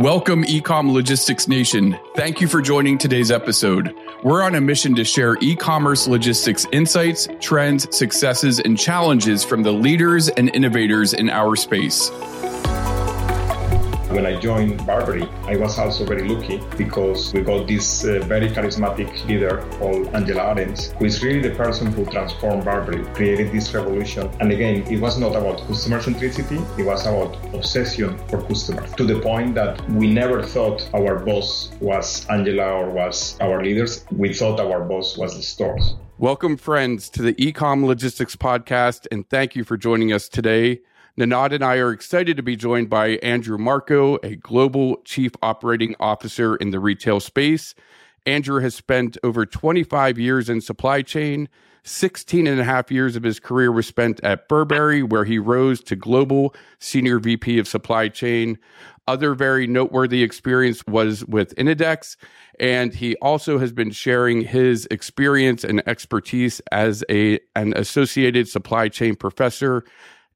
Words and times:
Welcome, 0.00 0.44
Ecom 0.44 0.94
Logistics 0.94 1.46
Nation. 1.46 1.94
Thank 2.16 2.40
you 2.40 2.48
for 2.48 2.62
joining 2.62 2.96
today's 2.96 3.30
episode. 3.30 3.94
We're 4.22 4.42
on 4.42 4.54
a 4.54 4.60
mission 4.60 4.94
to 4.94 5.04
share 5.04 5.36
e 5.42 5.54
commerce 5.54 6.08
logistics 6.08 6.64
insights, 6.72 7.28
trends, 7.38 7.86
successes, 7.94 8.60
and 8.60 8.78
challenges 8.78 9.44
from 9.44 9.62
the 9.62 9.72
leaders 9.72 10.30
and 10.30 10.48
innovators 10.54 11.12
in 11.12 11.28
our 11.28 11.54
space. 11.54 12.08
When 14.10 14.26
I 14.26 14.34
joined 14.34 14.84
Burberry, 14.84 15.28
I 15.44 15.56
was 15.56 15.78
also 15.78 16.04
very 16.04 16.28
lucky 16.28 16.60
because 16.76 17.32
we 17.32 17.42
got 17.42 17.68
this 17.68 18.04
uh, 18.04 18.18
very 18.26 18.48
charismatic 18.48 19.24
leader 19.28 19.64
called 19.78 20.08
Angela 20.08 20.52
Ahrendts, 20.52 20.90
who 20.98 21.04
is 21.04 21.22
really 21.22 21.48
the 21.48 21.54
person 21.54 21.92
who 21.92 22.04
transformed 22.06 22.64
Burberry, 22.64 23.04
created 23.14 23.52
this 23.52 23.72
revolution. 23.72 24.28
And 24.40 24.50
again, 24.50 24.82
it 24.92 25.00
was 25.00 25.16
not 25.16 25.36
about 25.36 25.64
customer 25.68 26.00
centricity, 26.00 26.58
it 26.76 26.82
was 26.82 27.06
about 27.06 27.36
obsession 27.54 28.18
for 28.26 28.42
customers 28.42 28.90
to 28.94 29.04
the 29.04 29.20
point 29.20 29.54
that 29.54 29.88
we 29.90 30.12
never 30.12 30.42
thought 30.42 30.90
our 30.92 31.20
boss 31.20 31.70
was 31.80 32.26
Angela 32.30 32.66
or 32.66 32.90
was 32.90 33.36
our 33.40 33.62
leaders. 33.62 34.04
We 34.10 34.34
thought 34.34 34.58
our 34.58 34.80
boss 34.80 35.16
was 35.16 35.36
the 35.36 35.42
stores. 35.42 35.94
Welcome, 36.18 36.56
friends, 36.56 37.10
to 37.10 37.22
the 37.22 37.34
Ecom 37.34 37.84
Logistics 37.86 38.34
Podcast, 38.34 39.06
and 39.12 39.28
thank 39.30 39.54
you 39.54 39.62
for 39.62 39.76
joining 39.76 40.12
us 40.12 40.28
today. 40.28 40.80
Nenad 41.18 41.52
and 41.52 41.64
I 41.64 41.76
are 41.76 41.92
excited 41.92 42.36
to 42.36 42.42
be 42.42 42.56
joined 42.56 42.88
by 42.88 43.16
Andreu 43.18 43.58
Marco, 43.58 44.16
a 44.22 44.36
global 44.36 44.96
chief 45.04 45.32
operating 45.42 45.94
officer 45.98 46.56
in 46.56 46.70
the 46.70 46.80
retail 46.80 47.20
space. 47.20 47.74
Andrew 48.26 48.60
has 48.60 48.74
spent 48.74 49.18
over 49.24 49.44
25 49.44 50.18
years 50.18 50.48
in 50.48 50.60
supply 50.60 51.02
chain. 51.02 51.48
16 51.82 52.46
and 52.46 52.60
a 52.60 52.64
half 52.64 52.90
years 52.90 53.16
of 53.16 53.22
his 53.22 53.40
career 53.40 53.72
was 53.72 53.86
spent 53.86 54.22
at 54.22 54.48
Burberry, 54.48 55.02
where 55.02 55.24
he 55.24 55.38
rose 55.38 55.80
to 55.84 55.96
global 55.96 56.54
senior 56.78 57.18
VP 57.18 57.58
of 57.58 57.66
supply 57.66 58.08
chain. 58.08 58.58
Other 59.08 59.34
very 59.34 59.66
noteworthy 59.66 60.22
experience 60.22 60.86
was 60.86 61.24
with 61.24 61.54
Inditex, 61.56 62.16
and 62.60 62.94
he 62.94 63.16
also 63.16 63.58
has 63.58 63.72
been 63.72 63.90
sharing 63.90 64.42
his 64.42 64.86
experience 64.90 65.64
and 65.64 65.82
expertise 65.88 66.60
as 66.70 67.02
a 67.10 67.40
an 67.56 67.72
associated 67.76 68.46
supply 68.46 68.88
chain 68.88 69.16
professor 69.16 69.84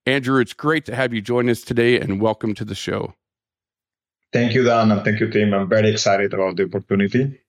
Andreu, 0.07 0.43
it's 0.43 0.53
great 0.53 0.85
to 0.85 0.95
have 0.95 1.15
you 1.15 1.23
join 1.23 1.49
us 1.49 1.63
today 1.63 1.99
and 1.99 2.21
welcome 2.21 2.55
to 2.55 2.65
the 2.65 2.75
show. 2.75 3.15
Thank 4.35 4.53
you, 4.53 4.63
Dan, 4.63 4.91
and 4.91 5.03
thank 5.03 5.19
you, 5.19 5.31
team. 5.31 5.55
I'm 5.55 5.69
very 5.69 5.91
excited 5.91 6.35
about 6.35 6.57
the 6.57 6.65
opportunity. 6.65 7.41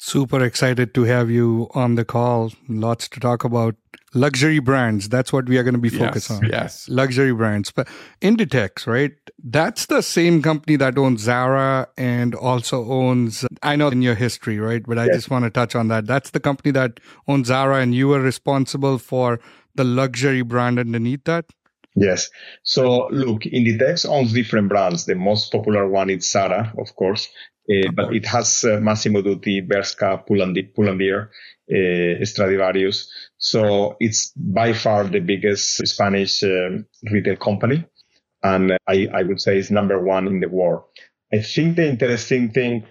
Super 0.00 0.42
excited 0.44 0.92
to 0.94 1.04
have 1.04 1.30
you 1.30 1.68
on 1.72 1.94
the 1.94 2.04
call. 2.04 2.50
Lots 2.68 3.08
to 3.10 3.20
talk 3.20 3.44
about. 3.44 3.76
Luxury 4.12 4.58
brands. 4.58 5.08
That's 5.08 5.32
what 5.32 5.48
we 5.48 5.56
are 5.56 5.62
going 5.62 5.74
to 5.74 5.80
be 5.80 5.88
focused 5.88 6.30
yes, 6.30 6.38
on. 6.38 6.48
Yes. 6.48 6.88
Luxury 6.88 7.32
brands. 7.32 7.70
But 7.70 7.88
Inditex, 8.20 8.86
right? 8.86 9.12
That's 9.42 9.86
the 9.86 10.02
same 10.02 10.42
company 10.42 10.76
that 10.76 10.98
owns 10.98 11.22
Zara 11.22 11.88
and 11.96 12.34
also 12.34 12.84
owns, 12.90 13.44
I 13.62 13.76
know 13.76 13.88
in 13.88 14.02
your 14.02 14.14
history, 14.16 14.58
right? 14.58 14.82
But 14.84 14.98
I 14.98 15.06
yes. 15.06 15.14
just 15.14 15.30
want 15.30 15.44
to 15.44 15.50
touch 15.50 15.76
on 15.76 15.88
that. 15.88 16.06
That's 16.06 16.30
the 16.30 16.40
company 16.40 16.72
that 16.72 16.98
owns 17.28 17.48
Zara 17.48 17.80
and 17.80 17.94
you 17.94 18.08
were 18.08 18.20
responsible 18.20 18.98
for 18.98 19.40
the 19.74 19.84
luxury 19.84 20.42
brand 20.42 20.78
underneath 20.78 21.24
that? 21.24 21.46
Yes. 21.96 22.30
So 22.62 23.08
look, 23.10 23.42
Inditex 23.42 24.08
owns 24.08 24.32
different 24.32 24.68
brands. 24.68 25.06
The 25.06 25.14
most 25.14 25.52
popular 25.52 25.88
one 25.88 26.10
is 26.10 26.30
Zara, 26.30 26.72
of 26.76 26.94
course, 26.96 27.28
uh, 27.70 27.90
but 27.92 28.14
it 28.14 28.26
has 28.26 28.64
uh, 28.64 28.80
Massimo 28.80 29.22
Dutti, 29.22 29.66
Bershka, 29.66 30.26
Pull&Bear, 30.26 31.30
uh, 31.70 32.24
Stradivarius. 32.24 33.08
So 33.38 33.96
it's 34.00 34.32
by 34.36 34.72
far 34.72 35.04
the 35.04 35.20
biggest 35.20 35.86
Spanish 35.86 36.42
um, 36.42 36.86
retail 37.10 37.36
company. 37.36 37.84
And 38.42 38.72
I, 38.86 39.08
I 39.14 39.22
would 39.22 39.40
say 39.40 39.58
it's 39.58 39.70
number 39.70 40.02
one 40.02 40.26
in 40.26 40.40
the 40.40 40.48
world. 40.48 40.82
I 41.32 41.40
think 41.40 41.76
the 41.76 41.88
interesting 41.88 42.50
thing 42.50 42.84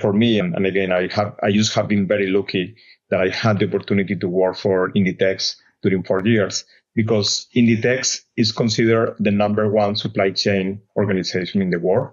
for 0.00 0.12
me, 0.12 0.40
and, 0.40 0.54
and 0.54 0.66
again, 0.66 0.90
I 0.90 1.08
have, 1.12 1.36
I 1.42 1.52
just 1.52 1.74
have 1.74 1.88
been 1.88 2.08
very 2.08 2.28
lucky 2.28 2.76
that 3.10 3.20
I 3.20 3.28
had 3.28 3.58
the 3.58 3.68
opportunity 3.68 4.16
to 4.16 4.28
work 4.28 4.56
for 4.56 4.90
Inditex 4.92 5.56
during 5.82 6.02
four 6.02 6.26
years 6.26 6.64
because 6.94 7.46
Inditex 7.54 8.22
is 8.36 8.52
considered 8.52 9.16
the 9.20 9.30
number 9.30 9.70
one 9.70 9.96
supply 9.96 10.30
chain 10.30 10.82
organization 10.96 11.62
in 11.62 11.70
the 11.70 11.78
world. 11.78 12.12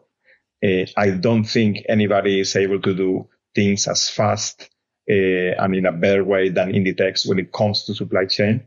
Uh, 0.64 0.86
I 0.96 1.09
don't 1.12 1.44
think 1.44 1.84
anybody 1.90 2.40
is 2.40 2.56
able 2.56 2.81
to 2.81 2.94
do 2.96 3.28
things 3.56 3.88
as 3.88 4.09
fast 4.09 4.70
uh, 5.09 5.14
and 5.14 5.76
in 5.76 5.86
a 5.86 5.92
better 5.92 6.24
way 6.24 6.50
than 6.50 6.72
Inditex 6.72 7.28
when 7.28 7.40
it 7.40 7.52
comes 7.52 7.86
to 7.86 7.96
supply 7.96 8.26
chain. 8.26 8.66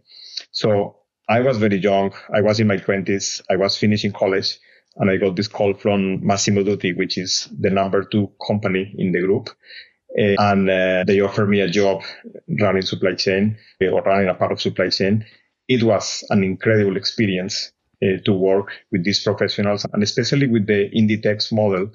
So 0.51 0.97
I 1.29 1.41
was 1.41 1.59
very 1.59 1.77
young. 1.77 2.13
I 2.35 2.41
was 2.41 2.59
in 2.59 2.67
my 2.67 2.79
twenties. 2.79 3.43
I 3.51 3.57
was 3.57 3.77
finishing 3.77 4.13
college 4.13 4.59
and 4.97 5.11
I 5.11 5.17
got 5.17 5.37
this 5.37 5.49
call 5.49 5.75
from 5.75 6.27
Massimo 6.27 6.63
Dutti, 6.63 6.97
which 6.97 7.19
is 7.19 7.49
the 7.59 7.71
number 7.71 8.03
two 8.03 8.33
company 8.45 8.95
in 8.99 9.13
the 9.13 9.21
group. 9.21 9.51
Uh, 10.17 10.35
and 10.39 10.71
uh, 10.71 11.05
they 11.07 11.21
offered 11.21 11.49
me 11.49 11.61
a 11.61 11.69
job 11.69 12.03
running 12.61 12.83
supply 12.83 13.15
chain 13.15 13.57
uh, 13.83 13.89
or 13.89 14.03
running 14.03 14.29
a 14.29 14.35
part 14.35 14.53
of 14.53 14.61
supply 14.61 14.89
chain. 14.89 15.25
It 15.69 15.83
was 15.83 16.25
an 16.31 16.43
incredible 16.43 16.97
experience 16.97 17.73
to 18.01 18.33
work 18.33 18.71
with 18.93 19.05
these 19.05 19.23
professionals 19.25 19.85
and 19.93 20.05
especially 20.05 20.47
with 20.47 20.67
the 20.69 20.89
Inditex 20.97 21.53
model, 21.53 21.91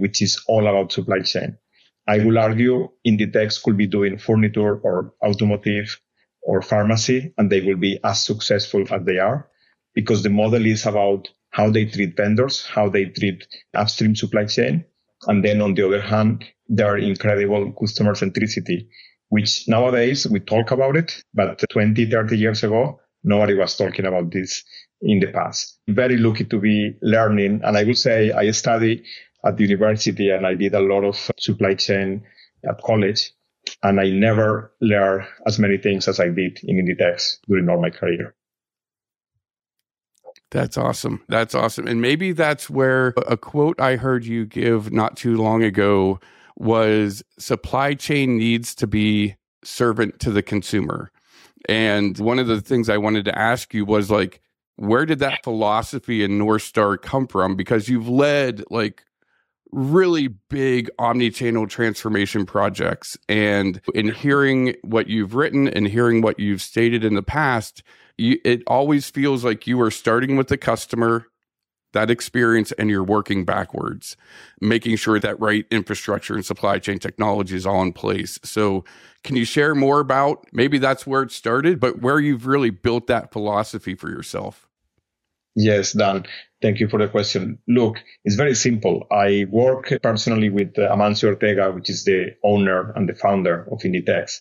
which 0.00 0.22
is 0.22 0.40
all 0.46 0.68
about 0.68 0.92
supply 0.92 1.18
chain. 1.18 1.58
I 2.06 2.18
will 2.18 2.38
argue 2.38 2.88
Inditex 3.06 3.62
could 3.62 3.76
be 3.76 3.86
doing 3.86 4.18
furniture 4.18 4.76
or 4.76 5.12
automotive 5.22 6.00
or 6.42 6.62
pharmacy 6.62 7.34
and 7.36 7.50
they 7.50 7.60
will 7.60 7.76
be 7.76 7.98
as 8.04 8.24
successful 8.24 8.84
as 8.90 9.04
they 9.04 9.18
are 9.18 9.48
because 9.94 10.22
the 10.22 10.30
model 10.30 10.64
is 10.64 10.86
about 10.86 11.28
how 11.50 11.70
they 11.70 11.84
treat 11.84 12.16
vendors, 12.16 12.64
how 12.64 12.88
they 12.88 13.06
treat 13.06 13.46
upstream 13.74 14.14
supply 14.14 14.44
chain. 14.44 14.84
And 15.26 15.44
then 15.44 15.60
on 15.60 15.74
the 15.74 15.86
other 15.86 16.00
hand, 16.00 16.44
their 16.68 16.96
incredible 16.96 17.72
customer 17.72 18.14
centricity, 18.14 18.88
which 19.28 19.68
nowadays 19.68 20.26
we 20.28 20.40
talk 20.40 20.70
about 20.70 20.96
it, 20.96 21.22
but 21.34 21.62
20, 21.70 22.10
30 22.10 22.38
years 22.38 22.64
ago, 22.64 23.00
nobody 23.22 23.54
was 23.54 23.76
talking 23.76 24.06
about 24.06 24.30
this 24.30 24.64
in 25.02 25.20
the 25.20 25.28
past. 25.28 25.78
Very 25.88 26.16
lucky 26.16 26.44
to 26.44 26.58
be 26.58 26.94
learning. 27.02 27.60
And 27.64 27.76
I 27.76 27.84
would 27.84 27.98
say 27.98 28.32
I 28.32 28.50
study 28.50 29.04
at 29.44 29.56
the 29.56 29.64
university 29.64 30.30
and 30.30 30.46
I 30.46 30.54
did 30.54 30.74
a 30.74 30.80
lot 30.80 31.04
of 31.04 31.16
supply 31.38 31.74
chain 31.74 32.22
at 32.68 32.80
college. 32.82 33.32
And 33.82 34.00
I 34.00 34.10
never 34.10 34.72
learned 34.80 35.26
as 35.46 35.58
many 35.58 35.76
things 35.76 36.08
as 36.08 36.18
I 36.18 36.28
did 36.28 36.60
in 36.64 36.76
Inditex 36.76 37.38
during 37.46 37.68
all 37.68 37.80
my 37.80 37.90
career. 37.90 38.34
That's 40.50 40.76
awesome. 40.76 41.22
That's 41.28 41.54
awesome. 41.54 41.86
And 41.86 42.00
maybe 42.00 42.32
that's 42.32 42.68
where 42.68 43.14
a 43.28 43.36
quote 43.36 43.80
I 43.80 43.96
heard 43.96 44.24
you 44.24 44.44
give 44.44 44.92
not 44.92 45.16
too 45.16 45.36
long 45.36 45.62
ago 45.62 46.18
was 46.56 47.22
supply 47.38 47.94
chain 47.94 48.36
needs 48.36 48.74
to 48.76 48.86
be 48.86 49.36
servant 49.62 50.18
to 50.20 50.30
the 50.30 50.42
consumer. 50.42 51.12
And 51.68 52.18
one 52.18 52.38
of 52.38 52.48
the 52.48 52.60
things 52.60 52.88
I 52.88 52.98
wanted 52.98 53.24
to 53.26 53.38
ask 53.38 53.72
you 53.72 53.84
was 53.84 54.10
like, 54.10 54.40
where 54.76 55.06
did 55.06 55.20
that 55.20 55.44
philosophy 55.44 56.24
and 56.24 56.38
North 56.38 56.62
Star 56.62 56.96
come 56.96 57.28
from? 57.28 57.54
Because 57.54 57.88
you've 57.88 58.08
led 58.08 58.64
like 58.70 59.04
really 59.70 60.28
big 60.28 60.90
omni-channel 60.98 61.68
transformation 61.68 62.44
projects. 62.44 63.16
And 63.28 63.80
in 63.94 64.10
hearing 64.10 64.74
what 64.82 65.06
you've 65.06 65.34
written 65.34 65.68
and 65.68 65.86
hearing 65.86 66.22
what 66.22 66.40
you've 66.40 66.62
stated 66.62 67.04
in 67.04 67.14
the 67.14 67.22
past, 67.22 67.82
you, 68.18 68.38
it 68.44 68.62
always 68.66 69.10
feels 69.10 69.44
like 69.44 69.66
you 69.66 69.80
are 69.80 69.90
starting 69.90 70.36
with 70.36 70.48
the 70.48 70.56
customer 70.56 71.26
that 71.92 72.10
experience 72.10 72.72
and 72.72 72.88
you're 72.88 73.02
working 73.02 73.44
backwards, 73.44 74.16
making 74.60 74.96
sure 74.96 75.18
that 75.18 75.38
right 75.40 75.66
infrastructure 75.70 76.34
and 76.34 76.44
supply 76.44 76.78
chain 76.78 76.98
technology 76.98 77.56
is 77.56 77.66
all 77.66 77.82
in 77.82 77.92
place. 77.92 78.38
So, 78.44 78.84
can 79.24 79.36
you 79.36 79.44
share 79.44 79.74
more 79.74 80.00
about 80.00 80.46
maybe 80.52 80.78
that's 80.78 81.06
where 81.06 81.22
it 81.22 81.32
started, 81.32 81.80
but 81.80 82.00
where 82.00 82.20
you've 82.20 82.46
really 82.46 82.70
built 82.70 83.06
that 83.08 83.32
philosophy 83.32 83.94
for 83.94 84.08
yourself? 84.08 84.66
Yes, 85.56 85.92
Dan. 85.92 86.24
Thank 86.62 86.78
you 86.78 86.88
for 86.88 86.98
the 86.98 87.08
question. 87.08 87.58
Look, 87.66 87.96
it's 88.24 88.34
very 88.34 88.54
simple. 88.54 89.06
I 89.10 89.46
work 89.50 89.94
personally 90.02 90.50
with 90.50 90.78
uh, 90.78 90.94
Amancio 90.94 91.30
Ortega, 91.30 91.70
which 91.72 91.88
is 91.88 92.04
the 92.04 92.36
owner 92.44 92.92
and 92.92 93.08
the 93.08 93.14
founder 93.14 93.66
of 93.72 93.80
Inditex, 93.80 94.40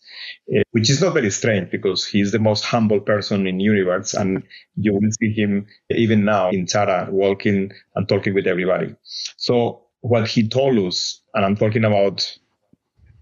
uh, 0.53 0.63
which 0.71 0.89
is 0.89 1.01
not 1.01 1.13
very 1.13 1.31
strange 1.31 1.71
because 1.71 2.05
he's 2.05 2.33
the 2.33 2.39
most 2.39 2.65
humble 2.65 2.99
person 2.99 3.47
in 3.47 3.61
universe. 3.61 4.13
And 4.13 4.43
you 4.75 4.93
will 4.93 5.09
see 5.21 5.31
him 5.31 5.67
even 5.89 6.25
now 6.25 6.49
in 6.49 6.67
Zara 6.67 7.07
walking 7.09 7.71
and 7.95 8.09
talking 8.09 8.33
with 8.33 8.47
everybody. 8.47 8.95
So 9.37 9.85
what 10.01 10.27
he 10.27 10.49
told 10.49 10.77
us, 10.77 11.21
and 11.33 11.45
I'm 11.45 11.55
talking 11.55 11.85
about 11.85 12.37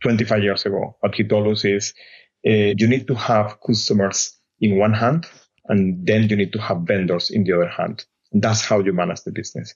25 0.01 0.41
years 0.41 0.65
ago, 0.65 0.95
what 1.01 1.13
he 1.13 1.23
told 1.23 1.47
us 1.49 1.63
is 1.65 1.93
uh, 2.47 2.73
you 2.77 2.87
need 2.87 3.07
to 3.07 3.15
have 3.15 3.57
customers 3.65 4.35
in 4.59 4.79
one 4.79 4.93
hand 4.93 5.27
and 5.67 6.07
then 6.07 6.29
you 6.29 6.35
need 6.35 6.53
to 6.53 6.59
have 6.59 6.81
vendors 6.81 7.29
in 7.29 7.43
the 7.43 7.53
other 7.53 7.67
hand. 7.67 8.03
That's 8.41 8.65
how 8.65 8.79
you 8.79 8.93
manage 8.93 9.21
the 9.23 9.31
business. 9.31 9.73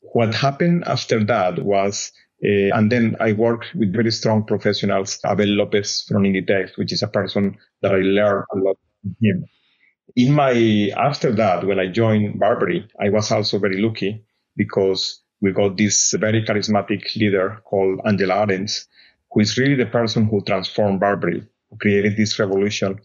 What 0.00 0.34
happened 0.34 0.84
after 0.86 1.22
that 1.24 1.64
was, 1.64 2.12
uh, 2.44 2.76
and 2.76 2.90
then 2.90 3.16
I 3.20 3.32
worked 3.32 3.74
with 3.74 3.92
very 3.92 4.10
strong 4.10 4.44
professionals, 4.44 5.18
Abel 5.24 5.46
Lopez 5.46 6.04
from 6.08 6.24
Inditex, 6.24 6.76
which 6.76 6.92
is 6.92 7.02
a 7.02 7.08
person 7.08 7.56
that 7.82 7.92
I 7.92 7.98
learned 7.98 8.44
a 8.52 8.58
lot 8.58 8.76
from 9.00 9.16
him. 9.20 9.44
In 10.16 10.32
my, 10.32 10.90
after 10.96 11.32
that, 11.36 11.66
when 11.66 11.78
I 11.78 11.86
joined 11.86 12.38
Burberry, 12.38 12.88
I 13.00 13.08
was 13.10 13.30
also 13.30 13.58
very 13.58 13.80
lucky 13.80 14.24
because 14.56 15.22
we 15.40 15.52
got 15.52 15.76
this 15.76 16.12
very 16.12 16.44
charismatic 16.44 17.16
leader 17.16 17.62
called 17.64 18.00
Angela 18.04 18.46
Ahrendts, 18.46 18.86
who 19.30 19.40
is 19.40 19.56
really 19.56 19.74
the 19.74 19.86
person 19.86 20.26
who 20.26 20.42
transformed 20.42 21.00
Burberry, 21.00 21.46
who 21.70 21.76
created 21.78 22.16
this 22.16 22.38
revolution. 22.38 23.00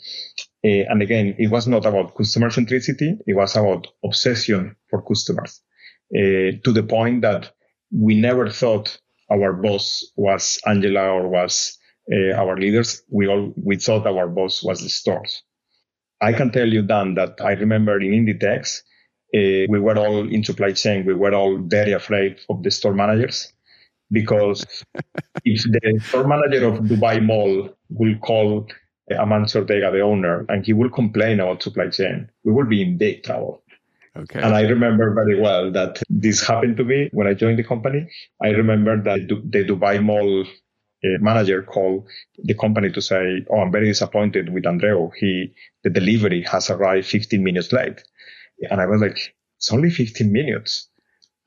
Uh, 0.65 0.89
and 0.89 1.01
again, 1.01 1.36
it 1.38 1.50
was 1.50 1.68
not 1.68 1.86
about 1.86 2.15
customer 2.15 2.50
centricity. 2.50 3.18
It 3.27 3.36
was 3.36 3.56
about 3.56 3.88
obsession 4.04 4.75
for 4.89 5.01
customers 5.01 5.62
uh, 6.15 6.57
to 6.63 6.71
the 6.74 6.83
point 6.83 7.21
that 7.21 7.51
we 7.92 8.19
never 8.19 8.50
thought 8.50 8.98
our 9.31 9.54
boss 9.54 10.06
was 10.15 10.59
Angela 10.65 11.09
or 11.09 11.27
was 11.27 11.77
uh, 12.12 12.33
our 12.33 12.57
leaders. 12.57 13.04
We 13.09 13.27
all, 13.27 13.54
we 13.56 13.77
thought 13.77 14.07
our 14.07 14.27
boss 14.27 14.63
was 14.63 14.81
the 14.81 14.89
stores. 14.89 15.44
I 16.21 16.33
can 16.33 16.51
tell 16.51 16.68
you, 16.68 16.81
Dan, 16.81 17.15
that 17.15 17.39
I 17.42 17.51
remember 17.51 18.00
in 18.01 18.12
Inditex, 18.12 18.81
uh, 19.36 19.68
we 19.69 19.80
were 19.80 19.98
all 19.98 20.27
in 20.27 20.44
supply 20.44 20.71
chain. 20.71 21.06
We 21.06 21.13
were 21.13 21.33
all 21.33 21.57
very 21.57 21.92
afraid 21.92 22.39
of 22.50 22.63
the 22.63 22.71
store 22.71 22.94
managers 22.94 23.54
because 24.12 24.65
if 25.44 25.63
the 25.63 26.00
store 26.04 26.27
manager 26.27 26.65
of 26.65 26.80
Dubai 26.80 27.24
Mall 27.24 27.69
will 27.89 28.18
call 28.19 28.68
Amancio 29.12 29.62
Ortega, 29.62 29.92
the 29.92 30.01
owner, 30.01 30.45
and 30.50 30.65
he 30.65 30.74
will 30.74 30.89
complain 30.89 31.39
about 31.39 31.63
supply 31.63 31.88
chain, 31.89 32.30
we 32.44 32.51
will 32.51 32.65
be 32.65 32.81
in 32.81 32.98
big 32.98 33.24
trouble. 33.24 33.63
Okay. 34.15 34.42
And 34.42 34.56
I 34.56 34.62
remember 34.62 35.13
very 35.13 35.39
well 35.39 35.71
that 35.71 36.01
this 36.09 36.45
happened 36.45 36.77
to 36.77 36.83
me 36.83 37.09
when 37.13 37.27
I 37.27 37.33
joined 37.33 37.59
the 37.59 37.63
company. 37.63 38.09
I 38.42 38.50
remember 38.50 39.01
that 39.04 39.27
the 39.27 39.63
Dubai 39.63 40.04
Mall 40.04 40.42
uh, 40.42 41.07
manager 41.19 41.62
called 41.62 42.07
the 42.44 42.56
company 42.56 42.89
to 42.92 43.01
say, 43.01 43.45
"Oh, 43.50 43.59
I'm 43.59 43.71
very 43.71 43.86
disappointed 43.86 44.51
with 44.51 44.63
Andreu. 44.63 45.12
He 45.15 45.54
the 45.83 45.92
delivery 45.92 46.42
has 46.51 46.69
arrived 46.69 47.06
15 47.06 47.44
minutes 47.44 47.71
late." 47.71 48.01
And 48.71 48.81
I 48.81 48.88
was 48.88 49.01
like, 49.01 49.19
"It's 49.57 49.71
only 49.71 49.92
15 49.92 50.31
minutes." 50.31 50.89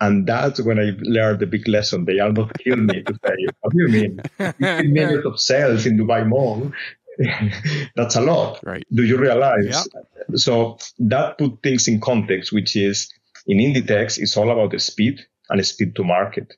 And 0.02 0.26
that's 0.26 0.62
when 0.62 0.78
I 0.78 0.92
learned 1.00 1.40
the 1.40 1.46
big 1.46 1.68
lesson. 1.68 2.06
They 2.06 2.20
almost 2.20 2.52
killed 2.54 2.80
me 2.80 3.02
to 3.02 3.12
say, 3.22 3.36
what 3.60 3.72
do 3.72 3.82
you 3.82 3.88
mean? 3.88 4.20
15 4.38 4.92
minutes 4.92 5.26
of 5.26 5.38
sales 5.38 5.84
in 5.84 5.98
Dubai 5.98 6.26
Mall? 6.26 6.72
that's 7.96 8.17
a 8.17 8.20
lot. 8.20 8.61
Right. 8.62 8.84
Do 8.93 9.05
you 9.05 9.19
realize? 9.19 9.67
Yeah. 9.69 10.37
So 10.37 10.78
that 10.99 11.38
put 11.38 11.62
things 11.62 11.88
in 11.88 12.00
context, 12.00 12.52
which 12.52 12.76
is 12.76 13.12
in 13.46 13.58
Inditex, 13.58 14.19
it's 14.19 14.37
all 14.37 14.50
about 14.50 14.70
the 14.70 14.78
speed 14.78 15.20
and 15.49 15.61
the 15.61 15.64
speed 15.64 15.96
to 15.96 16.05
market. 16.05 16.55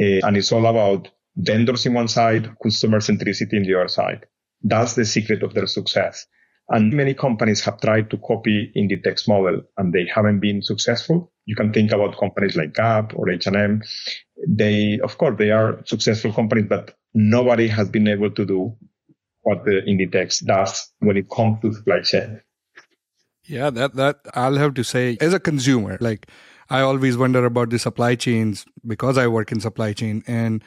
Uh, 0.00 0.24
and 0.26 0.36
it's 0.36 0.52
all 0.52 0.66
about 0.66 1.08
vendors 1.36 1.86
in 1.86 1.94
one 1.94 2.08
side, 2.08 2.54
customer 2.62 3.00
centricity 3.00 3.54
in 3.54 3.64
the 3.64 3.74
other 3.74 3.88
side. 3.88 4.26
That's 4.62 4.94
the 4.94 5.04
secret 5.04 5.42
of 5.42 5.54
their 5.54 5.66
success. 5.66 6.26
And 6.70 6.92
many 6.92 7.14
companies 7.14 7.64
have 7.64 7.80
tried 7.80 8.10
to 8.10 8.18
copy 8.18 8.72
Inditex 8.76 9.26
model 9.26 9.62
and 9.78 9.92
they 9.92 10.06
haven't 10.14 10.40
been 10.40 10.62
successful. 10.62 11.32
You 11.46 11.56
can 11.56 11.72
think 11.72 11.92
about 11.92 12.18
companies 12.18 12.56
like 12.56 12.74
Gap 12.74 13.14
or 13.16 13.30
H&M. 13.30 13.82
They, 14.46 15.00
of 15.02 15.16
course, 15.16 15.36
they 15.38 15.50
are 15.50 15.80
successful 15.86 16.32
companies, 16.32 16.66
but 16.68 16.94
nobody 17.14 17.68
has 17.68 17.88
been 17.88 18.06
able 18.06 18.30
to 18.32 18.44
do 18.44 18.76
what 19.48 19.64
the 19.64 19.82
Inditex 19.92 20.44
does 20.44 20.90
when 20.98 21.16
it 21.16 21.30
comes 21.30 21.60
to 21.62 21.72
supply 21.72 22.00
chain. 22.02 22.40
Yeah, 23.44 23.70
that, 23.70 23.94
that 23.96 24.16
I'll 24.34 24.56
have 24.56 24.74
to 24.74 24.84
say 24.84 25.16
as 25.20 25.32
a 25.32 25.40
consumer, 25.40 25.96
like 26.00 26.26
I 26.68 26.80
always 26.80 27.16
wonder 27.16 27.44
about 27.46 27.70
the 27.70 27.78
supply 27.78 28.14
chains 28.14 28.66
because 28.86 29.16
I 29.16 29.26
work 29.26 29.50
in 29.50 29.60
supply 29.60 29.94
chain 29.94 30.22
and 30.26 30.62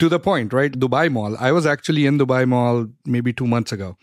to 0.00 0.08
the 0.08 0.18
point, 0.18 0.52
right? 0.52 0.72
Dubai 0.72 1.12
Mall. 1.12 1.36
I 1.38 1.52
was 1.52 1.64
actually 1.64 2.06
in 2.06 2.18
Dubai 2.18 2.46
Mall 2.48 2.88
maybe 3.04 3.32
two 3.32 3.46
months 3.46 3.70
ago 3.70 3.96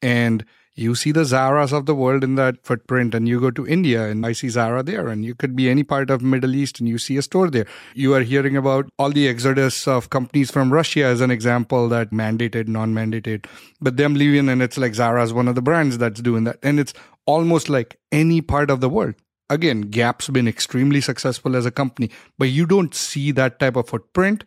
and 0.00 0.44
you 0.76 0.94
see 0.94 1.10
the 1.10 1.22
Zaras 1.22 1.72
of 1.72 1.86
the 1.86 1.94
world 1.94 2.22
in 2.22 2.34
that 2.34 2.62
footprint 2.62 3.14
and 3.14 3.26
you 3.26 3.40
go 3.40 3.50
to 3.50 3.66
India 3.66 4.08
and 4.08 4.26
I 4.26 4.32
see 4.32 4.50
Zara 4.50 4.82
there 4.82 5.08
and 5.08 5.24
you 5.24 5.34
could 5.34 5.56
be 5.56 5.70
any 5.70 5.82
part 5.82 6.10
of 6.10 6.20
Middle 6.20 6.54
East 6.54 6.80
and 6.80 6.88
you 6.88 6.98
see 6.98 7.16
a 7.16 7.22
store 7.22 7.48
there. 7.48 7.66
You 7.94 8.14
are 8.14 8.20
hearing 8.20 8.58
about 8.58 8.90
all 8.98 9.10
the 9.10 9.26
exodus 9.26 9.88
of 9.88 10.10
companies 10.10 10.50
from 10.50 10.70
Russia 10.70 11.04
as 11.04 11.22
an 11.22 11.30
example 11.30 11.88
that 11.88 12.10
mandated, 12.10 12.68
non-mandated, 12.68 13.46
but 13.80 13.96
them 13.96 14.14
leaving 14.14 14.50
and 14.50 14.60
it's 14.60 14.76
like 14.76 14.94
Zara's 14.94 15.32
one 15.32 15.48
of 15.48 15.54
the 15.54 15.62
brands 15.62 15.96
that's 15.96 16.20
doing 16.20 16.44
that. 16.44 16.58
And 16.62 16.78
it's 16.78 16.92
almost 17.24 17.70
like 17.70 17.98
any 18.12 18.42
part 18.42 18.70
of 18.70 18.82
the 18.82 18.90
world. 18.90 19.14
Again, 19.48 19.82
Gap's 19.82 20.28
been 20.28 20.48
extremely 20.48 21.00
successful 21.00 21.56
as 21.56 21.64
a 21.64 21.70
company, 21.70 22.10
but 22.36 22.48
you 22.48 22.66
don't 22.66 22.94
see 22.94 23.30
that 23.32 23.58
type 23.58 23.76
of 23.76 23.88
footprint 23.88 24.44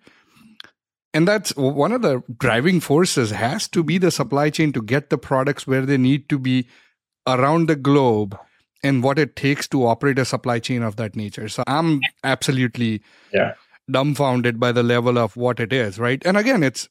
and 1.13 1.27
that's 1.27 1.55
one 1.55 1.91
of 1.91 2.01
the 2.01 2.21
driving 2.37 2.79
forces 2.79 3.31
has 3.31 3.67
to 3.69 3.83
be 3.83 3.97
the 3.97 4.11
supply 4.11 4.49
chain 4.49 4.71
to 4.73 4.81
get 4.81 5.09
the 5.09 5.17
products 5.17 5.65
where 5.65 5.85
they 5.85 5.97
need 5.97 6.29
to 6.29 6.37
be 6.37 6.67
around 7.27 7.67
the 7.67 7.75
globe 7.75 8.37
and 8.83 9.03
what 9.03 9.19
it 9.19 9.35
takes 9.35 9.67
to 9.69 9.85
operate 9.85 10.19
a 10.19 10.25
supply 10.25 10.59
chain 10.59 10.83
of 10.83 10.95
that 10.97 11.15
nature. 11.15 11.49
So 11.49 11.63
I'm 11.67 11.99
absolutely 12.23 13.01
yeah. 13.33 13.53
dumbfounded 13.89 14.59
by 14.59 14.71
the 14.71 14.83
level 14.83 15.17
of 15.17 15.35
what 15.35 15.59
it 15.59 15.73
is, 15.73 15.99
right? 15.99 16.21
And 16.25 16.37
again, 16.37 16.63
it's 16.63 16.87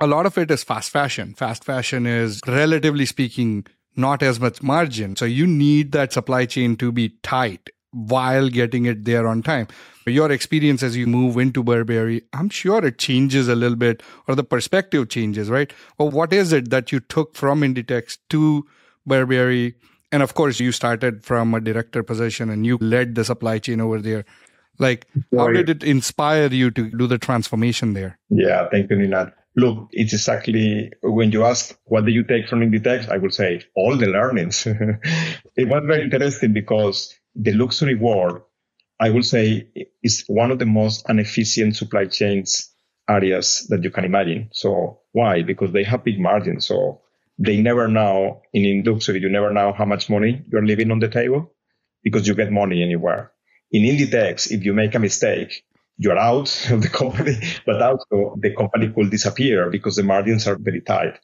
a 0.00 0.06
lot 0.06 0.26
of 0.26 0.36
it 0.38 0.50
is 0.50 0.64
fast 0.64 0.90
fashion. 0.90 1.34
Fast 1.34 1.62
fashion 1.62 2.06
is 2.06 2.40
relatively 2.46 3.06
speaking 3.06 3.66
not 3.96 4.22
as 4.22 4.40
much 4.40 4.62
margin. 4.62 5.16
So 5.16 5.24
you 5.24 5.46
need 5.46 5.92
that 5.92 6.12
supply 6.12 6.46
chain 6.46 6.76
to 6.76 6.90
be 6.90 7.10
tight 7.22 7.70
while 7.96 8.50
getting 8.50 8.84
it 8.84 9.04
there 9.04 9.26
on 9.26 9.42
time. 9.42 9.66
Your 10.06 10.30
experience 10.30 10.82
as 10.82 10.96
you 10.96 11.06
move 11.06 11.36
into 11.38 11.64
Burberry, 11.64 12.22
I'm 12.32 12.50
sure 12.50 12.84
it 12.84 12.98
changes 12.98 13.48
a 13.48 13.56
little 13.56 13.76
bit 13.76 14.02
or 14.28 14.34
the 14.34 14.44
perspective 14.44 15.08
changes, 15.08 15.50
right? 15.50 15.72
Or 15.98 16.10
what 16.10 16.32
is 16.32 16.52
it 16.52 16.70
that 16.70 16.92
you 16.92 17.00
took 17.00 17.34
from 17.34 17.62
Inditex 17.62 18.18
to 18.30 18.66
Burberry? 19.06 19.74
And 20.12 20.22
of 20.22 20.34
course, 20.34 20.60
you 20.60 20.70
started 20.70 21.24
from 21.24 21.54
a 21.54 21.60
director 21.60 22.02
position 22.02 22.50
and 22.50 22.64
you 22.64 22.76
led 22.80 23.14
the 23.14 23.24
supply 23.24 23.58
chain 23.58 23.80
over 23.80 24.00
there. 24.00 24.24
Like, 24.78 25.06
how 25.34 25.48
did 25.48 25.70
it 25.70 25.82
inspire 25.82 26.48
you 26.48 26.70
to 26.72 26.90
do 26.90 27.06
the 27.06 27.18
transformation 27.18 27.94
there? 27.94 28.18
Yeah, 28.28 28.68
thank 28.70 28.90
you, 28.90 28.96
Nenad. 28.96 29.32
Look, 29.56 29.88
it's 29.92 30.12
exactly 30.12 30.92
when 31.02 31.32
you 31.32 31.44
ask 31.44 31.76
what 31.84 32.04
do 32.04 32.12
you 32.12 32.22
take 32.22 32.46
from 32.46 32.60
Inditex, 32.60 33.08
I 33.08 33.16
would 33.16 33.32
say 33.32 33.62
all 33.74 33.96
the 33.96 34.06
learnings. 34.06 34.66
it 35.56 35.68
was 35.68 35.82
very 35.86 36.04
interesting 36.04 36.52
because 36.52 37.18
the 37.36 37.52
luxury 37.52 37.94
world, 37.94 38.42
I 38.98 39.10
will 39.10 39.22
say, 39.22 39.68
is 40.02 40.24
one 40.26 40.50
of 40.50 40.58
the 40.58 40.66
most 40.66 41.08
inefficient 41.08 41.76
supply 41.76 42.06
chains 42.06 42.72
areas 43.08 43.66
that 43.68 43.84
you 43.84 43.90
can 43.90 44.04
imagine. 44.04 44.48
So 44.52 45.00
why? 45.12 45.42
Because 45.42 45.72
they 45.72 45.84
have 45.84 46.04
big 46.04 46.18
margins. 46.18 46.66
So 46.66 47.02
they 47.38 47.60
never 47.60 47.88
know 47.88 48.42
in 48.52 48.82
luxury, 48.84 49.20
you 49.20 49.28
never 49.28 49.52
know 49.52 49.72
how 49.72 49.84
much 49.84 50.08
money 50.08 50.42
you're 50.50 50.64
leaving 50.64 50.90
on 50.90 50.98
the 50.98 51.08
table 51.08 51.52
because 52.02 52.26
you 52.26 52.34
get 52.34 52.50
money 52.50 52.82
anywhere. 52.82 53.32
In 53.70 53.82
Inditex, 53.82 54.50
if 54.50 54.64
you 54.64 54.72
make 54.72 54.94
a 54.94 54.98
mistake, 54.98 55.64
you're 55.98 56.18
out 56.18 56.48
of 56.70 56.82
the 56.82 56.88
company, 56.88 57.38
but 57.64 57.82
also 57.82 58.36
the 58.40 58.54
company 58.54 58.92
could 58.92 59.10
disappear 59.10 59.70
because 59.70 59.96
the 59.96 60.02
margins 60.02 60.46
are 60.46 60.56
very 60.56 60.80
tight. 60.80 61.18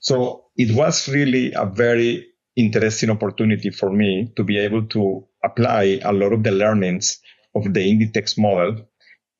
So 0.00 0.46
it 0.56 0.74
was 0.74 1.08
really 1.08 1.52
a 1.52 1.64
very 1.66 2.27
interesting 2.58 3.10
opportunity 3.10 3.70
for 3.70 3.90
me 3.90 4.32
to 4.36 4.42
be 4.42 4.58
able 4.58 4.86
to 4.88 5.24
apply 5.44 6.00
a 6.02 6.12
lot 6.12 6.32
of 6.32 6.42
the 6.42 6.50
learnings 6.50 7.20
of 7.54 7.72
the 7.72 7.80
Inditex 7.80 8.36
model, 8.36 8.80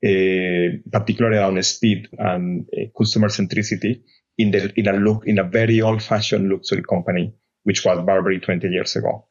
uh, 0.04 0.78
particularly 0.92 1.36
around 1.36 1.62
speed 1.64 2.08
and 2.16 2.66
uh, 2.72 2.86
customer 2.96 3.28
centricity 3.28 4.02
in 4.38 4.52
the 4.52 4.72
in 4.76 4.86
a 4.86 4.92
look 4.92 5.24
in 5.26 5.40
a 5.40 5.44
very 5.44 5.80
old-fashioned 5.80 6.48
luxury 6.48 6.82
company, 6.82 7.34
which 7.64 7.84
was 7.84 7.98
Burberry 8.06 8.38
20 8.38 8.68
years 8.68 8.94
ago. 8.94 9.26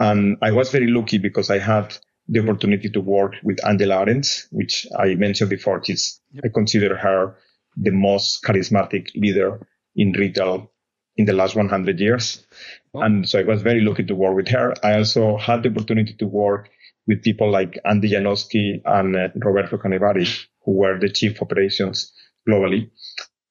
And 0.00 0.36
I 0.42 0.50
was 0.50 0.70
very 0.70 0.88
lucky 0.88 1.18
because 1.18 1.50
I 1.50 1.58
had 1.58 1.96
the 2.26 2.40
opportunity 2.40 2.90
to 2.90 3.00
work 3.00 3.34
with 3.44 3.64
Angela 3.64 4.04
Ahrendts, 4.04 4.46
which 4.50 4.86
I 4.98 5.14
mentioned 5.14 5.50
before. 5.50 5.82
She's. 5.84 6.20
I 6.42 6.48
consider 6.48 6.96
her 6.96 7.36
the 7.76 7.92
most 7.92 8.42
charismatic 8.42 9.08
leader 9.14 9.66
in 9.94 10.12
retail 10.12 10.72
in 11.16 11.26
the 11.26 11.32
last 11.32 11.54
100 11.54 12.00
years. 12.00 12.46
Oh. 12.94 13.00
And 13.00 13.28
so 13.28 13.38
I 13.38 13.44
was 13.44 13.62
very 13.62 13.80
lucky 13.80 14.04
to 14.04 14.14
work 14.14 14.34
with 14.34 14.48
her. 14.48 14.74
I 14.82 14.98
also 14.98 15.36
had 15.36 15.62
the 15.62 15.70
opportunity 15.70 16.14
to 16.14 16.26
work 16.26 16.70
with 17.06 17.22
people 17.22 17.50
like 17.50 17.78
Andy 17.84 18.10
Janowski 18.10 18.80
and 18.84 19.16
uh, 19.16 19.28
Roberto 19.36 19.76
Canevari, 19.76 20.46
who 20.64 20.72
were 20.72 20.98
the 20.98 21.08
chief 21.08 21.40
operations 21.42 22.12
globally. 22.48 22.90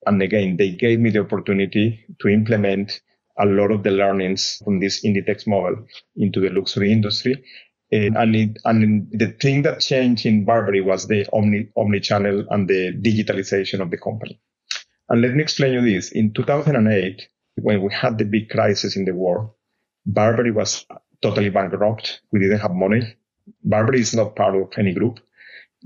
And 0.05 0.21
again, 0.21 0.57
they 0.57 0.71
gave 0.71 0.99
me 0.99 1.11
the 1.11 1.21
opportunity 1.21 2.05
to 2.19 2.27
implement 2.27 3.01
a 3.39 3.45
lot 3.45 3.71
of 3.71 3.83
the 3.83 3.91
learnings 3.91 4.61
from 4.63 4.79
this 4.79 5.03
Inditex 5.05 5.47
model 5.47 5.85
into 6.15 6.39
the 6.39 6.49
luxury 6.49 6.91
industry. 6.91 7.43
And, 7.91 8.35
it, 8.35 8.57
and 8.65 9.07
the 9.11 9.27
thing 9.39 9.61
that 9.63 9.81
changed 9.81 10.25
in 10.25 10.45
Burberry 10.45 10.81
was 10.81 11.07
the 11.07 11.27
omni, 11.31 11.69
omni-channel 11.77 12.47
and 12.49 12.67
the 12.67 12.91
digitalization 12.91 13.81
of 13.81 13.91
the 13.91 13.97
company. 13.97 14.41
And 15.09 15.21
let 15.21 15.35
me 15.35 15.43
explain 15.43 15.73
you 15.73 15.81
this. 15.81 16.11
In 16.11 16.33
2008, 16.33 17.27
when 17.55 17.81
we 17.81 17.93
had 17.93 18.17
the 18.17 18.25
big 18.25 18.49
crisis 18.49 18.95
in 18.95 19.05
the 19.05 19.13
war, 19.13 19.53
Burberry 20.05 20.51
was 20.51 20.85
totally 21.21 21.49
bankrupt. 21.49 22.21
We 22.31 22.39
didn't 22.39 22.59
have 22.59 22.71
money. 22.71 23.15
Burberry 23.63 24.01
is 24.01 24.13
not 24.13 24.35
part 24.35 24.55
of 24.55 24.69
any 24.77 24.93
group. 24.93 25.19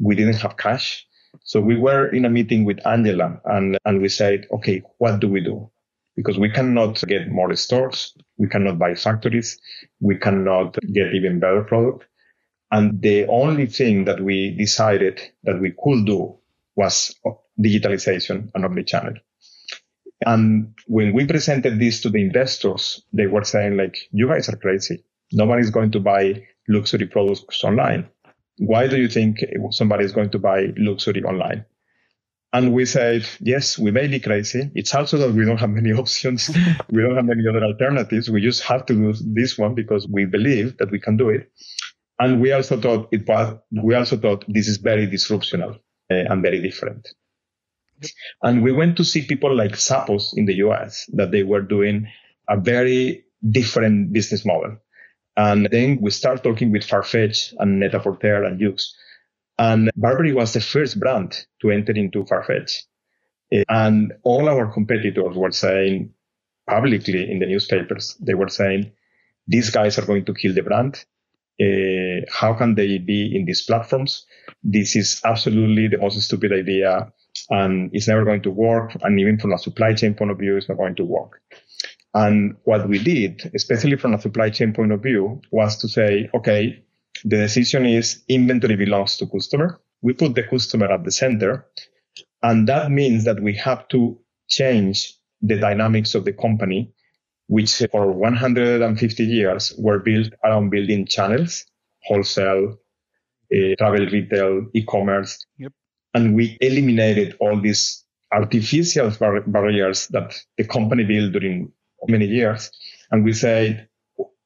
We 0.02 0.16
didn't 0.16 0.38
have 0.38 0.58
cash. 0.58 1.06
So 1.44 1.62
we 1.62 1.78
were 1.78 2.08
in 2.08 2.26
a 2.26 2.30
meeting 2.30 2.66
with 2.66 2.86
Angela 2.86 3.40
and, 3.46 3.78
and 3.86 4.02
we 4.02 4.10
said, 4.10 4.48
okay, 4.52 4.82
what 4.98 5.20
do 5.20 5.28
we 5.30 5.42
do? 5.42 5.70
Because 6.16 6.40
we 6.40 6.50
cannot 6.50 7.02
get 7.08 7.30
more 7.30 7.56
stores. 7.56 8.16
We 8.38 8.48
cannot 8.48 8.80
buy 8.80 8.96
factories. 8.96 9.60
We 10.00 10.18
cannot 10.18 10.78
get 10.94 11.14
even 11.14 11.40
better 11.40 11.64
product. 11.64 12.06
And 12.72 13.02
the 13.02 13.28
only 13.28 13.68
thing 13.68 14.06
that 14.06 14.20
we 14.22 14.56
decided 14.58 15.22
that 15.44 15.62
we 15.62 15.72
could 15.72 16.06
do 16.06 16.38
was 16.76 17.16
digitalization 17.60 18.50
and 18.54 18.66
omnichannel. 18.66 19.18
And 20.26 20.74
when 20.88 21.14
we 21.14 21.26
presented 21.26 21.80
this 21.80 22.02
to 22.02 22.10
the 22.10 22.22
investors, 22.22 23.04
they 23.14 23.28
were 23.28 23.44
saying 23.44 23.78
like, 23.78 23.98
you 24.12 24.28
guys 24.28 24.50
are 24.50 24.56
crazy. 24.56 25.04
Nobody's 25.32 25.70
going 25.70 25.92
to 25.92 26.00
buy 26.00 26.44
luxury 26.68 27.08
products 27.08 27.64
online. 27.64 28.10
Why 28.58 28.88
do 28.88 28.98
you 28.98 29.08
think 29.08 29.38
somebody 29.72 30.06
is 30.06 30.12
going 30.14 30.32
to 30.32 30.40
buy 30.40 30.74
luxury 30.78 31.24
online? 31.24 31.66
And 32.54 32.74
we 32.74 32.86
said, 32.86 33.28
yes, 33.40 33.78
we 33.78 33.92
may 33.92 34.08
be 34.08 34.20
crazy. 34.20 34.72
It's 34.74 34.96
also 34.96 35.18
that 35.18 35.34
we 35.34 35.46
don't 35.46 35.60
have 35.60 35.70
many 35.70 35.92
options. 36.04 36.50
we 36.90 37.02
don't 37.02 37.16
have 37.16 37.26
many 37.26 37.48
other 37.48 37.64
alternatives. 37.64 38.30
We 38.30 38.42
just 38.42 38.64
have 38.64 38.86
to 38.88 38.94
do 38.94 39.14
this 39.34 39.58
one 39.58 39.76
because 39.76 40.08
we 40.08 40.26
believe 40.26 40.78
that 40.78 40.90
we 40.90 41.00
can 41.00 41.18
do 41.18 41.30
it. 41.30 41.52
And 42.20 42.42
we 42.42 42.52
also 42.54 42.80
thought 42.80 43.10
it 43.12 43.28
was, 43.28 43.60
we 43.72 43.94
also 43.94 44.18
thought 44.18 44.46
this 44.48 44.68
is 44.68 44.78
very 44.78 45.06
disruptional 45.08 45.76
uh, 46.10 46.16
and 46.32 46.42
very 46.42 46.62
different. 46.62 47.08
And 48.42 48.64
we 48.64 48.72
went 48.72 48.98
to 48.98 49.06
see 49.06 49.26
people 49.26 49.56
like 49.56 49.72
Zappos 49.74 50.32
in 50.36 50.46
the 50.46 50.56
US 50.56 51.10
that 51.14 51.32
they 51.32 51.44
were 51.44 51.62
doing 51.62 52.08
a 52.50 52.58
very 52.60 53.26
different 53.50 54.14
business 54.14 54.46
model. 54.46 54.78
And 55.36 55.68
then 55.72 56.00
we 56.02 56.12
start 56.12 56.44
talking 56.44 56.72
with 56.72 56.84
Farfetch 56.84 57.54
and 57.60 57.80
Net-a-Porter 57.80 58.44
and 58.44 58.60
Yoox. 58.60 58.94
And 59.60 59.92
Burberry 59.96 60.34
was 60.34 60.54
the 60.54 60.62
first 60.62 61.00
brand 61.00 61.46
to 61.62 61.72
enter 61.72 61.94
into 61.94 62.24
Farfetch. 62.24 62.84
And 63.70 64.14
all 64.24 64.50
our 64.50 64.72
competitors 64.72 65.36
were 65.36 65.52
saying 65.52 66.14
publicly 66.68 67.32
in 67.32 67.40
the 67.40 67.46
newspapers, 67.46 68.16
they 68.20 68.34
were 68.34 68.50
saying, 68.50 68.92
these 69.48 69.70
guys 69.70 69.98
are 69.98 70.06
going 70.06 70.26
to 70.26 70.34
kill 70.34 70.54
the 70.54 70.62
brand. 70.62 71.06
Uh, 71.60 72.26
how 72.30 72.54
can 72.54 72.76
they 72.76 72.98
be 72.98 73.36
in 73.36 73.46
these 73.46 73.64
platforms? 73.64 74.26
This 74.64 74.96
is 74.96 75.22
absolutely 75.24 75.88
the 75.88 75.98
most 75.98 76.22
stupid 76.22 76.52
idea 76.52 77.12
and 77.50 77.90
it's 77.94 78.08
never 78.08 78.26
going 78.26 78.42
to 78.44 78.52
work. 78.52 78.96
And 79.02 79.20
even 79.20 79.38
from 79.40 79.54
a 79.54 79.58
supply 79.58 79.94
chain 79.94 80.14
point 80.14 80.32
of 80.32 80.40
view, 80.40 80.58
it's 80.58 80.70
not 80.70 80.78
going 80.78 80.96
to 80.96 81.06
work. 81.06 81.42
And 82.14 82.56
what 82.64 82.88
we 82.88 83.00
did, 83.00 83.52
especially 83.54 83.98
from 83.98 84.14
a 84.14 84.22
supply 84.22 84.50
chain 84.50 84.74
point 84.74 84.92
of 84.92 85.04
view, 85.04 85.42
was 85.52 85.78
to 85.78 85.88
say, 85.88 86.30
okay, 86.34 86.84
the 87.24 87.38
decision 87.38 87.86
is 87.86 88.24
inventory 88.28 88.76
belongs 88.76 89.18
to 89.18 89.28
customer. 89.28 89.80
We 90.02 90.14
put 90.14 90.36
the 90.36 90.44
customer 90.44 90.92
at 90.92 91.04
the 91.04 91.12
center. 91.12 91.66
And 92.42 92.68
that 92.68 92.92
means 92.92 93.26
that 93.26 93.42
we 93.42 93.56
have 93.56 93.88
to 93.90 94.20
change 94.48 95.14
the 95.42 95.58
dynamics 95.58 96.16
of 96.16 96.26
the 96.26 96.34
company, 96.34 96.92
which 97.48 97.84
for 97.92 98.12
150 98.12 99.24
years 99.24 99.74
were 99.78 100.00
built 100.00 100.34
around 100.44 100.70
building 100.70 101.06
channels, 101.06 101.66
wholesale, 102.04 102.78
uh, 103.54 103.76
travel 103.78 104.06
retail, 104.08 104.68
e-commerce. 104.74 105.46
Yep 105.58 105.74
and 106.18 106.34
we 106.36 106.58
eliminated 106.62 107.38
all 107.40 107.62
these 107.62 108.04
artificial 108.34 109.12
bar- 109.20 109.42
barriers 109.42 110.08
that 110.08 110.36
the 110.58 110.66
company 110.66 111.04
built 111.04 111.32
during 111.32 111.72
many 112.08 112.26
years. 112.26 112.72
And 113.12 113.24
we 113.24 113.34
said, 113.34 113.88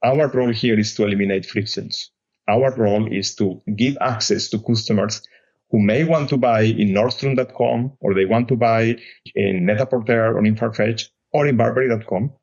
our 0.03 0.27
role 0.27 0.51
here 0.51 0.77
is 0.77 0.93
to 0.95 1.05
eliminate 1.05 1.45
frictions. 1.45 2.11
Our 2.49 2.75
role 2.75 3.07
is 3.11 3.35
to 3.35 3.61
give 3.73 3.97
access 4.01 4.49
to 4.49 4.59
customers 4.59 5.21
who 5.69 5.79
may 5.79 6.03
want 6.03 6.27
to 6.29 6.37
buy 6.37 6.63
in 6.63 6.89
Nordstrom.com 6.89 7.93
or 8.01 8.13
they 8.13 8.25
want 8.25 8.49
to 8.49 8.57
buy 8.57 8.97
in 9.33 9.65
Net-a-Porter 9.65 10.37
or 10.37 10.45
in 10.45 10.55
Farfetch 10.55 11.05
or 11.31 11.47
in 11.47 11.55
Burberry.com 11.55 12.33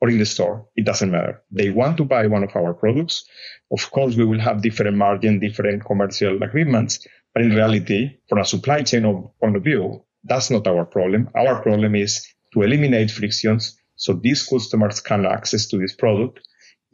or 0.00 0.08
in 0.08 0.18
the 0.18 0.26
store. 0.26 0.68
It 0.76 0.84
doesn't 0.84 1.10
matter. 1.10 1.42
They 1.50 1.70
want 1.70 1.96
to 1.96 2.04
buy 2.04 2.28
one 2.28 2.44
of 2.44 2.54
our 2.54 2.74
products. 2.74 3.24
Of 3.72 3.90
course, 3.90 4.14
we 4.14 4.24
will 4.24 4.38
have 4.38 4.62
different 4.62 4.96
margin, 4.96 5.40
different 5.40 5.84
commercial 5.84 6.40
agreements, 6.42 7.04
but 7.36 7.44
in 7.44 7.50
reality, 7.50 8.16
from 8.30 8.38
a 8.38 8.46
supply 8.46 8.82
chain 8.82 9.02
point 9.42 9.56
of 9.56 9.62
view, 9.62 10.02
that's 10.24 10.50
not 10.50 10.66
our 10.66 10.86
problem. 10.86 11.28
Our 11.36 11.60
problem 11.60 11.94
is 11.94 12.26
to 12.54 12.62
eliminate 12.62 13.10
frictions 13.10 13.78
so 13.94 14.14
these 14.14 14.42
customers 14.42 15.02
can 15.02 15.26
access 15.26 15.66
to 15.66 15.76
this 15.76 15.94
product, 15.94 16.40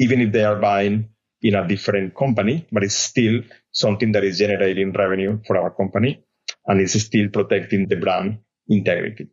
even 0.00 0.20
if 0.20 0.32
they 0.32 0.42
are 0.42 0.58
buying 0.58 1.10
in 1.42 1.54
a 1.54 1.68
different 1.68 2.16
company, 2.16 2.66
but 2.72 2.82
it's 2.82 2.96
still 2.96 3.42
something 3.70 4.10
that 4.10 4.24
is 4.24 4.38
generating 4.38 4.90
revenue 4.90 5.38
for 5.46 5.56
our 5.56 5.70
company 5.70 6.24
and 6.66 6.80
is 6.80 7.00
still 7.00 7.28
protecting 7.28 7.86
the 7.86 7.94
brand 7.94 8.40
integrity. 8.68 9.28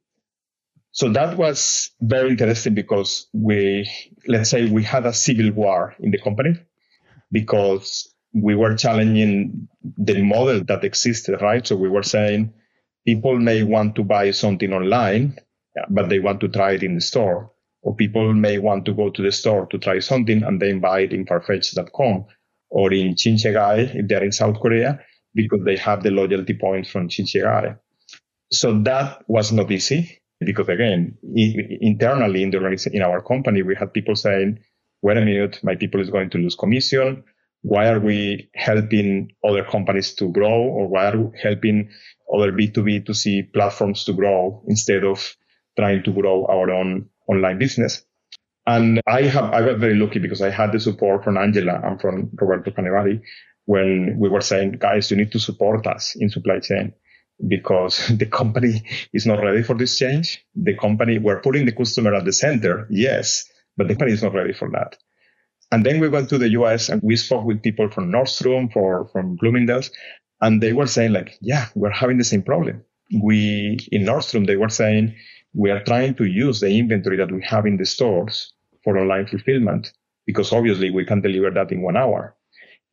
So 0.91 1.09
that 1.13 1.39
was 1.39 1.89
very 1.99 2.29
interesting 2.29 2.75
because 2.75 3.27
we, 3.33 3.89
let's 4.27 4.51
say 4.51 4.69
we 4.69 4.83
had 4.83 5.07
a 5.07 5.13
civil 5.13 5.53
war 5.53 5.95
in 5.99 6.11
the 6.11 6.19
company 6.19 6.53
because 7.31 8.13
we 8.33 8.55
were 8.55 8.75
challenging 8.75 9.67
the 9.97 10.21
model 10.21 10.63
that 10.65 10.83
existed, 10.83 11.41
right? 11.41 11.65
So 11.65 11.75
we 11.75 11.89
were 11.89 12.03
saying 12.03 12.53
people 13.05 13.39
may 13.39 13.63
want 13.63 13.95
to 13.95 14.03
buy 14.03 14.31
something 14.31 14.71
online, 14.73 15.37
but 15.89 16.09
they 16.09 16.19
want 16.19 16.39
to 16.41 16.47
try 16.47 16.73
it 16.73 16.83
in 16.83 16.95
the 16.95 17.01
store. 17.01 17.51
Or 17.81 17.95
people 17.95 18.33
may 18.33 18.57
want 18.57 18.85
to 18.85 18.93
go 18.93 19.09
to 19.09 19.21
the 19.21 19.31
store 19.31 19.65
to 19.67 19.77
try 19.77 19.99
something 19.99 20.43
and 20.43 20.61
then 20.61 20.79
buy 20.79 21.01
it 21.01 21.13
in 21.13 21.25
farfetch.com 21.25 22.25
or 22.69 22.93
in 22.93 23.15
Shinsegae 23.15 23.95
if 23.95 24.07
they're 24.07 24.23
in 24.23 24.33
South 24.33 24.59
Korea 24.59 24.99
because 25.33 25.61
they 25.63 25.77
have 25.77 26.03
the 26.03 26.11
loyalty 26.11 26.53
points 26.53 26.89
from 26.89 27.07
Shinsegae. 27.07 27.79
So 28.51 28.79
that 28.81 29.23
was 29.27 29.51
not 29.53 29.71
easy 29.71 30.21
because 30.41 30.67
again, 30.67 31.17
internally 31.23 32.43
in 32.43 32.51
the 32.51 32.89
in 32.91 33.01
our 33.01 33.21
company, 33.21 33.61
we 33.61 33.75
had 33.75 33.93
people 33.93 34.15
saying, 34.15 34.59
wait 35.01 35.17
a 35.17 35.21
minute, 35.21 35.59
my 35.63 35.75
people 35.75 36.01
is 36.01 36.09
going 36.09 36.29
to 36.31 36.37
lose 36.37 36.55
commission 36.55 37.23
why 37.61 37.89
are 37.89 37.99
we 37.99 38.49
helping 38.55 39.31
other 39.43 39.63
companies 39.63 40.13
to 40.15 40.31
grow 40.31 40.61
or 40.61 40.87
why 40.87 41.09
are 41.11 41.17
we 41.17 41.39
helping 41.41 41.89
other 42.33 42.51
B2B 42.51 43.05
to 43.05 43.13
C 43.13 43.43
platforms 43.43 44.05
to 44.05 44.13
grow 44.13 44.63
instead 44.67 45.03
of 45.03 45.35
trying 45.77 46.03
to 46.03 46.11
grow 46.11 46.45
our 46.45 46.71
own 46.71 47.09
online 47.27 47.59
business? 47.59 48.03
And 48.65 49.01
I 49.07 49.23
have, 49.23 49.45
I 49.45 49.61
was 49.61 49.79
very 49.79 49.95
lucky 49.95 50.19
because 50.19 50.41
I 50.41 50.51
had 50.51 50.71
the 50.71 50.79
support 50.79 51.23
from 51.23 51.37
Angela 51.37 51.81
and 51.83 51.99
from 51.99 52.29
Roberto 52.39 52.71
Canevari 52.71 53.21
when 53.65 54.17
we 54.19 54.29
were 54.29 54.41
saying, 54.41 54.73
guys, 54.79 55.11
you 55.11 55.17
need 55.17 55.31
to 55.31 55.39
support 55.39 55.85
us 55.87 56.15
in 56.15 56.29
supply 56.29 56.59
chain 56.59 56.93
because 57.47 58.07
the 58.17 58.25
company 58.25 58.83
is 59.13 59.25
not 59.25 59.41
ready 59.41 59.63
for 59.63 59.75
this 59.75 59.97
change. 59.97 60.45
The 60.55 60.75
company, 60.75 61.17
we're 61.17 61.41
putting 61.41 61.65
the 61.65 61.71
customer 61.71 62.13
at 62.13 62.25
the 62.25 62.33
center. 62.33 62.87
Yes, 62.89 63.49
but 63.75 63.87
the 63.87 63.95
company 63.95 64.13
is 64.13 64.23
not 64.23 64.33
ready 64.33 64.53
for 64.53 64.69
that. 64.71 64.97
And 65.71 65.85
then 65.85 65.99
we 65.99 66.09
went 66.09 66.29
to 66.29 66.37
the 66.37 66.49
US 66.49 66.89
and 66.89 67.01
we 67.03 67.15
spoke 67.15 67.45
with 67.45 67.61
people 67.61 67.89
from 67.89 68.11
Nordstrom, 68.11 68.71
for, 68.71 69.07
from 69.11 69.35
Bloomingdale's, 69.35 69.91
and 70.41 70.61
they 70.61 70.73
were 70.73 70.87
saying 70.87 71.13
like, 71.13 71.37
yeah, 71.41 71.67
we're 71.75 71.91
having 71.91 72.17
the 72.17 72.23
same 72.23 72.41
problem. 72.41 72.83
We, 73.21 73.77
in 73.91 74.03
Nordstrom, 74.03 74.47
they 74.47 74.55
were 74.55 74.69
saying, 74.69 75.15
we 75.53 75.71
are 75.71 75.83
trying 75.83 76.15
to 76.15 76.25
use 76.25 76.59
the 76.59 76.69
inventory 76.77 77.17
that 77.17 77.31
we 77.31 77.43
have 77.43 77.65
in 77.65 77.77
the 77.77 77.85
stores 77.85 78.53
for 78.83 78.97
online 78.97 79.27
fulfillment 79.27 79.91
because 80.25 80.53
obviously 80.53 80.91
we 80.91 81.05
can 81.05 81.21
deliver 81.21 81.49
that 81.51 81.71
in 81.71 81.81
one 81.81 81.97
hour. 81.97 82.35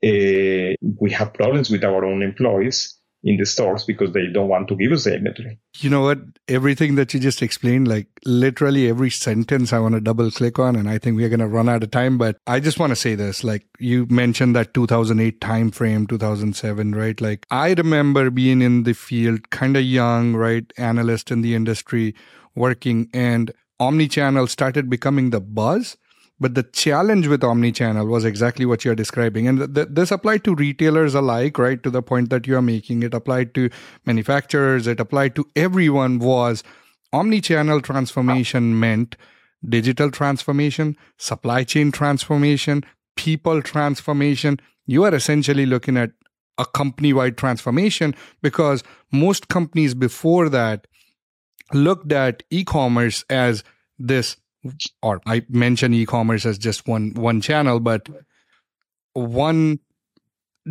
Uh, 0.04 0.75
we 1.00 1.11
have 1.11 1.35
problems 1.35 1.71
with 1.71 1.85
our 1.85 2.04
own 2.04 2.23
employees 2.23 2.96
in 3.26 3.37
the 3.37 3.45
stores 3.45 3.85
because 3.85 4.12
they 4.12 4.28
don't 4.28 4.49
want 4.49 4.68
to 4.68 4.76
give 4.76 4.92
us 4.92 5.04
the 5.04 5.16
inventory. 5.16 5.59
You 5.78 5.90
know 5.90 6.02
what? 6.02 6.18
Everything 6.47 6.95
that 6.95 7.12
you 7.12 7.18
just 7.18 7.42
explained, 7.42 7.88
like 7.88 8.06
literally 8.25 8.88
every 8.88 9.11
sentence 9.11 9.73
I 9.73 9.80
want 9.80 9.95
to 9.97 10.00
double 10.00 10.30
click 10.30 10.61
on, 10.61 10.76
and 10.76 10.88
I 10.88 10.99
think 10.99 11.16
we're 11.16 11.28
going 11.28 11.40
to 11.40 11.49
run 11.49 11.68
out 11.68 11.83
of 11.83 11.90
time. 11.90 12.18
But 12.18 12.38
I 12.47 12.61
just 12.61 12.78
want 12.78 12.92
to 12.92 12.97
say 12.97 13.16
this, 13.16 13.42
like 13.42 13.66
you 13.80 14.06
mentioned 14.09 14.54
that 14.54 14.75
2008 14.75 15.40
time 15.40 15.73
frame, 15.73 16.06
2007, 16.06 16.95
right? 16.95 17.21
Like 17.21 17.47
I 17.50 17.73
remember 17.73 18.30
being 18.30 18.62
in 18.62 18.85
the 18.85 18.95
field, 18.95 19.50
kind 19.50 19.76
of 19.76 19.83
young, 19.83 20.35
right? 20.35 20.73
Analyst 20.78 21.33
in 21.33 21.42
the 21.42 21.56
industry 21.56 22.14
working 22.54 23.11
and 23.12 23.52
omni-channel 23.80 24.47
started 24.47 24.88
becoming 24.88 25.30
the 25.30 25.40
buzz 25.40 25.97
but 26.38 26.55
the 26.55 26.62
challenge 26.62 27.26
with 27.26 27.40
omnichannel 27.40 28.09
was 28.09 28.25
exactly 28.25 28.66
what 28.66 28.85
you're 28.85 28.95
describing. 28.95 29.49
And 29.49 29.75
th- 29.75 29.88
this 29.90 30.11
applied 30.11 30.45
to 30.45 30.55
retailers 30.55 31.14
alike, 31.14 31.59
right? 31.59 31.83
To 31.83 31.90
the 31.90 32.02
point 32.02 32.31
that 32.31 32.47
you're 32.47 32.62
making. 32.62 33.02
It 33.02 33.14
applied 33.14 33.55
to 33.55 33.71
manufacturers. 34.05 34.87
It 34.87 35.00
applied 35.00 35.35
to 35.37 35.47
everyone 35.57 36.19
was 36.19 36.62
omnichannel 37.14 37.83
transformation 37.83 38.78
meant 38.78 39.16
digital 39.66 40.11
transformation, 40.11 40.97
supply 41.16 41.64
chain 41.64 41.90
transformation, 41.90 42.85
people 43.16 43.62
transformation. 43.62 44.61
You 44.87 45.05
are 45.05 45.14
essentially 45.14 45.64
looking 45.66 45.97
at 45.97 46.11
a 46.59 46.66
company 46.66 47.12
wide 47.12 47.37
transformation 47.37 48.14
because 48.43 48.83
most 49.11 49.49
companies 49.49 49.95
before 49.95 50.49
that 50.50 50.87
looked 51.73 52.12
at 52.12 52.43
e-commerce 52.50 53.25
as 53.28 53.64
this 53.99 54.37
or 55.02 55.20
I 55.26 55.44
mention 55.49 55.94
e-commerce 55.94 56.46
as 56.46 56.58
just 56.58 56.87
one 56.87 57.12
one 57.14 57.40
channel, 57.40 57.80
but 57.80 58.08
one 59.14 59.80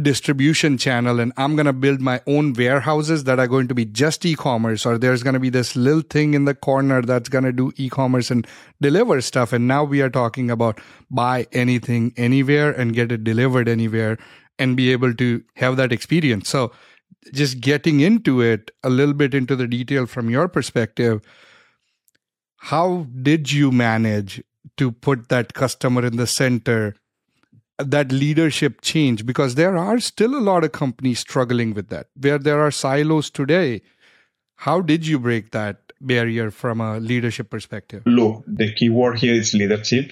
distribution 0.02 0.78
channel 0.78 1.22
and 1.22 1.32
I'm 1.38 1.56
going 1.56 1.68
to 1.68 1.74
build 1.74 2.02
my 2.02 2.22
own 2.28 2.52
warehouses 2.52 3.24
that 3.24 3.40
are 3.40 3.48
going 3.48 3.70
to 3.70 3.74
be 3.74 3.86
just 3.86 4.26
e-commerce 4.26 4.86
or 4.86 4.98
there's 4.98 5.24
going 5.24 5.36
to 5.36 5.40
be 5.40 5.50
this 5.50 5.74
little 5.74 6.02
thing 6.02 6.34
in 6.34 6.44
the 6.44 6.54
corner 6.54 7.02
that's 7.02 7.30
going 7.30 7.46
to 7.46 7.54
do 7.54 7.72
e-commerce 7.78 8.30
and 8.30 8.46
deliver 8.82 9.22
stuff 9.22 9.54
and 9.54 9.70
now 9.70 9.86
we 9.86 10.02
are 10.02 10.10
talking 10.10 10.52
about 10.52 10.82
buy 11.10 11.48
anything 11.54 12.14
anywhere 12.18 12.74
and 12.74 12.94
get 12.94 13.10
it 13.10 13.24
delivered 13.24 13.70
anywhere 13.70 14.18
and 14.60 14.78
be 14.78 14.92
able 14.92 15.14
to 15.14 15.44
have 15.56 15.78
that 15.78 15.92
experience. 15.92 16.50
So, 16.50 16.72
just 17.34 17.60
getting 17.60 18.02
into 18.02 18.42
it 18.42 18.70
a 18.84 18.90
little 18.90 19.14
bit 19.14 19.34
into 19.34 19.56
the 19.56 19.68
detail 19.68 20.06
from 20.06 20.30
your 20.30 20.48
perspective, 20.48 21.22
how 22.66 23.06
did 23.22 23.52
you 23.52 23.72
manage 23.72 24.44
to 24.76 24.92
put 24.92 25.30
that 25.30 25.54
customer 25.54 26.04
in 26.04 26.18
the 26.18 26.26
center? 26.26 26.96
That 27.78 28.12
leadership 28.12 28.82
change 28.82 29.26
because 29.26 29.54
there 29.54 29.78
are 29.78 30.00
still 30.00 30.34
a 30.34 30.42
lot 30.42 30.64
of 30.64 30.72
companies 30.72 31.20
struggling 31.20 31.76
with 31.76 31.90
that. 31.90 32.08
Where 32.20 32.40
there 32.40 32.60
are 32.62 32.72
silos 32.72 33.30
today, 33.30 33.82
how 34.56 34.82
did 34.82 35.06
you 35.06 35.20
break 35.20 35.52
that 35.52 35.92
barrier 36.02 36.50
from 36.50 36.82
a 36.82 37.00
leadership 37.00 37.52
perspective? 37.52 38.02
Look, 38.06 38.44
the 38.48 38.74
key 38.74 38.90
word 38.90 39.20
here 39.20 39.36
is 39.36 39.54
leadership 39.54 40.12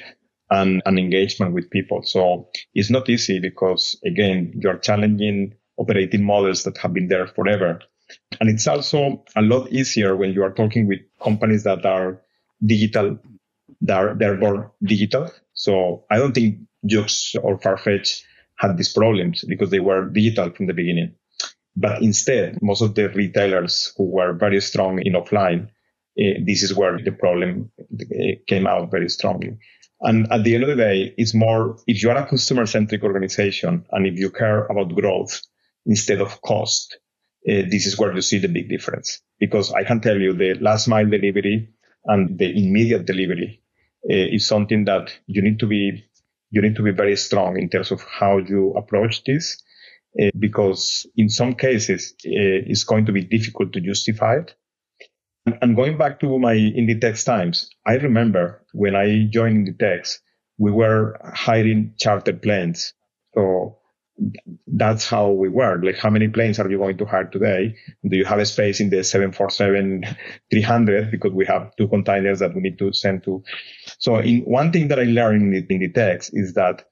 and, 0.52 0.84
and 0.86 1.00
engagement 1.00 1.54
with 1.54 1.72
people. 1.72 2.04
So 2.04 2.50
it's 2.76 2.92
not 2.92 3.10
easy 3.10 3.40
because, 3.40 4.00
again, 4.06 4.54
you're 4.60 4.78
challenging 4.78 5.56
operating 5.78 6.24
models 6.24 6.66
that 6.66 6.78
have 6.78 6.94
been 6.94 7.08
there 7.08 7.26
forever. 7.26 7.80
And 8.40 8.50
it's 8.50 8.68
also 8.68 9.24
a 9.36 9.42
lot 9.42 9.72
easier 9.72 10.16
when 10.16 10.34
you 10.34 10.44
are 10.44 10.54
talking 10.54 10.88
with 10.88 11.00
companies 11.20 11.64
that 11.64 11.86
are 11.86 12.22
digital, 12.66 13.20
that 13.82 13.98
are, 13.98 14.16
they're 14.16 14.38
more 14.38 14.74
digital. 14.84 15.32
So 15.54 16.06
I 16.10 16.18
don't 16.18 16.34
think 16.34 16.60
Yoox 16.90 17.36
or 17.42 17.60
Farfetch 17.60 18.24
had 18.58 18.78
these 18.78 18.94
problems 18.94 19.44
because 19.48 19.70
they 19.70 19.80
were 19.80 20.10
digital 20.10 20.52
from 20.52 20.68
the 20.68 20.74
beginning. 20.74 21.16
But 21.76 22.02
instead, 22.02 22.60
most 22.62 22.82
of 22.82 22.96
the 22.96 23.10
retailers 23.10 23.94
who 23.98 24.06
were 24.06 24.34
very 24.34 24.62
strong 24.62 25.02
in 25.02 25.14
offline, 25.14 25.70
uh, 26.20 26.40
this 26.46 26.62
is 26.62 26.76
where 26.76 27.00
the 27.02 27.12
problem 27.12 27.72
eh, 28.14 28.36
came 28.48 28.68
out 28.68 28.92
very 28.92 29.10
strongly. 29.10 29.58
And 30.02 30.32
at 30.32 30.44
the 30.44 30.54
end 30.54 30.64
of 30.64 30.70
the 30.70 30.76
day, 30.76 31.14
it's 31.18 31.34
more 31.34 31.78
if 31.88 32.04
you 32.04 32.10
are 32.10 32.18
a 32.18 32.28
customer 32.28 32.66
centric 32.66 33.04
organization 33.04 33.86
and 33.92 34.06
if 34.06 34.20
you 34.20 34.30
care 34.30 34.66
about 34.66 34.94
growth 34.94 35.42
instead 35.86 36.22
of 36.22 36.42
cost, 36.42 36.98
uh, 37.50 37.64
this 37.70 37.86
is 37.86 37.98
where 37.98 38.14
you 38.14 38.22
see 38.22 38.38
the 38.38 38.50
big 38.50 38.70
difference. 38.70 39.22
Because 39.40 39.72
I 39.74 39.84
can 39.84 40.02
tell 40.02 40.20
you 40.20 40.34
the 40.34 40.56
last 40.56 40.88
mile 40.88 41.10
delivery 41.10 41.74
and 42.06 42.38
the 42.38 42.50
immediate 42.52 43.06
delivery 43.06 43.62
uh, 44.10 44.14
is 44.14 44.48
something 44.48 44.86
that 44.86 45.14
you 45.28 45.42
need 45.42 45.60
to 45.60 45.68
be 45.68 46.04
you 46.52 46.62
need 46.62 46.76
to 46.76 46.84
be 46.84 46.92
very 46.92 47.16
strong 47.16 47.58
in 47.58 47.68
terms 47.68 47.92
of 47.92 48.04
how 48.04 48.38
you 48.38 48.74
approach 48.78 49.24
this 49.24 49.64
uh, 50.22 50.30
because 50.38 51.08
in 51.18 51.28
some 51.30 51.56
cases 51.56 52.14
uh, 52.28 52.62
it's 52.70 52.84
going 52.84 53.06
to 53.06 53.12
be 53.12 53.24
difficult 53.24 53.74
to 53.74 53.82
justify 53.82 54.36
it. 54.36 54.54
And 55.62 55.76
going 55.76 55.98
back 55.98 56.20
to 56.20 56.40
my 56.40 56.54
Inditex 56.54 57.26
times, 57.26 57.70
I 57.86 57.96
remember 57.96 58.64
when 58.74 58.96
I 58.96 59.28
joined 59.30 59.68
Inditex, 59.68 60.20
we 60.58 60.72
were 60.72 61.20
hiring 61.34 61.96
chartered 62.00 62.42
planes. 62.42 62.94
So 63.34 63.80
that's 64.68 65.08
how 65.08 65.30
we 65.32 65.50
were. 65.50 65.82
Like, 65.84 65.98
how 65.98 66.10
many 66.10 66.28
planes 66.28 66.60
are 66.60 66.70
you 66.70 66.78
going 66.78 66.98
to 66.98 67.06
hire 67.06 67.26
today? 67.26 67.76
Do 68.08 68.16
you 68.16 68.26
have 68.26 68.40
a 68.40 68.46
space 68.46 68.80
in 68.80 68.90
the 68.90 69.04
747 69.04 70.04
300? 70.52 71.12
Because 71.12 71.32
we 71.32 71.46
have 71.46 71.76
two 71.76 71.88
containers 71.88 72.40
that 72.40 72.54
we 72.54 72.62
need 72.62 72.78
to 72.80 72.94
send 72.94 73.24
to. 73.24 73.44
So 74.00 74.18
in 74.18 74.42
one 74.42 74.72
thing 74.72 74.90
that 74.90 75.00
I 75.00 75.04
learned 75.04 75.54
in 75.54 75.68
Inditex 75.68 76.30
is 76.34 76.54
that 76.54 76.86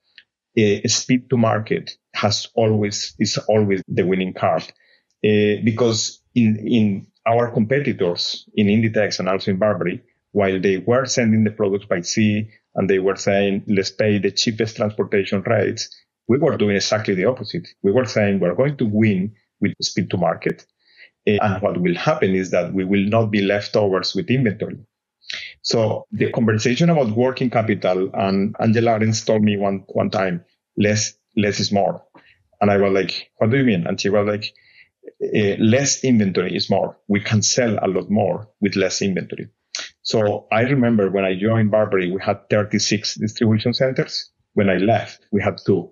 uh, 0.58 0.88
speed 0.88 1.30
to 1.30 1.38
market 1.38 1.92
has 2.13 2.48
always 2.56 3.16
is 3.20 3.38
always 3.48 3.82
the 3.88 4.06
winning 4.06 4.34
card 4.34 4.63
uh, 5.24 5.62
because 5.63 6.22
in 6.36 6.58
in 6.68 7.08
our 7.25 7.51
competitors 7.51 8.50
in 8.56 8.68
Inditex 8.68 9.20
and 9.20 9.30
also 9.30 9.51
in 9.51 9.58
Burberry, 9.58 10.01
while 10.32 10.60
they 10.60 10.78
were 10.78 11.06
sending 11.06 11.44
the 11.44 11.51
products 11.51 11.86
by 11.86 12.01
sea 12.01 12.50
and 12.75 12.90
they 12.90 13.00
were 13.00 13.16
saying 13.16 13.63
let's 13.68 13.92
pay 13.92 14.18
the 14.18 14.32
cheapest 14.32 14.78
transportation 14.78 15.42
rates, 15.42 15.90
we 16.28 16.38
were 16.38 16.58
doing 16.58 16.75
exactly 16.75 17.13
the 17.16 17.25
opposite. 17.25 17.68
We 17.84 17.92
were 17.92 18.06
saying 18.06 18.40
we're 18.40 18.56
going 18.56 18.78
to 18.78 18.86
win 18.86 19.34
with 19.60 19.74
speed 19.82 20.10
to 20.12 20.18
market. 20.18 20.66
Uh, 21.28 21.38
and 21.42 21.62
what 21.62 21.80
will 21.80 21.96
happen 21.96 22.36
is 22.36 22.52
that 22.52 22.74
we 22.74 22.84
will 22.84 23.06
not 23.06 23.32
be 23.32 23.41
leftovers 23.41 24.15
with 24.15 24.30
inventory. 24.30 24.78
So 25.62 26.06
the 26.12 26.32
conversation 26.32 26.89
about 26.89 27.12
working 27.12 27.50
capital 27.50 28.10
and 28.13 28.56
Angela 28.60 29.00
Ahrendts 29.00 29.26
told 29.26 29.43
me 29.43 29.58
one, 29.58 29.84
one 29.88 30.10
time, 30.10 30.43
less, 30.78 31.13
less 31.38 31.60
is 31.60 31.72
more. 31.72 32.04
And 32.60 32.72
I 32.72 32.78
was 32.78 32.91
like, 32.91 33.30
what 33.38 33.50
do 33.50 33.58
you 33.58 33.63
mean? 33.63 33.88
And 33.88 34.00
she 34.00 34.10
was 34.10 34.28
like, 34.28 34.54
uh, 35.24 35.56
less 35.60 36.04
inventory 36.04 36.56
is 36.56 36.69
more. 36.69 36.98
We 37.08 37.22
can 37.22 37.41
sell 37.41 37.78
a 37.82 37.88
lot 37.88 38.10
more 38.10 38.48
with 38.60 38.76
less 38.76 39.02
inventory. 39.02 39.50
So 40.04 40.48
I 40.52 40.62
remember 40.62 41.10
when 41.10 41.26
I 41.26 41.39
joined 41.39 41.72
Burberry, 41.72 42.12
we 42.12 42.22
had 42.22 42.50
36 42.50 43.15
distribution 43.15 43.74
centers. 43.74 44.30
When 44.54 44.69
I 44.69 44.78
left, 44.78 45.26
we 45.32 45.41
had 45.41 45.60
two 45.65 45.91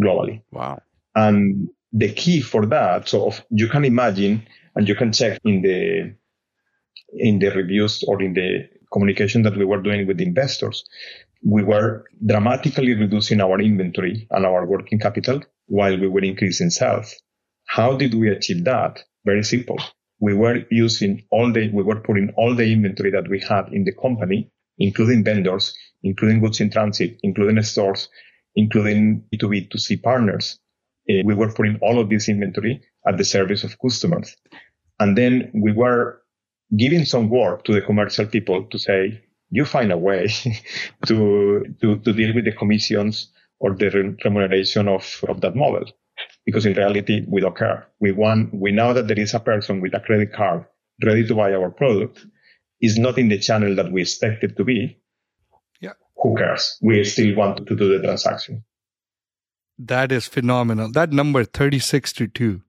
globally. 0.00 0.42
Wow. 0.50 0.80
And 1.14 1.68
the 1.92 2.12
key 2.12 2.40
for 2.40 2.66
that, 2.66 3.08
so 3.08 3.32
you 3.50 3.68
can 3.68 3.84
imagine 3.84 4.46
and 4.74 4.88
you 4.88 4.94
can 4.94 5.12
check 5.12 5.40
in 5.44 5.62
the 5.62 6.14
in 7.12 7.40
the 7.40 7.50
reviews 7.50 8.04
or 8.06 8.22
in 8.22 8.34
the 8.34 8.68
communication 8.92 9.42
that 9.42 9.56
we 9.56 9.64
were 9.64 9.82
doing 9.82 10.06
with 10.06 10.20
investors, 10.20 10.84
we 11.44 11.62
were 11.62 12.04
dramatically 12.24 12.94
reducing 12.94 13.40
our 13.40 13.60
inventory 13.60 14.28
and 14.30 14.46
our 14.46 14.66
working 14.66 14.98
capital 14.98 15.40
while 15.66 15.98
we 15.98 16.08
were 16.08 16.22
increasing 16.22 16.70
sales. 16.70 17.14
How 17.66 17.96
did 17.96 18.14
we 18.14 18.28
achieve 18.28 18.64
that? 18.64 19.02
Very 19.24 19.42
simple. 19.44 19.78
We 20.20 20.34
were 20.34 20.64
using 20.70 21.24
all 21.30 21.52
the, 21.52 21.70
we 21.72 21.82
were 21.82 22.00
putting 22.00 22.32
all 22.36 22.54
the 22.54 22.70
inventory 22.70 23.10
that 23.12 23.28
we 23.28 23.40
had 23.40 23.68
in 23.72 23.84
the 23.84 23.92
company, 23.92 24.50
including 24.78 25.24
vendors, 25.24 25.74
including 26.02 26.40
goods 26.40 26.60
in 26.60 26.70
transit, 26.70 27.18
including 27.22 27.62
stores, 27.62 28.08
including 28.54 29.24
B2B 29.32 29.70
to 29.70 29.78
C 29.78 29.96
partners. 29.96 30.58
Uh, 31.08 31.22
we 31.24 31.34
were 31.34 31.52
putting 31.52 31.78
all 31.82 31.98
of 31.98 32.08
this 32.08 32.28
inventory 32.28 32.82
at 33.06 33.16
the 33.16 33.24
service 33.24 33.64
of 33.64 33.78
customers. 33.80 34.36
And 34.98 35.16
then 35.16 35.50
we 35.54 35.72
were 35.72 36.20
giving 36.76 37.04
some 37.04 37.28
work 37.30 37.64
to 37.64 37.72
the 37.72 37.80
commercial 37.80 38.26
people 38.26 38.64
to 38.64 38.78
say, 38.78 39.22
you 39.50 39.64
find 39.64 39.90
a 39.90 39.98
way 39.98 40.28
to, 41.06 41.64
to, 41.80 41.98
to 41.98 42.12
deal 42.12 42.34
with 42.34 42.44
the 42.44 42.52
commissions 42.52 43.32
or 43.58 43.74
the 43.74 44.16
remuneration 44.24 44.88
of, 44.88 45.24
of 45.28 45.40
that 45.40 45.56
model. 45.56 45.84
Because 46.46 46.66
in 46.66 46.74
reality, 46.74 47.24
we 47.28 47.40
don't 47.40 47.56
care. 47.56 47.88
We 47.98 48.12
want, 48.12 48.54
we 48.54 48.72
know 48.72 48.92
that 48.92 49.08
there 49.08 49.18
is 49.18 49.34
a 49.34 49.40
person 49.40 49.80
with 49.80 49.94
a 49.94 50.00
credit 50.00 50.32
card 50.32 50.66
ready 51.04 51.26
to 51.26 51.34
buy 51.34 51.54
our 51.54 51.70
product. 51.70 52.24
Is 52.82 52.98
not 52.98 53.18
in 53.18 53.28
the 53.28 53.38
channel 53.38 53.74
that 53.74 53.92
we 53.92 54.00
expect 54.00 54.42
it 54.42 54.56
to 54.56 54.64
be. 54.64 54.99
Who 56.22 56.36
cares? 56.36 56.78
We 56.82 57.04
still 57.04 57.34
want 57.36 57.66
to 57.66 57.76
do 57.76 57.88
the 57.88 58.04
transaction. 58.04 58.64
That 59.78 60.12
is 60.12 60.26
phenomenal. 60.26 60.92
That 60.92 61.12
number 61.12 61.44
36 61.44 62.12
to 62.14 62.26
2 62.26 62.62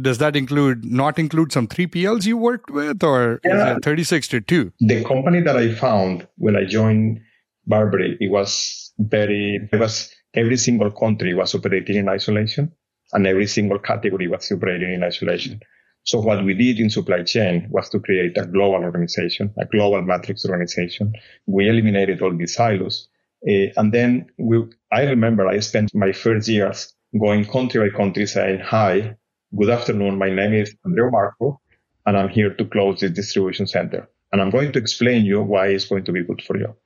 does 0.00 0.18
that 0.18 0.36
include 0.36 0.84
not 0.84 1.18
include 1.18 1.52
some 1.52 1.66
3PLs 1.66 2.26
you 2.26 2.36
worked 2.36 2.70
with 2.70 3.02
or 3.02 3.40
yeah. 3.44 3.76
36 3.82 4.28
to 4.28 4.40
2? 4.40 4.72
The 4.80 5.04
company 5.04 5.40
that 5.40 5.56
I 5.56 5.74
found 5.74 6.26
when 6.36 6.56
I 6.56 6.64
joined 6.64 7.20
Burberry, 7.66 8.16
it 8.20 8.30
was 8.30 8.92
very, 8.98 9.68
it 9.72 9.80
was 9.80 10.12
every 10.34 10.56
single 10.56 10.90
country 10.92 11.34
was 11.34 11.54
operating 11.54 11.96
in 11.96 12.08
isolation 12.08 12.72
and 13.12 13.26
every 13.26 13.46
single 13.46 13.78
category 13.78 14.28
was 14.28 14.50
operating 14.52 14.92
in 14.92 15.02
isolation. 15.02 15.60
So 16.06 16.20
what 16.20 16.44
we 16.44 16.54
did 16.54 16.78
in 16.78 16.88
supply 16.88 17.24
chain 17.24 17.66
was 17.68 17.90
to 17.90 17.98
create 17.98 18.38
a 18.38 18.46
global 18.46 18.84
organization, 18.84 19.52
a 19.58 19.66
global 19.66 20.02
matrix 20.02 20.46
organization. 20.46 21.14
We 21.46 21.68
eliminated 21.68 22.22
all 22.22 22.34
these 22.36 22.54
silos. 22.54 23.08
Uh, 23.46 23.74
and 23.76 23.92
then 23.92 24.26
we, 24.38 24.64
I 24.92 25.02
remember 25.02 25.48
I 25.48 25.58
spent 25.60 25.94
my 25.94 26.12
first 26.12 26.48
years 26.48 26.94
going 27.18 27.44
country 27.44 27.90
by 27.90 27.96
country 27.96 28.26
saying, 28.26 28.60
hi, 28.60 29.16
good 29.56 29.68
afternoon. 29.68 30.16
My 30.16 30.30
name 30.30 30.54
is 30.54 30.76
Andreu 30.86 31.10
Marco 31.10 31.60
and 32.06 32.16
I'm 32.16 32.28
here 32.28 32.54
to 32.54 32.64
close 32.64 33.00
this 33.00 33.10
distribution 33.10 33.66
center. 33.66 34.08
And 34.32 34.40
I'm 34.40 34.50
going 34.50 34.72
to 34.72 34.78
explain 34.78 35.24
you 35.24 35.42
why 35.42 35.68
it's 35.68 35.86
going 35.86 36.04
to 36.04 36.12
be 36.12 36.22
good 36.22 36.40
for 36.42 36.56
you. 36.56 36.76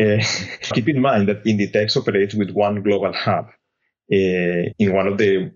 Uh, 0.00 0.24
keep 0.74 0.88
in 0.88 1.00
mind 1.00 1.28
that 1.28 1.44
Inditex 1.44 1.96
operates 1.96 2.34
with 2.34 2.50
one 2.50 2.82
global 2.82 3.12
hub 3.12 3.48
uh, 4.10 4.72
in 4.78 4.94
one 4.94 5.06
of 5.06 5.18
the 5.18 5.52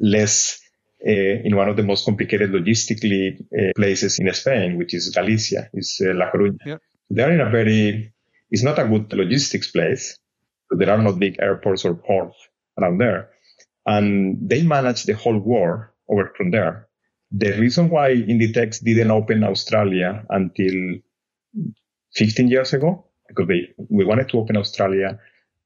less, 0.00 0.60
in 1.04 1.54
one 1.54 1.68
of 1.68 1.76
the 1.76 1.82
most 1.82 2.04
complicated 2.04 2.50
logistically 2.50 3.38
uh, 3.40 3.72
places 3.76 4.18
in 4.18 4.32
Spain, 4.32 4.78
which 4.78 4.94
is 4.94 5.10
Galicia, 5.10 5.68
is 5.74 6.02
uh, 6.04 6.14
La 6.14 6.30
Coruña. 6.30 6.80
They're 7.10 7.32
in 7.32 7.40
a 7.40 7.50
very, 7.50 8.12
it's 8.50 8.62
not 8.62 8.78
a 8.78 8.88
good 8.88 9.12
logistics 9.12 9.70
place. 9.70 10.18
There 10.70 10.90
are 10.90 11.02
not 11.02 11.18
big 11.18 11.36
airports 11.40 11.84
or 11.84 11.94
ports 11.94 12.36
around 12.80 12.98
there. 12.98 13.30
And 13.86 14.48
they 14.48 14.62
managed 14.62 15.06
the 15.06 15.12
whole 15.12 15.38
war 15.38 15.94
over 16.08 16.32
from 16.36 16.50
there. 16.50 16.88
The 17.30 17.52
reason 17.58 17.90
why 17.90 18.14
Inditex 18.14 18.82
didn't 18.82 19.10
open 19.10 19.44
Australia 19.44 20.24
until 20.30 21.00
15 22.14 22.48
years 22.48 22.72
ago, 22.72 23.06
because 23.28 23.48
they, 23.48 23.74
we 23.90 24.06
wanted 24.06 24.30
to 24.30 24.38
open 24.38 24.56
Australia 24.56 25.18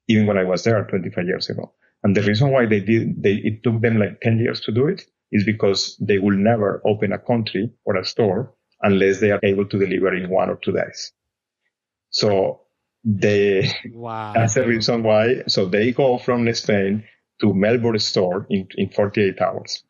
even 0.08 0.26
when 0.26 0.38
I 0.38 0.44
was 0.44 0.64
there 0.64 0.82
25 0.84 1.26
years 1.26 1.48
ago. 1.48 1.72
And 2.02 2.16
the 2.16 2.22
reason 2.22 2.50
why 2.50 2.66
they 2.66 2.80
did, 2.80 3.22
they, 3.22 3.34
it 3.34 3.62
took 3.62 3.80
them 3.80 3.98
like 3.98 4.20
10 4.20 4.38
years 4.38 4.60
to 4.62 4.72
do 4.72 4.88
it 4.88 5.04
is 5.30 5.44
because 5.44 5.96
they 6.00 6.18
will 6.18 6.36
never 6.36 6.82
open 6.86 7.12
a 7.12 7.18
country 7.18 7.70
or 7.84 7.96
a 7.96 8.04
store 8.04 8.54
unless 8.82 9.20
they 9.20 9.30
are 9.30 9.40
able 9.42 9.66
to 9.66 9.78
deliver 9.78 10.14
in 10.14 10.30
one 10.30 10.48
or 10.48 10.56
two 10.56 10.72
days. 10.72 11.12
So 12.10 12.62
they 13.04 13.70
wow. 13.92 14.32
that's 14.34 14.54
the 14.54 14.66
reason 14.66 15.02
why. 15.02 15.42
So 15.46 15.66
they 15.66 15.92
go 15.92 16.18
from 16.18 16.52
Spain 16.54 17.04
to 17.40 17.54
Melbourne 17.54 17.98
store 17.98 18.46
in, 18.50 18.66
in 18.76 18.90
48 18.90 19.40
hours. 19.40 19.84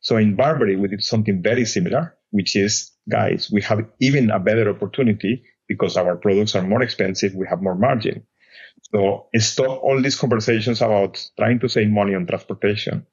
So 0.00 0.16
in 0.16 0.36
Burberry, 0.36 0.76
we 0.76 0.88
did 0.88 1.02
something 1.02 1.42
very 1.42 1.64
similar, 1.64 2.16
which 2.30 2.56
is, 2.56 2.92
guys, 3.10 3.50
we 3.52 3.60
have 3.62 3.80
even 4.00 4.30
a 4.30 4.38
better 4.38 4.70
opportunity 4.70 5.42
because 5.68 5.96
our 5.96 6.16
products 6.16 6.54
are 6.54 6.62
more 6.62 6.82
expensive. 6.82 7.34
We 7.34 7.46
have 7.48 7.62
more 7.62 7.74
margin. 7.74 8.26
So 8.92 9.28
stop 9.36 9.82
all 9.82 10.00
these 10.00 10.16
conversations 10.16 10.80
about 10.80 11.22
trying 11.38 11.58
to 11.60 11.68
save 11.68 11.90
money 11.90 12.14
on 12.14 12.26
transportation. 12.26 13.06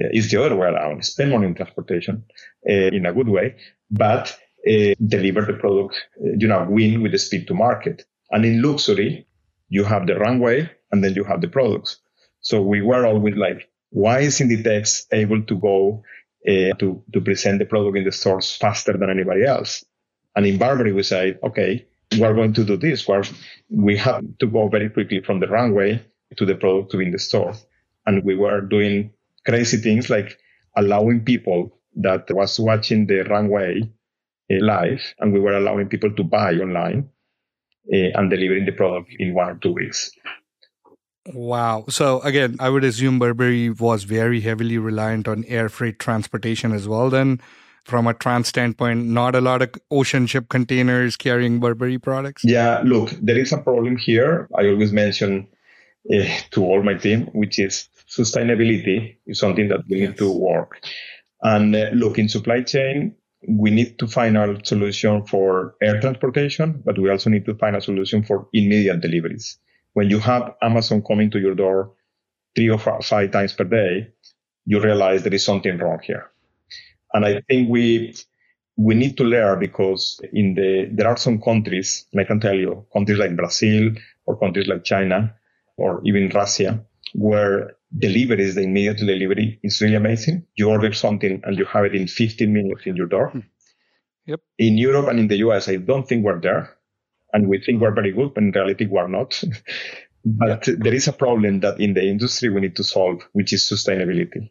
Uh, 0.00 0.10
it's 0.12 0.30
the 0.30 0.42
other 0.42 0.56
way 0.56 0.66
around. 0.66 1.04
Spend 1.04 1.30
money 1.30 1.46
on 1.46 1.54
transportation 1.54 2.24
uh, 2.68 2.72
in 2.72 3.06
a 3.06 3.12
good 3.12 3.28
way, 3.28 3.56
but 3.90 4.36
uh, 4.68 4.94
deliver 5.06 5.42
the 5.42 5.54
product, 5.54 5.94
you 6.20 6.48
know, 6.48 6.66
win 6.68 7.02
with 7.02 7.12
the 7.12 7.18
speed 7.18 7.46
to 7.46 7.54
market. 7.54 8.04
And 8.30 8.44
in 8.44 8.62
luxury, 8.62 9.26
you 9.68 9.84
have 9.84 10.06
the 10.06 10.16
runway 10.16 10.70
and 10.90 11.02
then 11.02 11.14
you 11.14 11.24
have 11.24 11.40
the 11.40 11.48
products. 11.48 12.00
So 12.40 12.62
we 12.62 12.82
were 12.82 13.06
always 13.06 13.36
like, 13.36 13.68
why 13.90 14.20
is 14.20 14.40
Inditex 14.40 15.06
able 15.12 15.42
to 15.42 15.54
go 15.56 16.02
uh, 16.46 16.74
to, 16.78 17.02
to 17.12 17.20
present 17.20 17.58
the 17.58 17.64
product 17.66 17.96
in 17.96 18.04
the 18.04 18.12
stores 18.12 18.56
faster 18.56 18.92
than 18.92 19.10
anybody 19.10 19.44
else? 19.44 19.84
And 20.34 20.46
in 20.46 20.58
Burberry, 20.58 20.92
we 20.92 21.04
say, 21.04 21.38
okay, 21.42 21.86
we're 22.18 22.34
going 22.34 22.54
to 22.54 22.64
do 22.64 22.76
this. 22.76 23.06
Where 23.06 23.22
we 23.70 23.96
have 23.98 24.24
to 24.40 24.46
go 24.46 24.68
very 24.68 24.90
quickly 24.90 25.20
from 25.20 25.40
the 25.40 25.46
runway 25.46 26.04
to 26.36 26.44
the 26.44 26.54
product 26.54 26.90
to 26.92 27.00
in 27.00 27.12
the 27.12 27.18
store. 27.18 27.54
And 28.06 28.24
we 28.24 28.34
were 28.34 28.60
doing 28.60 29.12
crazy 29.46 29.76
things 29.76 30.10
like 30.10 30.38
allowing 30.76 31.24
people 31.24 31.78
that 31.96 32.30
was 32.30 32.58
watching 32.58 33.06
the 33.06 33.22
runway 33.22 33.80
uh, 34.50 34.56
live 34.60 35.00
and 35.18 35.32
we 35.32 35.40
were 35.40 35.56
allowing 35.56 35.88
people 35.88 36.12
to 36.12 36.24
buy 36.24 36.52
online 36.54 37.08
uh, 37.92 38.10
and 38.14 38.30
delivering 38.30 38.64
the 38.64 38.72
product 38.72 39.10
in 39.18 39.34
one 39.34 39.48
or 39.48 39.54
two 39.56 39.72
weeks. 39.72 40.10
Wow. 41.32 41.86
So 41.88 42.20
again, 42.20 42.56
I 42.60 42.68
would 42.68 42.84
assume 42.84 43.18
Burberry 43.18 43.70
was 43.70 44.04
very 44.04 44.40
heavily 44.40 44.76
reliant 44.76 45.26
on 45.26 45.44
air 45.44 45.68
freight 45.68 45.98
transportation 45.98 46.72
as 46.72 46.86
well. 46.86 47.08
Then, 47.08 47.40
from 47.84 48.06
a 48.06 48.14
trans 48.14 48.48
standpoint, 48.48 49.06
not 49.06 49.34
a 49.34 49.40
lot 49.40 49.62
of 49.62 49.74
ocean 49.90 50.26
ship 50.26 50.48
containers 50.48 51.16
carrying 51.16 51.60
Burberry 51.60 51.98
products. 51.98 52.42
Yeah. 52.44 52.82
Look, 52.84 53.10
there 53.22 53.38
is 53.38 53.52
a 53.52 53.58
problem 53.58 53.96
here. 53.96 54.48
I 54.54 54.66
always 54.68 54.92
mention 54.92 55.46
uh, 56.12 56.24
to 56.50 56.64
all 56.64 56.82
my 56.82 56.94
team, 56.94 57.26
which 57.32 57.58
is 57.58 57.88
sustainability 58.18 59.16
is 59.26 59.38
something 59.38 59.68
that 59.68 59.80
we 59.88 59.98
yes. 59.98 60.10
need 60.10 60.18
to 60.18 60.30
work. 60.30 60.80
And 61.42 61.74
uh, 61.74 61.90
look, 61.92 62.18
in 62.18 62.28
supply 62.28 62.62
chain, 62.62 63.14
we 63.46 63.70
need 63.70 63.98
to 63.98 64.06
find 64.06 64.36
a 64.36 64.58
solution 64.64 65.26
for 65.26 65.74
air 65.82 66.00
transportation, 66.00 66.82
but 66.84 66.98
we 66.98 67.10
also 67.10 67.30
need 67.30 67.44
to 67.46 67.54
find 67.54 67.76
a 67.76 67.80
solution 67.80 68.22
for 68.22 68.48
immediate 68.52 69.00
deliveries. 69.00 69.58
When 69.92 70.10
you 70.10 70.18
have 70.20 70.54
Amazon 70.62 71.02
coming 71.02 71.30
to 71.32 71.38
your 71.38 71.54
door 71.54 71.92
three 72.56 72.70
or 72.70 72.78
five 72.78 73.30
times 73.30 73.52
per 73.52 73.64
day, 73.64 74.08
you 74.64 74.80
realize 74.80 75.22
there 75.22 75.34
is 75.34 75.44
something 75.44 75.76
wrong 75.78 76.00
here. 76.02 76.30
And 77.12 77.24
I 77.24 77.42
think 77.48 77.68
we 77.68 78.14
we 78.76 78.94
need 78.94 79.16
to 79.18 79.24
learn 79.24 79.60
because 79.60 80.20
in 80.32 80.54
the 80.54 80.88
there 80.90 81.06
are 81.06 81.16
some 81.16 81.40
countries, 81.40 82.06
and 82.12 82.20
I 82.20 82.24
can 82.24 82.40
tell 82.40 82.54
you, 82.54 82.86
countries 82.92 83.18
like 83.18 83.36
Brazil 83.36 83.92
or 84.26 84.38
countries 84.38 84.66
like 84.66 84.84
China 84.84 85.34
or 85.76 86.00
even 86.04 86.28
Russia, 86.30 86.84
where 87.14 87.76
deliveries, 87.96 88.54
the 88.54 88.62
immediate 88.62 88.98
delivery 88.98 89.60
is 89.62 89.80
really 89.80 89.94
amazing. 89.94 90.46
You 90.56 90.70
order 90.70 90.92
something 90.92 91.40
and 91.44 91.56
you 91.58 91.64
have 91.66 91.84
it 91.84 91.94
in 91.94 92.08
15 92.08 92.52
minutes 92.52 92.82
in 92.86 92.96
your 92.96 93.06
door. 93.06 93.30
Hmm. 93.30 93.40
Yep. 94.26 94.40
In 94.58 94.78
Europe 94.78 95.08
and 95.08 95.18
in 95.18 95.28
the 95.28 95.36
US, 95.36 95.68
I 95.68 95.76
don't 95.76 96.08
think 96.08 96.24
we're 96.24 96.40
there. 96.40 96.76
And 97.32 97.48
we 97.48 97.60
think 97.60 97.80
we're 97.80 97.94
very 97.94 98.12
good, 98.12 98.32
but 98.34 98.42
in 98.42 98.52
reality, 98.52 98.86
we're 98.86 99.08
not. 99.08 99.42
but 100.24 100.66
yeah. 100.66 100.74
there 100.78 100.94
is 100.94 101.08
a 101.08 101.12
problem 101.12 101.60
that 101.60 101.80
in 101.80 101.94
the 101.94 102.02
industry 102.02 102.48
we 102.48 102.60
need 102.60 102.76
to 102.76 102.84
solve, 102.84 103.22
which 103.32 103.52
is 103.52 103.68
sustainability. 103.68 104.50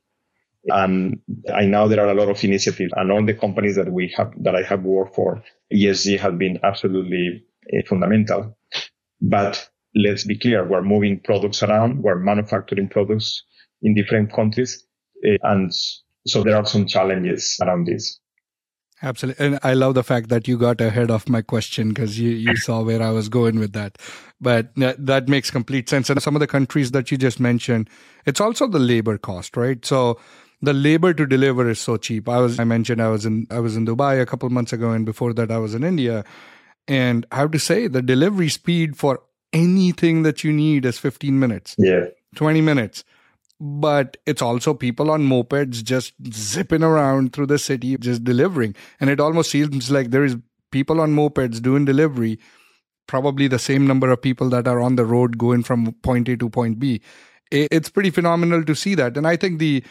And 0.67 1.19
I 1.53 1.65
know 1.65 1.87
there 1.87 2.05
are 2.05 2.11
a 2.11 2.13
lot 2.13 2.29
of 2.29 2.41
initiatives 2.43 2.93
and 2.95 3.11
all 3.11 3.25
the 3.25 3.33
companies 3.33 3.75
that 3.75 3.91
we 3.91 4.13
have, 4.15 4.31
that 4.43 4.55
I 4.55 4.63
have 4.63 4.83
worked 4.83 5.15
for, 5.15 5.43
ESG 5.73 6.19
has 6.19 6.33
been 6.35 6.59
absolutely 6.63 7.43
uh, 7.73 7.81
fundamental. 7.87 8.57
But 9.21 9.69
let's 9.95 10.25
be 10.25 10.37
clear, 10.37 10.67
we're 10.67 10.81
moving 10.81 11.19
products 11.23 11.63
around, 11.63 12.01
we're 12.01 12.19
manufacturing 12.19 12.89
products 12.89 13.43
in 13.81 13.93
different 13.93 14.33
countries. 14.33 14.85
Uh, 15.25 15.37
and 15.43 15.71
so 16.25 16.43
there 16.43 16.57
are 16.57 16.65
some 16.65 16.85
challenges 16.85 17.57
around 17.61 17.85
this. 17.85 18.19
Absolutely. 19.01 19.45
And 19.45 19.59
I 19.63 19.73
love 19.73 19.95
the 19.95 20.03
fact 20.03 20.29
that 20.29 20.47
you 20.47 20.57
got 20.57 20.79
ahead 20.79 21.11
of 21.11 21.27
my 21.27 21.41
question 21.41 21.89
because 21.89 22.17
you, 22.17 22.29
you 22.29 22.55
saw 22.55 22.81
where 22.81 23.01
I 23.01 23.09
was 23.09 23.27
going 23.27 23.59
with 23.59 23.73
that. 23.73 23.97
But 24.39 24.73
that, 24.75 25.05
that 25.05 25.27
makes 25.27 25.51
complete 25.51 25.89
sense. 25.89 26.09
And 26.09 26.21
some 26.23 26.37
of 26.37 26.39
the 26.39 26.47
countries 26.47 26.91
that 26.91 27.11
you 27.11 27.17
just 27.17 27.39
mentioned, 27.39 27.89
it's 28.25 28.39
also 28.39 28.65
the 28.65 28.79
labor 28.79 29.17
cost, 29.17 29.57
right? 29.57 29.85
So 29.85 30.19
the 30.61 30.71
labor 30.73 31.13
to 31.13 31.25
deliver 31.25 31.69
is 31.69 31.81
so 31.81 31.97
cheap. 31.97 32.29
I 32.29 32.39
was, 32.39 32.57
I 32.59 32.63
mentioned 32.63 33.01
I 33.01 33.09
was 33.09 33.25
in, 33.25 33.45
I 33.51 33.59
was 33.59 33.75
in 33.75 33.85
Dubai 33.85 34.21
a 34.21 34.25
couple 34.25 34.49
months 34.49 34.71
ago 34.71 34.91
and 34.91 35.05
before 35.05 35.33
that 35.33 35.51
I 35.51 35.57
was 35.57 35.75
in 35.75 35.83
India. 35.83 36.23
And 36.87 37.25
I 37.29 37.37
have 37.37 37.51
to 37.51 37.59
say 37.59 37.87
the 37.87 38.01
delivery 38.01 38.47
speed 38.47 38.95
for 38.95 39.21
anything 39.53 40.23
that 40.23 40.43
you 40.43 40.51
need 40.51 40.85
is 40.85 40.97
15 40.97 41.39
minutes. 41.39 41.75
Yeah. 41.77 42.07
20 42.35 42.61
minutes. 42.61 43.03
But 43.59 44.17
it's 44.25 44.41
also 44.41 44.73
people 44.73 45.11
on 45.11 45.21
mopeds 45.21 45.83
just 45.83 46.13
zipping 46.33 46.83
around 46.83 47.31
through 47.31 47.45
the 47.45 47.59
city, 47.59 47.95
just 47.97 48.23
delivering. 48.23 48.75
And 48.99 49.09
it 49.09 49.19
almost 49.19 49.51
seems 49.51 49.89
like 49.89 50.09
there 50.09 50.25
is 50.25 50.35
people 50.71 50.99
on 50.99 51.15
mopeds 51.15 51.61
doing 51.61 51.85
delivery, 51.85 52.39
probably 53.07 53.47
the 53.47 53.59
same 53.59 53.87
number 53.87 54.09
of 54.09 54.21
people 54.21 54.49
that 54.49 54.67
are 54.67 54.81
on 54.81 54.95
the 54.95 55.05
road 55.05 55.37
going 55.37 55.63
from 55.63 55.93
point 56.01 56.27
A 56.27 56.35
to 56.37 56.49
point 56.49 56.79
B. 56.79 57.01
It's 57.51 57.89
pretty 57.89 58.09
phenomenal 58.09 58.63
to 58.65 58.75
see 58.75 58.95
that. 58.95 59.15
And 59.15 59.27
I 59.27 59.37
think 59.37 59.59
the 59.59 59.83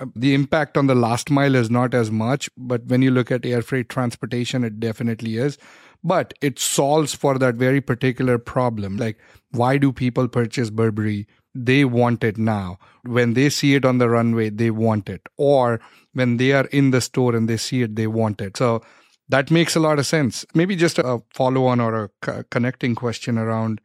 uh, 0.00 0.06
the 0.16 0.34
impact 0.34 0.76
on 0.76 0.88
the 0.88 0.94
last 0.94 1.30
mile 1.30 1.54
is 1.54 1.70
not 1.70 1.94
as 1.94 2.10
much, 2.10 2.50
but 2.56 2.84
when 2.86 3.00
you 3.00 3.12
look 3.12 3.30
at 3.30 3.46
air 3.46 3.62
freight 3.62 3.88
transportation, 3.88 4.64
it 4.64 4.80
definitely 4.80 5.36
is 5.36 5.56
but 6.04 6.34
it 6.42 6.58
solves 6.58 7.14
for 7.14 7.38
that 7.38 7.54
very 7.54 7.80
particular 7.80 8.38
problem. 8.38 8.98
Like, 8.98 9.18
why 9.50 9.78
do 9.78 9.90
people 9.90 10.28
purchase 10.28 10.70
Burberry? 10.70 11.26
They 11.54 11.84
want 11.84 12.22
it 12.22 12.36
now. 12.36 12.78
When 13.04 13.34
they 13.34 13.48
see 13.48 13.74
it 13.74 13.84
on 13.84 13.98
the 13.98 14.08
runway, 14.10 14.50
they 14.50 14.70
want 14.70 15.08
it. 15.08 15.22
Or 15.38 15.80
when 16.12 16.36
they 16.36 16.52
are 16.52 16.66
in 16.66 16.90
the 16.90 17.00
store 17.00 17.34
and 17.34 17.48
they 17.48 17.56
see 17.56 17.82
it, 17.82 17.96
they 17.96 18.06
want 18.06 18.40
it. 18.40 18.56
So 18.56 18.82
that 19.28 19.50
makes 19.50 19.74
a 19.74 19.80
lot 19.80 19.98
of 19.98 20.06
sense. 20.06 20.44
Maybe 20.54 20.76
just 20.76 20.98
a 20.98 21.22
follow 21.32 21.66
on 21.66 21.80
or 21.80 22.10
a 22.26 22.44
connecting 22.44 22.94
question 22.94 23.38
around 23.38 23.80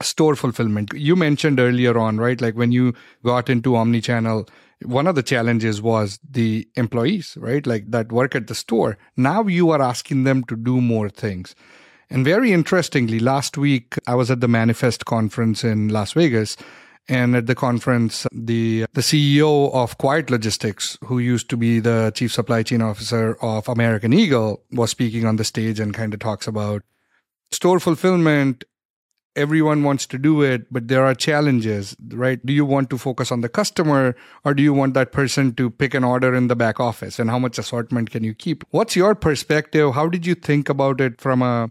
store 0.00 0.36
fulfillment. 0.36 0.92
You 0.94 1.16
mentioned 1.16 1.58
earlier 1.58 1.98
on, 1.98 2.18
right? 2.18 2.40
Like 2.40 2.54
when 2.54 2.70
you 2.70 2.94
got 3.24 3.50
into 3.50 3.74
omni-channel, 3.74 4.48
one 4.84 5.06
of 5.06 5.14
the 5.14 5.22
challenges 5.22 5.82
was 5.82 6.18
the 6.28 6.68
employees, 6.76 7.36
right? 7.40 7.66
Like 7.66 7.90
that 7.90 8.12
work 8.12 8.34
at 8.34 8.46
the 8.46 8.54
store. 8.54 8.98
Now 9.16 9.42
you 9.44 9.70
are 9.70 9.82
asking 9.82 10.24
them 10.24 10.44
to 10.44 10.56
do 10.56 10.80
more 10.80 11.08
things. 11.08 11.54
And 12.10 12.24
very 12.24 12.52
interestingly, 12.52 13.18
last 13.18 13.58
week 13.58 13.96
I 14.06 14.14
was 14.14 14.30
at 14.30 14.40
the 14.40 14.48
Manifest 14.48 15.04
conference 15.04 15.64
in 15.64 15.88
Las 15.88 16.12
Vegas. 16.12 16.56
And 17.10 17.34
at 17.34 17.46
the 17.46 17.54
conference, 17.54 18.26
the 18.32 18.84
the 18.92 19.00
CEO 19.00 19.72
of 19.72 19.96
Quiet 19.96 20.28
Logistics, 20.28 20.98
who 21.04 21.18
used 21.18 21.48
to 21.48 21.56
be 21.56 21.80
the 21.80 22.12
chief 22.14 22.30
supply 22.30 22.62
chain 22.62 22.82
officer 22.82 23.38
of 23.40 23.66
American 23.66 24.12
Eagle, 24.12 24.62
was 24.72 24.90
speaking 24.90 25.24
on 25.24 25.36
the 25.36 25.44
stage 25.44 25.80
and 25.80 25.94
kind 25.94 26.12
of 26.12 26.20
talks 26.20 26.46
about 26.46 26.82
store 27.50 27.80
fulfillment 27.80 28.64
everyone 29.38 29.84
wants 29.84 30.04
to 30.06 30.18
do 30.18 30.42
it, 30.42 30.66
but 30.70 30.88
there 30.88 31.04
are 31.04 31.14
challenges, 31.14 31.96
right? 32.08 32.44
Do 32.44 32.52
you 32.52 32.64
want 32.64 32.90
to 32.90 32.98
focus 32.98 33.30
on 33.30 33.40
the 33.40 33.48
customer 33.48 34.16
or 34.44 34.52
do 34.52 34.62
you 34.62 34.74
want 34.74 34.94
that 34.94 35.12
person 35.12 35.54
to 35.54 35.70
pick 35.70 35.94
an 35.94 36.04
order 36.04 36.34
in 36.34 36.48
the 36.48 36.56
back 36.56 36.80
office? 36.80 37.18
And 37.18 37.30
how 37.30 37.38
much 37.38 37.58
assortment 37.58 38.10
can 38.10 38.24
you 38.24 38.34
keep? 38.34 38.64
What's 38.70 38.96
your 38.96 39.14
perspective? 39.14 39.94
How 39.94 40.08
did 40.08 40.26
you 40.26 40.34
think 40.34 40.68
about 40.68 41.00
it 41.00 41.20
from 41.20 41.42
a 41.42 41.70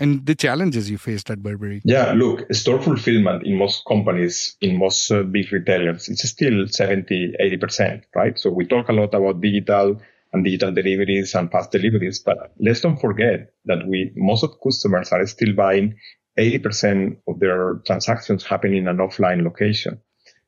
and 0.00 0.24
the 0.26 0.34
challenges 0.36 0.88
you 0.88 0.96
faced 0.96 1.28
at 1.28 1.42
Burberry? 1.42 1.82
Yeah, 1.84 2.12
look, 2.12 2.54
store 2.54 2.80
fulfillment 2.80 3.44
in 3.44 3.58
most 3.58 3.84
companies, 3.84 4.56
in 4.60 4.78
most 4.78 5.10
uh, 5.10 5.24
big 5.24 5.52
retailers, 5.52 6.08
it's 6.08 6.26
still 6.28 6.68
70, 6.68 7.34
80%, 7.40 8.02
right? 8.14 8.38
So 8.38 8.50
we 8.50 8.64
talk 8.64 8.88
a 8.88 8.92
lot 8.92 9.12
about 9.12 9.40
digital 9.40 10.00
and 10.32 10.44
digital 10.44 10.70
deliveries 10.70 11.34
and 11.34 11.50
fast 11.50 11.72
deliveries, 11.72 12.20
but 12.20 12.52
let's 12.60 12.80
don't 12.80 13.00
forget 13.00 13.50
that 13.64 13.88
we, 13.88 14.12
most 14.14 14.44
of 14.44 14.52
customers 14.62 15.10
are 15.10 15.26
still 15.26 15.54
buying 15.54 15.96
80% 16.38 17.18
of 17.26 17.40
their 17.40 17.80
transactions 17.86 18.44
happen 18.44 18.72
in 18.72 18.88
an 18.88 18.98
offline 18.98 19.42
location. 19.42 20.00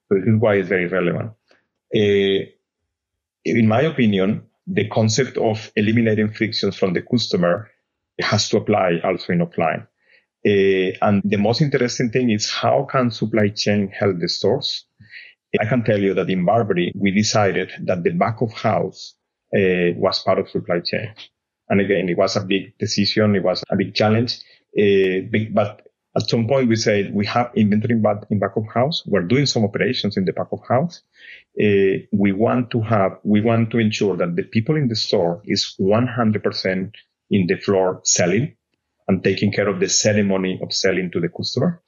So 0.08 0.18
this 0.18 0.28
is 0.28 0.40
why 0.40 0.54
it's 0.54 0.68
very 0.68 0.86
relevant. 0.86 1.32
Uh, 1.94 2.46
in 3.44 3.66
my 3.66 3.82
opinion, 3.82 4.44
the 4.66 4.88
concept 4.88 5.36
of 5.36 5.72
eliminating 5.74 6.32
frictions 6.32 6.76
from 6.76 6.92
the 6.92 7.02
customer 7.02 7.70
has 8.20 8.48
to 8.50 8.58
apply 8.58 9.00
also 9.02 9.32
in 9.32 9.40
offline. 9.40 9.86
Uh, 10.46 10.96
and 11.02 11.22
the 11.24 11.36
most 11.36 11.60
interesting 11.60 12.10
thing 12.10 12.30
is 12.30 12.50
how 12.50 12.86
can 12.90 13.10
supply 13.10 13.48
chain 13.48 13.88
help 13.88 14.18
the 14.20 14.28
stores? 14.28 14.86
I 15.60 15.64
can 15.66 15.82
tell 15.82 16.00
you 16.00 16.14
that 16.14 16.30
in 16.30 16.44
Burberry, 16.44 16.92
we 16.94 17.10
decided 17.10 17.72
that 17.84 18.04
the 18.04 18.10
back 18.10 18.40
of 18.40 18.52
house 18.52 19.14
uh, 19.54 19.92
was 19.96 20.22
part 20.22 20.38
of 20.38 20.48
supply 20.48 20.80
chain. 20.80 21.12
And 21.68 21.80
again, 21.80 22.08
it 22.08 22.16
was 22.16 22.36
a 22.36 22.44
big 22.44 22.78
decision. 22.78 23.34
It 23.34 23.42
was 23.42 23.64
a 23.68 23.76
big 23.76 23.94
challenge 23.94 24.38
but 24.74 25.86
At 26.16 26.28
some 26.28 26.48
point, 26.48 26.68
we 26.68 26.76
said 26.76 27.14
we 27.14 27.24
have 27.26 27.52
inventory 27.54 27.94
in 27.94 28.02
back, 28.02 28.24
in 28.30 28.40
back 28.40 28.56
of 28.56 28.64
house. 28.74 29.04
We're 29.06 29.22
doing 29.22 29.46
some 29.46 29.64
operations 29.64 30.16
in 30.16 30.24
the 30.24 30.32
back 30.32 30.48
of 30.50 30.60
house. 30.68 31.02
Uh, 31.60 32.02
we 32.12 32.32
want 32.32 32.70
to 32.72 32.80
have, 32.80 33.18
we 33.22 33.40
want 33.40 33.70
to 33.70 33.78
ensure 33.78 34.16
that 34.16 34.34
the 34.34 34.42
people 34.42 34.76
in 34.76 34.88
the 34.88 34.96
store 34.96 35.40
is 35.44 35.76
100% 35.80 36.92
in 37.30 37.46
the 37.46 37.56
floor 37.56 38.00
selling 38.04 38.56
and 39.06 39.22
taking 39.22 39.52
care 39.52 39.68
of 39.68 39.78
the 39.78 39.88
ceremony 39.88 40.58
of 40.62 40.72
selling 40.72 41.10
to 41.12 41.20
the 41.20 41.28
customer. 41.28 41.82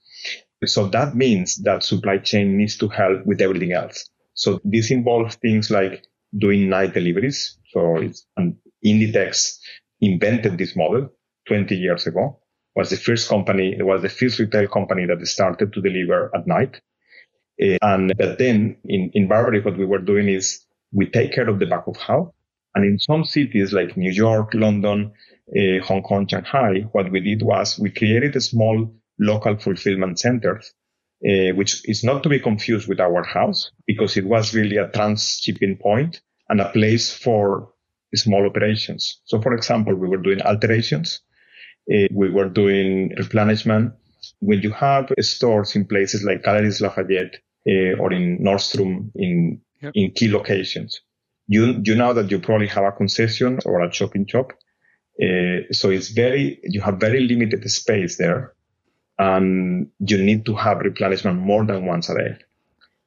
So 0.64 0.86
that 0.88 1.16
means 1.16 1.56
that 1.64 1.82
supply 1.82 2.18
chain 2.18 2.56
needs 2.56 2.78
to 2.78 2.88
help 2.88 3.26
with 3.26 3.40
everything 3.40 3.72
else. 3.72 4.08
So 4.34 4.60
this 4.64 4.92
involves 4.92 5.34
things 5.36 5.70
like 5.70 6.04
doing 6.38 6.68
night 6.68 6.94
deliveries. 6.94 7.58
So 7.72 7.96
it's, 7.96 8.24
and 8.36 8.56
Inditex 8.84 9.58
invented 10.00 10.58
this 10.58 10.76
model 10.76 11.10
20 11.48 11.74
years 11.76 12.06
ago. 12.06 12.41
Was 12.74 12.90
the 12.90 12.96
first 12.96 13.28
company, 13.28 13.74
it 13.78 13.85
was 13.85 14.02
the 14.02 14.08
first 14.08 14.38
retail 14.38 14.66
company 14.66 15.06
that 15.06 15.26
started 15.26 15.72
to 15.72 15.80
deliver 15.82 16.30
at 16.35 16.46
night. 16.46 16.80
Uh, 17.62 17.76
and 17.82 18.14
but 18.16 18.38
then 18.38 18.76
in, 18.85 19.11
in 19.12 19.28
Burberry, 19.28 19.61
what 19.61 19.76
we 19.76 19.85
were 19.85 19.98
doing 19.98 20.28
is 20.28 20.64
we 20.90 21.06
take 21.06 21.32
care 21.35 21.48
of 21.48 21.58
the 21.58 21.66
back 21.66 21.87
of 21.87 21.96
house. 21.96 22.32
And 22.74 22.85
in 22.87 22.98
some 22.98 23.24
cities 23.24 23.72
like 23.72 23.96
New 23.96 24.11
York, 24.11 24.54
London, 24.54 25.12
uh, 25.54 25.85
Hong 25.85 26.02
Kong, 26.02 26.26
Shanghai, 26.26 26.87
what 26.92 27.11
we 27.11 27.20
did 27.20 27.42
was 27.42 27.78
we 27.78 27.90
created 27.90 28.35
a 28.37 28.40
small 28.40 28.94
local 29.18 29.58
fulfillment 29.58 30.18
centers, 30.18 30.72
uh, 31.26 31.52
which 31.54 31.87
is 31.87 32.02
not 32.02 32.22
to 32.22 32.30
be 32.30 32.40
confused 32.40 32.88
with 32.88 33.00
our 33.00 33.22
house 33.22 33.70
because 33.87 34.16
it 34.16 34.24
was 34.24 34.54
really 34.54 34.78
a 34.78 34.88
trans-shipping 34.88 35.76
point 35.76 36.22
and 36.48 36.61
a 36.61 36.70
place 36.70 37.12
for 37.14 37.68
small 38.14 38.46
operations. 38.46 39.20
So, 39.24 39.40
for 39.40 39.52
example, 39.54 39.94
we 39.94 40.08
were 40.08 40.16
doing 40.16 40.40
alterations, 40.40 41.20
we 41.86 42.30
were 42.30 42.48
doing 42.48 43.14
replenishment. 43.16 43.92
When 44.40 44.60
you 44.60 44.70
have 44.70 45.10
stores 45.20 45.74
in 45.74 45.86
places 45.86 46.22
like 46.24 46.42
Galeries 46.42 46.80
Lafayette 46.80 47.36
uh, 47.66 47.98
or 47.98 48.12
in 48.12 48.38
Nordstrom 48.38 49.10
in 49.14 49.60
yep. 49.80 49.92
in 49.94 50.12
key 50.12 50.30
locations, 50.30 51.00
you 51.48 51.80
you 51.84 51.94
know 51.94 52.12
that 52.12 52.30
you 52.30 52.38
probably 52.38 52.68
have 52.68 52.84
a 52.84 52.92
concession 52.92 53.58
or 53.64 53.80
a 53.80 53.92
shopping 53.92 54.26
shop. 54.26 54.52
Uh, 55.22 55.72
so 55.72 55.90
it's 55.90 56.08
very 56.08 56.60
you 56.64 56.80
have 56.80 56.98
very 56.98 57.20
limited 57.20 57.68
space 57.70 58.16
there 58.16 58.54
and 59.18 59.88
you 59.98 60.18
need 60.18 60.46
to 60.46 60.54
have 60.54 60.78
replenishment 60.78 61.38
more 61.38 61.64
than 61.64 61.86
once 61.86 62.08
a 62.08 62.14
day. 62.14 62.36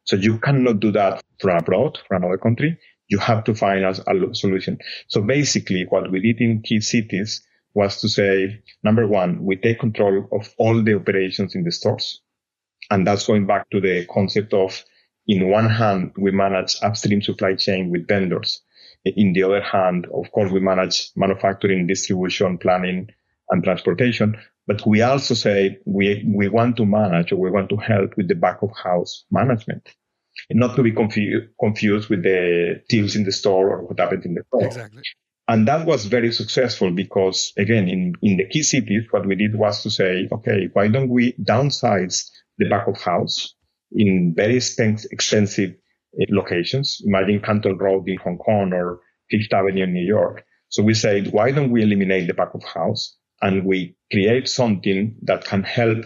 So 0.04 0.16
you 0.16 0.38
cannot 0.38 0.80
do 0.80 0.92
that 0.92 1.24
from 1.40 1.58
abroad, 1.58 2.00
from 2.08 2.24
another 2.24 2.38
country. 2.38 2.78
You 3.08 3.18
have 3.20 3.44
to 3.46 3.56
find 3.56 3.84
a, 3.84 3.90
a 3.90 4.36
solution. 4.36 4.78
So 5.08 5.22
basically 5.22 5.86
what 5.90 6.12
we 6.12 6.20
did 6.22 6.42
in 6.42 6.62
key 6.62 6.82
cities 6.82 7.42
was 7.76 8.02
to 8.02 8.10
say, 8.10 8.64
number 8.84 9.06
one, 9.06 9.44
we 9.44 9.58
take 9.58 9.80
control 9.80 10.28
of 10.32 10.50
all 10.58 10.82
the 10.82 10.96
operations 10.96 11.54
in 11.54 11.64
the 11.64 11.72
stores. 11.72 12.22
And 12.90 13.06
that's 13.06 13.28
going 13.28 13.46
back 13.46 13.70
to 13.72 13.82
the 13.82 14.06
concept 14.06 14.54
of, 14.54 14.84
in 15.28 15.50
one 15.50 15.70
hand, 15.70 16.14
we 16.18 16.32
manage 16.32 16.78
upstream 16.82 17.22
supply 17.22 17.56
chain 17.56 17.92
with 17.92 18.08
vendors. 18.08 18.62
In 19.04 19.34
the 19.34 19.44
other 19.44 19.62
hand, 19.62 20.08
of 20.14 20.32
course, 20.32 20.52
we 20.52 20.60
manage 20.60 21.12
manufacturing, 21.16 21.86
distribution, 21.86 22.58
planning, 22.58 23.10
and 23.50 23.64
transportation. 23.64 24.38
But 24.68 24.86
we 24.88 25.02
also 25.02 25.34
say 25.34 25.80
we, 25.86 26.24
we 26.28 26.48
want 26.48 26.78
to 26.78 26.86
manage 26.86 27.32
or 27.32 27.38
we 27.38 27.52
want 27.52 27.70
to 27.70 27.78
help 27.78 28.18
with 28.18 28.28
the 28.28 28.36
back 28.36 28.62
of 28.64 28.72
house 28.84 29.26
management. 29.30 29.90
not 30.52 30.76
to 30.76 30.84
be 30.84 30.92
confu- 30.92 31.48
confused 31.60 32.10
with 32.10 32.24
the 32.24 32.82
deals 32.90 33.16
in 33.16 33.24
the 33.24 33.32
store 33.32 33.70
or 33.72 33.86
what 33.86 34.00
happened 34.00 34.26
in 34.26 34.36
the 34.36 34.44
store. 34.48 34.66
Exactly. 34.66 35.04
And 35.48 35.68
that 35.68 35.86
was 35.86 36.06
very 36.06 36.32
successful 36.32 36.92
because 36.92 37.54
again, 37.58 37.88
in, 37.88 38.14
in 38.22 38.38
the 38.38 38.48
key 38.48 38.64
cities, 38.64 39.04
what 39.12 39.28
we 39.28 39.36
did 39.36 39.56
was 39.56 39.84
to 39.84 39.92
say, 39.92 40.28
okay, 40.32 40.70
why 40.74 40.88
don't 40.88 41.10
we 41.10 41.34
downsize 41.34 42.30
the 42.58 42.68
back 42.68 42.88
of 42.88 43.00
house 43.00 43.54
in 43.92 44.34
very 44.36 44.56
expensive 44.58 45.76
eh, 46.20 46.26
locations? 46.30 47.02
Imagine 47.06 47.42
Canton 47.42 47.78
Road 47.78 48.10
in 48.10 48.18
Hong 48.18 48.40
Kong 48.40 48.74
or 48.74 49.02
Fifth 49.30 49.54
Avenue 49.54 49.84
in 49.84 49.94
New 49.94 50.06
York. 50.06 50.44
So 50.70 50.82
we 50.82 50.96
said, 50.96 51.32
why 51.32 51.52
don't 51.52 51.72
we 51.72 51.84
eliminate 51.84 52.28
the 52.28 52.34
back 52.34 52.56
of 52.56 52.64
house 52.64 53.16
and 53.42 53.66
we 53.66 53.96
create 54.12 54.48
something 54.48 55.16
that 55.24 55.46
can 55.46 55.62
help 55.64 56.06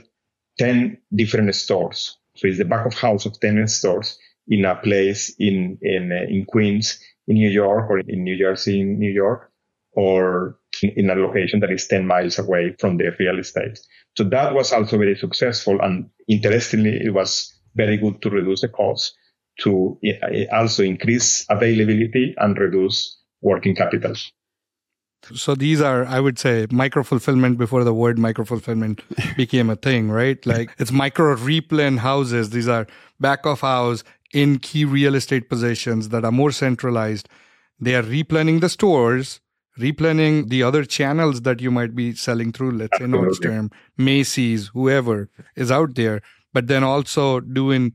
10 0.58 0.98
different 1.16 1.56
stores. 1.56 2.18
So 2.36 2.48
it's 2.48 2.58
the 2.58 2.66
back 2.66 2.86
of 2.86 2.94
house 2.94 3.26
of 3.26 3.40
10 3.40 3.68
stores 3.68 4.18
in 4.48 4.66
a 4.66 4.76
place 4.76 5.34
in, 5.40 5.78
in, 5.82 6.12
uh, 6.12 6.26
in 6.28 6.46
Queens, 6.46 7.00
in 7.30 7.36
New 7.36 7.50
York 7.50 7.90
or 7.90 8.00
in 8.00 8.24
New 8.24 8.38
Jersey, 8.38 8.82
in 8.82 9.00
New 9.00 9.12
York, 9.12 9.52
or 9.94 10.60
in, 10.82 11.10
a 11.10 11.16
location 11.16 11.60
that 11.62 11.72
is 11.72 11.88
10 11.88 12.06
miles 12.06 12.40
away 12.40 12.76
from 12.80 12.98
the 12.98 13.12
real 13.20 13.40
estate. 13.40 13.80
So 14.18 14.24
that 14.26 14.54
was 14.54 14.74
also 14.74 14.98
very 14.98 15.16
successful. 15.16 15.80
And 15.80 16.10
interestingly, 16.28 17.00
it 17.02 17.14
was 17.14 17.54
very 17.76 17.98
good 17.98 18.22
to 18.24 18.30
reduce 18.30 18.62
the 18.62 18.70
cost 18.70 19.16
to 19.62 19.98
uh, 20.06 20.56
also 20.56 20.84
increase 20.84 21.46
availability 21.50 22.34
and 22.38 22.58
reduce 22.58 23.18
working 23.42 23.76
capital. 23.76 24.16
So 25.34 25.54
these 25.54 25.82
are, 25.82 26.06
I 26.06 26.20
would 26.20 26.40
say, 26.40 26.66
micro 26.72 27.04
fulfillment 27.04 27.58
before 27.58 27.84
the 27.84 27.94
word 27.94 28.18
micro 28.18 28.46
fulfillment 28.46 29.02
became 29.36 29.70
a 29.70 29.76
thing, 29.76 30.10
right? 30.10 30.44
Like 30.46 30.72
it's 30.80 30.92
micro 30.92 31.36
replan 31.36 31.98
houses. 31.98 32.52
These 32.52 32.70
are 32.70 32.88
back 33.20 33.46
of 33.46 33.60
house 33.60 34.04
in 34.34 34.60
key 34.60 34.86
real 34.86 35.16
estate 35.16 35.50
positions 35.50 36.10
that 36.10 36.26
are 36.26 36.32
more 36.32 36.52
centralized. 36.52 37.30
They 37.80 37.96
are 37.96 38.04
replanning 38.04 38.62
the 38.62 38.70
stores, 38.70 39.40
replanning 39.80 40.50
the 40.50 40.64
other 40.64 40.84
channels 40.84 41.42
that 41.42 41.62
you 41.62 41.72
might 41.72 41.96
be 41.96 42.14
selling 42.14 42.52
through, 42.52 42.72
let's 42.72 42.98
say 42.98 43.06
Nordstrom, 43.06 43.72
Macy's, 43.98 44.68
whoever 44.68 45.30
is 45.56 45.72
out 45.72 45.96
there, 45.96 46.22
but 46.54 46.68
then 46.68 46.84
also 46.84 47.40
doing 47.40 47.94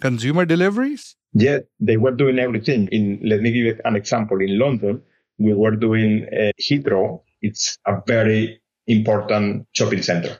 consumer 0.00 0.44
deliveries. 0.44 1.16
Yeah, 1.32 1.58
they 1.78 1.96
were 1.96 2.10
doing 2.10 2.38
everything. 2.38 2.88
In 2.88 3.20
let 3.22 3.40
me 3.40 3.52
give 3.52 3.64
you 3.64 3.80
an 3.84 3.94
example. 3.94 4.40
In 4.40 4.58
London, 4.58 5.02
we 5.38 5.54
were 5.54 5.76
doing 5.76 6.26
uh, 6.32 6.50
Heathrow. 6.60 7.22
It's 7.40 7.78
a 7.86 8.02
very 8.06 8.60
important 8.86 9.66
shopping 9.72 10.02
center, 10.02 10.38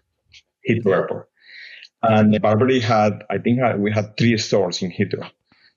Heathrow 0.68 0.94
Airport. 0.94 1.29
And 2.02 2.40
Burberry 2.40 2.80
had, 2.80 3.24
I 3.30 3.38
think 3.38 3.60
we 3.78 3.92
had 3.92 4.16
three 4.16 4.38
stores 4.38 4.82
in 4.82 4.90
Heathrow. 4.90 5.30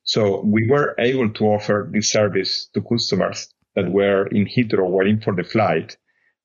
So 0.03 0.41
we 0.41 0.69
were 0.69 0.95
able 0.99 1.29
to 1.29 1.45
offer 1.45 1.89
this 1.91 2.11
service 2.11 2.67
to 2.73 2.81
customers 2.81 3.53
that 3.75 3.91
were 3.91 4.27
in 4.27 4.45
Heathrow 4.45 4.89
waiting 4.89 5.21
for 5.21 5.35
the 5.35 5.43
flight. 5.43 5.97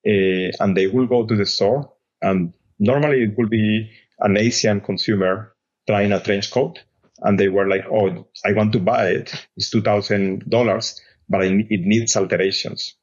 Uh, 0.05 0.51
and 0.59 0.75
they 0.75 0.87
will 0.87 1.07
go 1.07 1.25
to 1.25 1.35
the 1.35 1.45
store 1.45 1.91
and 2.21 2.53
normally 2.79 3.23
it 3.23 3.37
will 3.37 3.49
be 3.49 3.91
an 4.19 4.37
Asian 4.37 4.79
consumer 4.79 5.53
trying 5.87 6.13
a 6.13 6.19
trench 6.21 6.51
coat. 6.51 6.79
And 7.21 7.37
they 7.37 7.49
were 7.49 7.67
like, 7.67 7.83
Oh, 7.91 8.27
I 8.45 8.53
want 8.53 8.71
to 8.73 8.79
buy 8.79 9.09
it. 9.09 9.47
It's 9.57 9.73
$2,000 9.73 10.99
but 11.29 11.43
it 11.43 11.81
needs 11.81 12.17
alterations. 12.17 12.95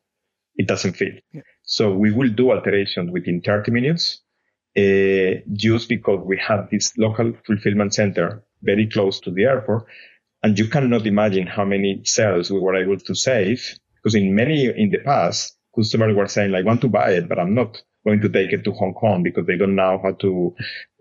It 0.56 0.66
doesn't 0.66 0.94
fit. 0.94 1.22
Yeah. 1.32 1.42
So 1.62 1.94
we 1.94 2.12
will 2.12 2.28
do 2.28 2.50
alterations 2.50 3.10
within 3.10 3.40
30 3.40 3.70
minutes, 3.70 4.20
uh, 4.76 5.40
just 5.52 5.88
because 5.88 6.20
we 6.24 6.38
have 6.38 6.68
this 6.70 6.96
local 6.98 7.32
fulfillment 7.46 7.94
center 7.94 8.42
very 8.62 8.86
close 8.88 9.20
to 9.20 9.30
the 9.30 9.44
airport. 9.44 9.86
And 10.42 10.58
you 10.58 10.68
cannot 10.68 11.06
imagine 11.06 11.46
how 11.46 11.64
many 11.64 12.02
sales 12.04 12.50
we 12.50 12.60
were 12.60 12.76
able 12.76 12.98
to 12.98 13.14
save 13.14 13.78
because 13.96 14.14
in 14.14 14.34
many, 14.34 14.66
in 14.66 14.90
the 14.90 14.98
past, 14.98 15.56
customers 15.74 16.14
were 16.14 16.28
saying, 16.28 16.54
I 16.54 16.62
want 16.62 16.80
to 16.82 16.88
buy 16.88 17.12
it, 17.12 17.28
but 17.28 17.38
I'm 17.38 17.54
not 17.54 17.82
going 18.06 18.20
to 18.20 18.28
take 18.28 18.52
it 18.52 18.64
to 18.64 18.72
Hong 18.72 18.94
Kong 18.94 19.22
because 19.22 19.46
they 19.46 19.56
don't 19.56 19.74
know 19.74 19.98
how 20.02 20.12
to, 20.12 20.54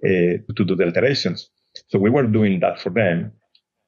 uh, 0.03 0.53
to 0.55 0.65
do 0.65 0.75
the 0.75 0.85
alterations. 0.85 1.49
So 1.89 1.99
we 1.99 2.09
were 2.09 2.25
doing 2.25 2.61
that 2.61 2.79
for 2.79 2.89
them 2.89 3.33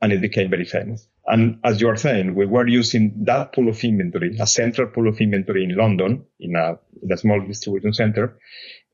and 0.02 0.14
it 0.14 0.22
became 0.22 0.50
very 0.50 0.66
famous. 0.66 1.08
And 1.26 1.60
as 1.64 1.82
you 1.82 1.90
are 1.90 1.98
saying, 1.98 2.36
we 2.36 2.46
were 2.46 2.68
using 2.68 3.24
that 3.26 3.54
pool 3.54 3.70
of 3.70 3.84
inventory, 3.84 4.38
a 4.40 4.48
central 4.48 4.88
pool 4.88 5.08
of 5.08 5.20
inventory 5.20 5.64
in 5.64 5.76
London, 5.76 6.26
in 6.40 6.56
a, 6.56 6.78
in 7.02 7.12
a 7.12 7.18
small 7.18 7.42
distribution 7.42 7.94
center, 7.94 8.38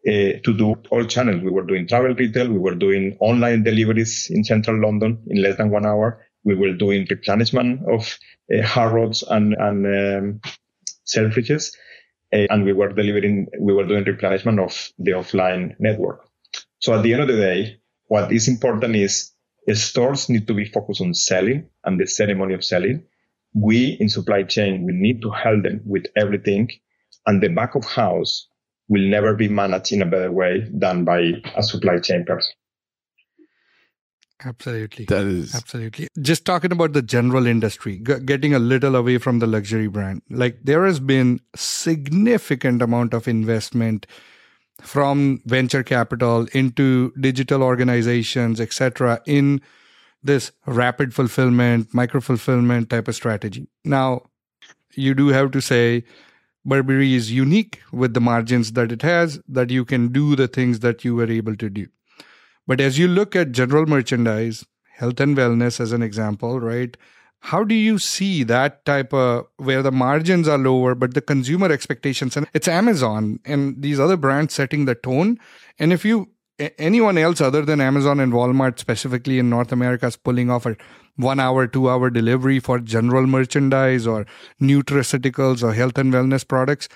uh, 0.08 0.40
to 0.44 0.54
do 0.58 0.76
all 0.92 1.06
channels. 1.06 1.42
We 1.42 1.52
were 1.52 1.66
doing 1.66 1.88
travel 1.88 2.14
retail. 2.14 2.52
We 2.52 2.60
were 2.60 2.76
doing 2.76 3.18
online 3.20 3.64
deliveries 3.64 4.30
in 4.30 4.44
central 4.44 4.82
London 4.82 5.24
in 5.28 5.42
less 5.42 5.58
than 5.58 5.70
one 5.70 5.86
hour. 5.86 6.26
We 6.44 6.56
were 6.56 6.74
doing 6.74 7.08
replenishment 7.10 7.82
of 7.88 8.18
uh, 8.54 8.62
Harrods 8.64 9.24
and, 9.24 9.54
and 9.54 9.86
um, 9.86 10.42
Selfridges. 11.06 11.74
Uh, 12.34 12.48
and 12.50 12.66
we 12.66 12.74
were 12.74 12.92
delivering, 12.92 13.48
we 13.60 13.74
were 13.74 13.86
doing 13.86 14.04
replenishment 14.04 14.60
of 14.60 14.90
the 15.00 15.12
offline 15.12 15.76
network. 15.80 16.28
So 16.80 16.94
at 16.94 17.04
the 17.04 17.14
end 17.14 17.22
of 17.22 17.28
the 17.30 17.38
day, 17.38 17.80
what 18.08 18.32
is 18.32 18.48
important 18.48 18.96
is 18.96 19.32
stores 19.74 20.30
need 20.30 20.48
to 20.48 20.54
be 20.54 20.66
focused 20.66 21.02
on 21.02 21.14
selling 21.14 21.70
and 21.86 22.00
the 22.00 22.08
ceremony 22.08 22.56
of 22.56 22.66
selling. 22.66 23.06
We 23.54 23.98
in 24.00 24.10
supply 24.10 24.44
chain, 24.44 24.86
we 24.86 24.94
need 24.94 25.22
to 25.22 25.30
help 25.30 25.64
them 25.64 25.82
with 25.86 26.08
everything. 26.18 26.70
And 27.26 27.42
the 27.42 27.50
back 27.50 27.76
of 27.76 27.86
house 27.86 28.50
will 28.90 29.08
never 29.08 29.36
be 29.36 29.48
managed 29.48 29.92
in 29.92 30.02
a 30.02 30.06
better 30.06 30.32
way 30.32 30.68
than 30.72 31.06
by 31.06 31.34
a 31.56 31.64
supply 31.64 32.00
chain 32.00 32.26
person. 32.26 32.54
Absolutely. 34.46 35.06
That 35.06 35.26
is 35.26 35.56
absolutely. 35.56 36.08
Just 36.20 36.46
talking 36.46 36.72
about 36.72 36.94
the 36.94 37.02
general 37.02 37.48
industry, 37.48 38.00
g- 38.00 38.20
getting 38.20 38.54
a 38.54 38.60
little 38.60 38.96
away 38.96 39.18
from 39.18 39.40
the 39.40 39.48
luxury 39.48 39.88
brand. 39.88 40.22
Like 40.30 40.60
there 40.64 40.86
has 40.86 41.00
been 41.00 41.40
significant 41.56 42.82
amount 42.82 43.14
of 43.14 43.28
investment 43.28 44.06
from 44.82 45.42
venture 45.46 45.84
capital 45.84 46.48
into 46.52 47.14
digital 47.20 47.64
organizations, 47.64 48.60
etc., 48.60 49.22
in 49.26 49.62
this 50.22 50.52
rapid 50.66 51.14
fulfillment, 51.14 51.94
micro 51.94 52.20
fulfillment 52.20 52.90
type 52.90 53.08
of 53.08 53.16
strategy. 53.16 53.68
Now, 53.86 54.24
you 54.94 55.14
do 55.14 55.30
have 55.30 55.52
to 55.52 55.62
say 55.62 56.04
Burberry 56.66 57.14
is 57.14 57.32
unique 57.32 57.82
with 57.92 58.14
the 58.14 58.22
margins 58.22 58.72
that 58.74 58.92
it 58.92 59.02
has, 59.02 59.42
that 59.48 59.70
you 59.70 59.84
can 59.84 60.10
do 60.10 60.36
the 60.36 60.48
things 60.48 60.80
that 60.80 61.04
you 61.04 61.16
were 61.16 61.30
able 61.30 61.56
to 61.58 61.70
do. 61.70 61.88
But 62.66 62.80
as 62.80 62.98
you 62.98 63.08
look 63.08 63.36
at 63.36 63.52
general 63.52 63.86
merchandise, 63.86 64.66
health 64.96 65.20
and 65.20 65.36
wellness 65.36 65.80
as 65.80 65.92
an 65.92 66.02
example, 66.02 66.60
right? 66.60 66.96
How 67.40 67.66
do 67.66 67.76
you 67.76 68.00
see 68.00 68.44
that 68.44 68.86
type 68.86 69.14
of 69.14 69.48
where 69.58 69.82
the 69.82 69.92
margins 69.92 70.48
are 70.48 70.58
lower, 70.58 70.96
but 70.96 71.14
the 71.14 71.22
consumer 71.22 71.70
expectations 71.70 72.38
and 72.38 72.48
it's 72.54 72.70
Amazon 72.70 73.40
and 73.44 73.82
these 73.82 74.00
other 74.00 74.16
brands 74.16 74.54
setting 74.54 74.86
the 74.86 74.96
tone. 74.96 75.38
And 75.78 75.92
if 75.92 76.06
you 76.06 76.30
anyone 76.78 77.18
else 77.18 77.42
other 77.42 77.64
than 77.64 77.82
Amazon 77.82 78.20
and 78.20 78.34
Walmart 78.34 78.80
specifically 78.80 79.40
in 79.40 79.50
North 79.50 79.72
America 79.72 80.08
is 80.08 80.16
pulling 80.16 80.50
off 80.50 80.66
a 80.66 80.76
one 81.16 81.40
hour, 81.40 81.68
two 81.68 81.90
hour 81.90 82.10
delivery 82.10 82.60
for 82.60 82.80
general 82.80 83.28
merchandise 83.28 84.08
or 84.08 84.26
nutraceuticals 84.62 85.64
or 85.64 85.74
health 85.74 85.98
and 85.98 86.14
wellness 86.14 86.48
products, 86.48 86.90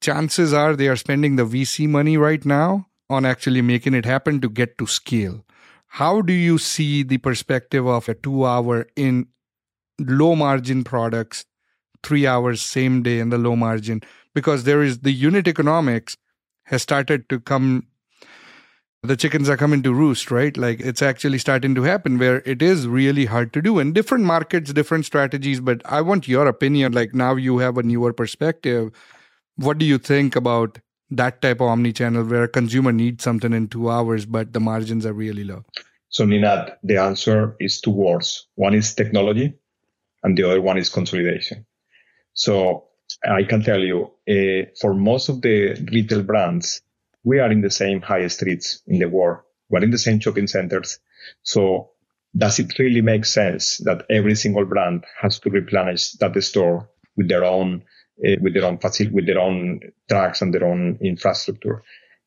chances 0.00 0.52
are 0.52 0.76
they 0.76 0.88
are 0.88 0.96
spending 0.96 1.36
the 1.36 1.44
VC 1.44 1.88
money 1.88 2.16
right 2.16 2.44
now 2.44 2.86
on 3.08 3.24
actually 3.24 3.60
making 3.60 3.94
it 3.94 4.04
happen 4.04 4.40
to 4.40 4.48
get 4.48 4.78
to 4.78 4.86
scale. 4.86 5.44
How 5.88 6.22
do 6.22 6.32
you 6.32 6.58
see 6.58 7.02
the 7.02 7.18
perspective 7.18 7.86
of 7.86 8.08
a 8.08 8.14
two 8.14 8.46
hour 8.46 8.86
in 8.94 9.26
low 9.98 10.36
margin 10.36 10.84
products, 10.84 11.44
three 12.02 12.26
hours 12.26 12.62
same 12.62 13.02
day 13.02 13.18
in 13.18 13.30
the 13.30 13.38
low 13.38 13.56
margin? 13.56 14.00
Because 14.32 14.62
there 14.62 14.82
is 14.82 15.00
the 15.00 15.10
unit 15.10 15.48
economics 15.48 16.16
has 16.64 16.82
started 16.82 17.28
to 17.28 17.40
come 17.40 17.88
the 19.02 19.16
chickens 19.16 19.48
are 19.48 19.56
coming 19.56 19.82
to 19.82 19.94
roost, 19.94 20.30
right? 20.30 20.56
Like 20.56 20.80
it's 20.80 21.00
actually 21.00 21.38
starting 21.38 21.74
to 21.74 21.82
happen 21.82 22.18
where 22.18 22.42
it 22.44 22.60
is 22.60 22.86
really 22.86 23.24
hard 23.24 23.52
to 23.54 23.62
do 23.62 23.78
in 23.78 23.92
different 23.92 24.24
markets, 24.24 24.72
different 24.72 25.06
strategies. 25.06 25.60
But 25.60 25.80
I 25.86 26.02
want 26.02 26.28
your 26.28 26.46
opinion. 26.46 26.92
Like 26.92 27.14
now 27.14 27.36
you 27.36 27.58
have 27.58 27.78
a 27.78 27.82
newer 27.82 28.12
perspective. 28.12 28.92
What 29.56 29.78
do 29.78 29.86
you 29.86 29.96
think 29.98 30.36
about 30.36 30.78
that 31.10 31.40
type 31.40 31.60
of 31.60 31.68
omni-channel 31.68 32.24
where 32.24 32.44
a 32.44 32.48
consumer 32.48 32.92
needs 32.92 33.24
something 33.24 33.52
in 33.52 33.68
two 33.68 33.90
hours, 33.90 34.26
but 34.26 34.52
the 34.52 34.60
margins 34.60 35.06
are 35.06 35.14
really 35.14 35.44
low? 35.44 35.64
So 36.10 36.24
Ninad, 36.24 36.76
the 36.82 36.98
answer 36.98 37.56
is 37.58 37.80
two 37.80 37.90
words. 37.90 38.46
One 38.56 38.74
is 38.74 38.94
technology 38.94 39.54
and 40.22 40.36
the 40.36 40.44
other 40.44 40.60
one 40.60 40.76
is 40.76 40.90
consolidation. 40.90 41.64
So 42.34 42.88
I 43.24 43.44
can 43.44 43.62
tell 43.62 43.80
you, 43.80 44.10
uh, 44.28 44.70
for 44.80 44.92
most 44.94 45.28
of 45.28 45.40
the 45.40 45.74
retail 45.90 46.22
brands, 46.22 46.82
we 47.24 47.38
are 47.38 47.50
in 47.50 47.60
the 47.60 47.70
same 47.70 48.00
high 48.00 48.26
streets 48.28 48.82
in 48.86 48.98
the 48.98 49.08
world. 49.08 49.40
We're 49.68 49.84
in 49.84 49.90
the 49.90 49.98
same 49.98 50.20
shopping 50.20 50.46
centers. 50.46 50.98
So 51.42 51.90
does 52.36 52.58
it 52.58 52.78
really 52.78 53.00
make 53.00 53.24
sense 53.24 53.78
that 53.78 54.04
every 54.08 54.34
single 54.34 54.64
brand 54.64 55.04
has 55.20 55.38
to 55.40 55.50
replenish 55.50 56.12
that 56.12 56.40
store 56.42 56.88
with 57.16 57.28
their 57.28 57.44
own 57.44 57.82
uh, 58.26 58.36
with 58.40 58.54
their 58.54 58.66
own 58.66 58.78
facility, 58.78 59.14
with 59.14 59.26
their 59.26 59.38
own 59.38 59.80
trucks 60.08 60.42
and 60.42 60.52
their 60.54 60.66
own 60.66 60.98
infrastructure? 61.00 61.82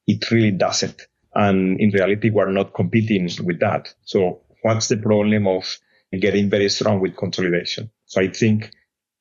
It 0.08 0.30
really 0.32 0.52
doesn't. 0.52 1.08
And 1.34 1.80
in 1.80 1.92
reality, 1.92 2.30
we're 2.30 2.52
not 2.52 2.74
competing 2.74 3.30
with 3.44 3.60
that. 3.62 3.94
So 4.04 4.42
what's 4.62 4.88
the 4.88 4.98
problem 4.98 5.48
of 5.48 5.78
getting 6.12 6.50
very 6.50 6.70
strong 6.70 7.00
with 7.00 7.16
consolidation? 7.16 7.90
So 8.06 8.22
I 8.22 8.28
think 8.30 8.72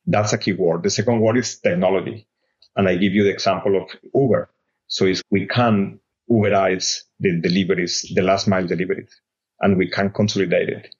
that's 0.07 0.33
a 0.33 0.39
key 0.39 0.53
word. 0.53 0.83
The 0.83 0.91
second 0.91 1.21
word 1.21 1.39
is 1.39 1.59
technology. 1.59 2.27
And 2.77 2.89
I 2.89 2.97
give 2.97 3.13
you 3.13 3.25
the 3.25 3.31
example 3.31 3.77
of 3.81 3.89
Uber. 4.15 4.51
So 4.93 5.11
we 5.31 5.47
can 5.47 5.99
Uberize 6.31 7.05
the 7.19 7.41
deliveries, 7.41 8.13
the 8.15 8.21
last 8.23 8.47
mile 8.47 8.67
deliveries, 8.67 9.11
and 9.61 9.79
we 9.79 9.89
can 9.89 10.11
consolidate 10.11 10.69
it. 10.69 10.95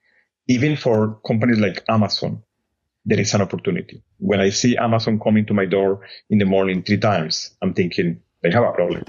Even 0.49 0.77
for 0.77 1.21
companies 1.27 1.59
like 1.59 1.85
Amazon, 1.91 2.43
there 3.05 3.21
is 3.21 3.35
an 3.35 3.43
opportunity. 3.43 4.03
When 4.19 4.41
I 4.41 4.49
see 4.49 4.79
Amazon 4.79 5.21
coming 5.21 5.45
to 5.47 5.55
my 5.55 5.67
door 5.67 6.07
in 6.31 6.39
the 6.39 6.47
morning 6.47 6.83
three 6.83 6.97
times, 6.97 7.55
I'm 7.61 7.75
thinking 7.75 8.21
they 8.43 8.51
have 8.51 8.65
a 8.65 8.73
problem. 8.73 9.05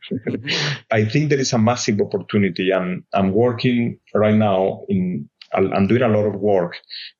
I 0.90 1.04
think 1.04 1.28
there 1.28 1.38
is 1.38 1.52
a 1.52 1.58
massive 1.58 2.00
opportunity 2.00 2.70
and 2.70 3.04
I'm 3.12 3.32
working 3.32 4.00
right 4.14 4.34
now 4.34 4.84
in, 4.88 5.28
I'm 5.52 5.86
doing 5.86 6.02
a 6.02 6.08
lot 6.08 6.24
of 6.26 6.34
work 6.40 6.76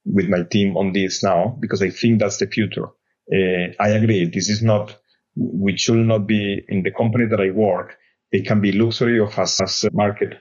with 0.06 0.28
my 0.28 0.42
team 0.42 0.76
on 0.78 0.94
this 0.94 1.22
now 1.22 1.56
because 1.60 1.82
I 1.82 1.90
think 1.90 2.18
that's 2.18 2.38
the 2.38 2.46
future. 2.46 2.86
Uh, 3.30 3.74
I 3.78 3.90
agree. 3.90 4.30
This 4.32 4.48
is 4.48 4.62
not 4.62 4.96
which 5.38 5.80
should 5.80 5.96
not 6.06 6.26
be 6.26 6.64
in 6.68 6.82
the 6.82 6.90
company 6.90 7.26
that 7.26 7.40
I 7.40 7.50
work. 7.50 7.96
It 8.32 8.46
can 8.46 8.60
be 8.60 8.72
luxury 8.72 9.18
or 9.18 9.30
fast 9.30 9.86
market. 9.92 10.34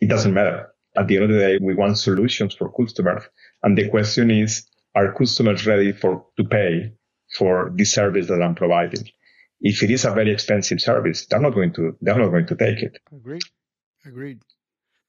It 0.00 0.08
doesn't 0.08 0.32
matter. 0.32 0.70
At 0.96 1.08
the 1.08 1.16
end 1.16 1.24
of 1.24 1.30
the 1.30 1.38
day, 1.38 1.58
we 1.60 1.74
want 1.74 1.98
solutions 1.98 2.54
for 2.54 2.72
customers. 2.72 3.24
And 3.62 3.76
the 3.76 3.88
question 3.88 4.30
is, 4.30 4.66
are 4.94 5.12
customers 5.12 5.66
ready 5.66 5.92
for 5.92 6.24
to 6.36 6.44
pay 6.44 6.92
for 7.36 7.72
the 7.74 7.84
service 7.84 8.28
that 8.28 8.40
I'm 8.40 8.54
providing? 8.54 9.08
If 9.60 9.82
it 9.82 9.90
is 9.90 10.04
a 10.04 10.12
very 10.12 10.32
expensive 10.32 10.80
service, 10.80 11.26
they're 11.26 11.40
not 11.40 11.54
going 11.54 11.72
to 11.74 11.96
they're 12.00 12.18
not 12.18 12.30
going 12.30 12.46
to 12.46 12.56
take 12.56 12.82
it. 12.82 12.98
Agreed. 13.12 13.42
Agreed. 14.06 14.40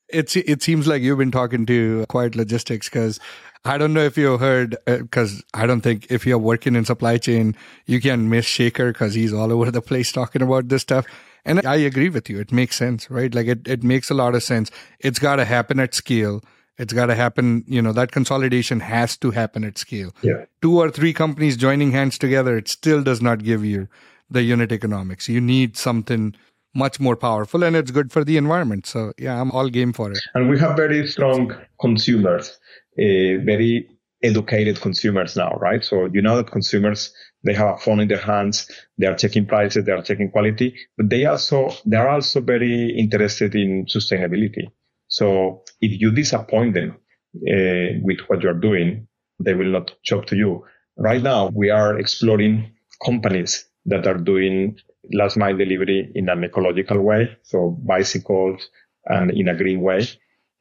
It's 0.09 0.35
it 0.35 0.61
seems 0.61 0.87
like 0.87 1.01
you've 1.01 1.17
been 1.17 1.31
talking 1.31 1.65
to 1.65 2.05
Quiet 2.07 2.35
Logistics 2.35 2.87
because 2.87 3.19
I 3.63 3.77
don't 3.79 3.93
know 3.93 4.03
if 4.03 4.17
you 4.17 4.37
heard 4.37 4.77
because 4.85 5.39
uh, 5.39 5.61
I 5.61 5.65
don't 5.65 5.81
think 5.81 6.11
if 6.11 6.25
you're 6.25 6.37
working 6.37 6.75
in 6.75 6.85
supply 6.85 7.17
chain 7.17 7.55
you 7.85 7.99
can 7.99 8.29
miss 8.29 8.45
Shaker 8.45 8.93
because 8.93 9.15
he's 9.15 9.33
all 9.33 9.51
over 9.51 9.71
the 9.71 9.81
place 9.81 10.11
talking 10.11 10.41
about 10.41 10.69
this 10.69 10.83
stuff. 10.83 11.05
And 11.45 11.65
I 11.65 11.75
agree 11.75 12.09
with 12.09 12.29
you. 12.29 12.39
It 12.39 12.51
makes 12.51 12.75
sense, 12.75 13.09
right? 13.09 13.33
Like 13.33 13.47
it, 13.47 13.67
it 13.67 13.83
makes 13.83 14.09
a 14.09 14.15
lot 14.15 14.33
of 14.33 14.41
sense. 14.41 14.71
It's 14.99 15.19
got 15.19 15.35
to 15.35 15.45
happen 15.45 15.79
at 15.79 15.93
scale. 15.93 16.41
It's 16.77 16.91
got 16.91 17.05
to 17.05 17.15
happen, 17.15 17.63
you 17.67 17.81
know, 17.81 17.93
that 17.93 18.11
consolidation 18.11 18.79
has 18.81 19.15
to 19.17 19.31
happen 19.31 19.63
at 19.63 19.77
scale. 19.77 20.13
Yeah. 20.21 20.45
Two 20.61 20.77
or 20.77 20.89
three 20.89 21.13
companies 21.13 21.55
joining 21.55 21.91
hands 21.91 22.17
together, 22.17 22.57
it 22.57 22.67
still 22.67 23.01
does 23.01 23.21
not 23.21 23.43
give 23.43 23.63
you 23.63 23.87
the 24.29 24.41
unit 24.41 24.71
economics. 24.71 25.29
You 25.29 25.39
need 25.39 25.77
something 25.77 26.35
much 26.75 26.99
more 26.99 27.15
powerful 27.15 27.63
and 27.63 27.75
it's 27.75 27.91
good 27.91 28.11
for 28.11 28.23
the 28.23 28.37
environment. 28.37 28.85
So 28.85 29.13
yeah, 29.17 29.39
I'm 29.39 29.51
all 29.51 29.69
game 29.69 29.93
for 29.93 30.11
it. 30.11 30.19
And 30.33 30.49
we 30.49 30.59
have 30.59 30.75
very 30.75 31.07
strong 31.07 31.55
consumers, 31.79 32.59
uh, 32.99 33.41
very 33.43 33.89
educated 34.21 34.81
consumers 34.81 35.35
now, 35.35 35.51
right? 35.61 35.83
So 35.83 36.09
you 36.11 36.21
know 36.21 36.37
that 36.37 36.51
consumers 36.51 37.13
they 37.43 37.53
have 37.53 37.75
a 37.75 37.77
phone 37.77 37.99
in 37.99 38.07
their 38.07 38.19
hands, 38.19 38.69
they 38.97 39.05
are 39.05 39.15
checking 39.15 39.45
prices, 39.45 39.85
they 39.85 39.91
are 39.91 40.01
checking 40.01 40.31
quality, 40.31 40.75
but 40.97 41.09
they 41.09 41.25
also 41.25 41.69
they 41.85 41.97
are 41.97 42.09
also 42.09 42.41
very 42.41 42.95
interested 42.97 43.55
in 43.55 43.85
sustainability. 43.85 44.67
So 45.07 45.63
if 45.79 46.01
you 46.01 46.11
disappoint 46.11 46.73
them 46.73 46.97
uh, 47.35 47.99
with 48.01 48.19
what 48.27 48.41
you're 48.41 48.59
doing, 48.59 49.07
they 49.39 49.53
will 49.53 49.71
not 49.71 49.91
shop 50.01 50.25
to 50.27 50.35
you. 50.35 50.65
Right 50.97 51.21
now, 51.21 51.51
we 51.53 51.69
are 51.69 51.99
exploring 51.99 52.71
companies 53.05 53.65
that 53.85 54.07
are 54.07 54.17
doing 54.17 54.77
last 55.11 55.37
mile 55.37 55.57
delivery 55.57 56.11
in 56.15 56.29
an 56.29 56.43
ecological 56.43 57.01
way, 57.01 57.37
so 57.43 57.69
bicycles 57.69 58.69
and 59.05 59.31
in 59.31 59.47
a 59.47 59.55
green 59.55 59.81
way. 59.81 60.07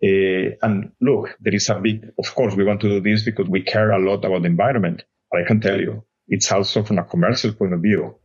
Uh, 0.03 0.57
and 0.63 0.93
look, 1.01 1.31
there 1.41 1.55
is 1.55 1.69
a 1.69 1.77
big, 1.77 2.07
of 2.19 2.35
course, 2.35 2.55
we 2.55 2.65
want 2.65 2.81
to 2.81 2.89
do 2.89 3.01
this 3.01 3.25
because 3.25 3.49
we 3.49 3.63
care 3.63 3.91
a 3.91 3.99
lot 3.99 4.25
about 4.25 4.43
the 4.43 4.49
environment. 4.49 5.03
But 5.31 5.43
I 5.43 5.45
can 5.45 5.61
tell 5.61 5.81
you, 5.81 6.05
it's 6.29 6.51
also 6.53 6.83
from 6.83 6.99
a 6.99 7.05
commercial 7.05 7.53
point 7.53 7.75
of 7.75 7.81
view, 7.81 8.17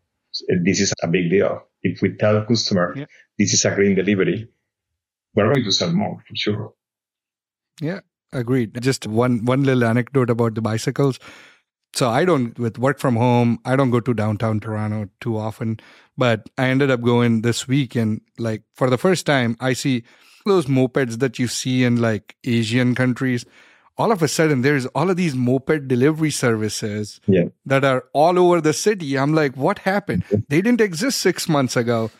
this 0.64 0.80
is 0.80 0.94
a 1.02 1.08
big 1.08 1.30
deal. 1.30 1.64
If 1.82 2.02
we 2.02 2.16
tell 2.16 2.46
customer 2.46 2.94
yeah. 2.96 3.06
this 3.38 3.54
is 3.54 3.66
a 3.66 3.74
green 3.74 3.96
delivery, 3.96 4.50
we're 5.34 5.54
going 5.54 5.64
to 5.64 5.72
sell 5.72 5.92
more 5.92 6.24
for 6.28 6.36
sure. 6.36 6.74
Yeah, 7.82 8.02
agreed. 8.34 8.82
Just 8.82 9.08
one 9.08 9.46
one 9.46 9.64
little 9.64 9.86
anecdote 9.86 10.30
about 10.30 10.56
the 10.56 10.62
bicycles. 10.62 11.20
So 11.94 12.10
I 12.10 12.26
don't 12.26 12.58
with 12.60 12.78
work 12.78 13.00
from 13.00 13.16
home, 13.16 13.60
I 13.66 13.76
don't 13.76 13.90
go 13.90 14.00
to 14.00 14.14
downtown 14.14 14.60
Toronto 14.60 15.10
too 15.22 15.38
often, 15.38 15.80
but 16.18 16.50
I 16.58 16.68
ended 16.68 16.92
up 16.92 17.02
going 17.02 17.42
this 17.42 17.68
week 17.68 17.96
and 17.96 18.22
like 18.38 18.64
for 18.74 18.90
the 18.90 18.98
first 18.98 19.26
time 19.26 19.58
I 19.60 19.74
see 19.74 20.04
those 20.46 20.68
mopeds 20.68 21.20
that 21.20 21.40
you 21.40 21.48
see 21.48 21.84
in 21.84 22.02
like 22.02 22.36
Asian 22.44 22.96
countries. 22.96 23.46
All 23.98 24.12
of 24.12 24.22
a 24.22 24.28
sudden 24.28 24.62
there's 24.62 24.86
all 24.88 25.10
of 25.10 25.18
these 25.18 25.36
moped 25.36 25.88
delivery 25.88 26.32
services 26.32 27.20
yeah. 27.28 27.46
that 27.66 27.84
are 27.84 28.06
all 28.14 28.40
over 28.40 28.62
the 28.62 28.74
city. 28.74 29.18
I'm 29.18 29.34
like, 29.34 29.58
what 29.58 29.80
happened? 29.80 30.26
Mm-hmm. 30.26 30.44
They 30.48 30.62
didn't 30.62 30.82
exist 30.82 31.20
six 31.20 31.50
months 31.50 31.76
ago. 31.76 32.12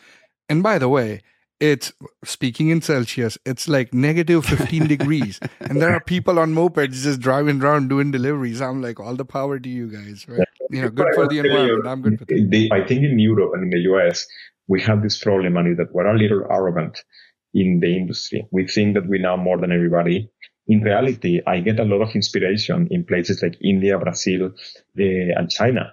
And 0.48 0.62
by 0.62 0.78
the 0.78 0.88
way, 0.88 1.22
it's 1.60 1.92
speaking 2.24 2.70
in 2.70 2.80
Celsius, 2.80 3.38
it's 3.44 3.68
like 3.68 3.92
negative 3.92 4.44
15 4.46 4.86
degrees. 4.94 5.38
And 5.60 5.80
there 5.80 5.90
are 5.90 6.00
people 6.00 6.38
on 6.38 6.54
mopeds 6.54 7.02
just 7.02 7.20
driving 7.20 7.62
around 7.62 7.88
doing 7.88 8.10
deliveries. 8.10 8.60
I'm 8.62 8.80
like, 8.80 8.98
all 8.98 9.14
the 9.14 9.26
power 9.26 9.58
to 9.58 9.68
you 9.68 9.88
guys, 9.88 10.26
right? 10.26 10.48
You 10.70 10.82
know, 10.82 10.88
good 10.88 11.14
for 11.14 11.28
the 11.28 11.38
environment. 11.38 11.86
I'm 11.86 12.02
good 12.02 12.18
for 12.18 12.24
that. 12.24 12.68
I 12.72 12.86
think 12.86 13.04
in 13.04 13.18
Europe 13.18 13.52
and 13.54 13.64
in 13.64 13.70
the 13.70 13.90
US, 13.92 14.26
we 14.68 14.80
have 14.82 15.02
this 15.02 15.18
problem, 15.22 15.56
and 15.56 15.76
that 15.76 15.92
we're 15.92 16.06
a 16.06 16.16
little 16.16 16.46
arrogant 16.50 17.02
in 17.52 17.80
the 17.80 17.94
industry. 17.96 18.46
We 18.52 18.66
think 18.66 18.94
that 18.94 19.08
we 19.08 19.18
know 19.18 19.36
more 19.36 19.58
than 19.58 19.72
everybody. 19.72 20.30
In 20.68 20.82
reality, 20.82 21.40
I 21.46 21.58
get 21.60 21.80
a 21.80 21.84
lot 21.84 22.02
of 22.02 22.14
inspiration 22.14 22.86
in 22.90 23.04
places 23.04 23.42
like 23.42 23.56
India, 23.60 23.98
Brazil, 23.98 24.46
uh, 24.46 24.52
and 24.96 25.50
China 25.50 25.92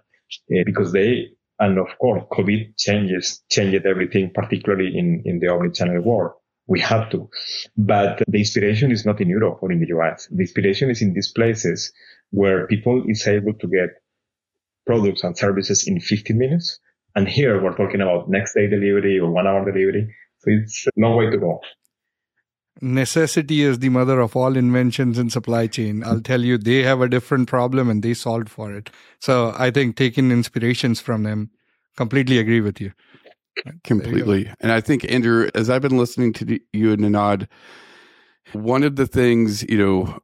uh, 0.51 0.63
because 0.65 0.91
they 0.91 1.29
And 1.59 1.79
of 1.79 1.87
course, 1.99 2.23
COVID 2.31 2.77
changes, 2.77 3.43
changed 3.49 3.85
everything, 3.85 4.31
particularly 4.33 4.97
in, 4.97 5.23
in 5.25 5.39
the 5.39 5.47
omnichannel 5.47 6.03
world. 6.03 6.33
We 6.67 6.79
have 6.81 7.09
to. 7.11 7.29
But 7.77 8.21
the 8.27 8.39
inspiration 8.39 8.91
is 8.91 9.05
not 9.05 9.21
in 9.21 9.29
Europe 9.29 9.59
or 9.61 9.71
in 9.71 9.79
the 9.79 9.87
US. 9.97 10.27
The 10.29 10.41
inspiration 10.41 10.89
is 10.89 11.01
in 11.01 11.13
these 11.13 11.31
places 11.31 11.91
where 12.31 12.67
people 12.67 13.03
is 13.07 13.25
able 13.27 13.53
to 13.53 13.67
get 13.67 13.89
products 14.85 15.23
and 15.23 15.37
services 15.37 15.87
in 15.87 15.99
15 15.99 16.37
minutes. 16.37 16.79
And 17.15 17.27
here 17.27 17.61
we're 17.61 17.75
talking 17.75 18.01
about 18.01 18.29
next 18.29 18.53
day 18.53 18.67
delivery 18.67 19.19
or 19.19 19.31
one 19.31 19.47
hour 19.47 19.65
delivery. 19.65 20.13
So 20.39 20.51
it's 20.51 20.87
a 20.87 20.91
long 20.97 21.17
way 21.17 21.29
to 21.29 21.37
go. 21.37 21.59
Necessity 22.81 23.63
is 23.63 23.79
the 23.79 23.89
mother 23.89 24.19
of 24.19 24.35
all 24.35 24.55
inventions 24.55 25.17
in 25.17 25.29
supply 25.29 25.67
chain. 25.67 26.03
I'll 26.03 26.21
tell 26.21 26.41
you, 26.41 26.57
they 26.57 26.83
have 26.83 27.01
a 27.01 27.09
different 27.09 27.47
problem 27.47 27.89
and 27.89 28.03
they 28.03 28.13
solved 28.13 28.49
for 28.49 28.73
it. 28.73 28.89
So 29.19 29.53
I 29.57 29.71
think 29.71 29.95
taking 29.95 30.31
inspirations 30.31 30.99
from 30.99 31.23
them, 31.23 31.49
completely 31.95 32.37
agree 32.37 32.61
with 32.61 32.79
you. 32.79 32.91
Completely. 33.83 34.45
You 34.45 34.53
and 34.59 34.71
I 34.71 34.81
think, 34.81 35.01
Andreu, 35.03 35.49
as 35.55 35.69
I've 35.69 35.81
been 35.81 35.97
listening 35.97 36.33
to 36.33 36.59
you 36.73 36.91
and 36.91 37.01
Ninad, 37.01 37.47
one 38.53 38.83
of 38.83 38.95
the 38.95 39.07
things, 39.07 39.63
you 39.63 39.77
know, 39.77 40.19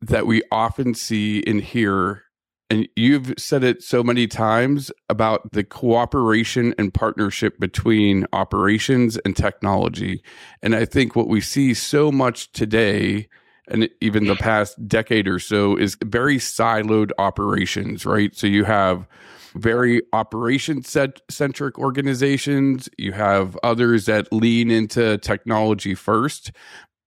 that 0.00 0.26
we 0.26 0.42
often 0.50 0.94
see 0.94 1.42
and 1.46 1.60
hear 1.60 2.24
and 2.70 2.88
you've 2.96 3.32
said 3.38 3.64
it 3.64 3.82
so 3.82 4.02
many 4.02 4.26
times 4.26 4.90
about 5.08 5.52
the 5.52 5.64
cooperation 5.64 6.74
and 6.76 6.92
partnership 6.92 7.58
between 7.58 8.26
operations 8.32 9.16
and 9.18 9.34
technology. 9.34 10.22
And 10.62 10.74
I 10.74 10.84
think 10.84 11.16
what 11.16 11.28
we 11.28 11.40
see 11.40 11.72
so 11.72 12.12
much 12.12 12.52
today 12.52 13.28
and 13.68 13.88
even 14.00 14.26
the 14.26 14.36
past 14.36 14.88
decade 14.88 15.28
or 15.28 15.38
so 15.38 15.76
is 15.76 15.96
very 16.04 16.36
siloed 16.38 17.10
operations, 17.18 18.04
right? 18.04 18.34
So 18.34 18.46
you 18.46 18.64
have 18.64 19.06
very 19.54 20.02
operation 20.12 20.82
centric 20.82 21.78
organizations, 21.78 22.88
you 22.98 23.12
have 23.12 23.58
others 23.62 24.06
that 24.06 24.32
lean 24.32 24.70
into 24.70 25.18
technology 25.18 25.94
first. 25.94 26.52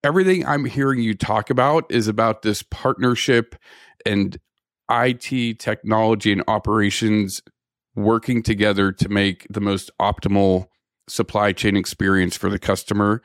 Everything 0.04 0.46
I'm 0.46 0.66
hearing 0.66 1.02
you 1.02 1.14
talk 1.14 1.50
about 1.50 1.86
is 1.92 2.08
about 2.08 2.42
this 2.42 2.64
partnership 2.64 3.56
and 4.06 4.38
IT, 4.92 5.60
technology, 5.60 6.32
and 6.32 6.44
operations 6.48 7.42
working 7.96 8.44
together 8.44 8.92
to 8.92 9.10
make 9.10 9.48
the 9.50 9.62
most 9.62 9.90
optimal 10.00 10.68
supply 11.08 11.52
chain 11.52 11.76
experience 11.76 12.38
for 12.38 12.50
the 12.50 12.60
customer. 12.60 13.22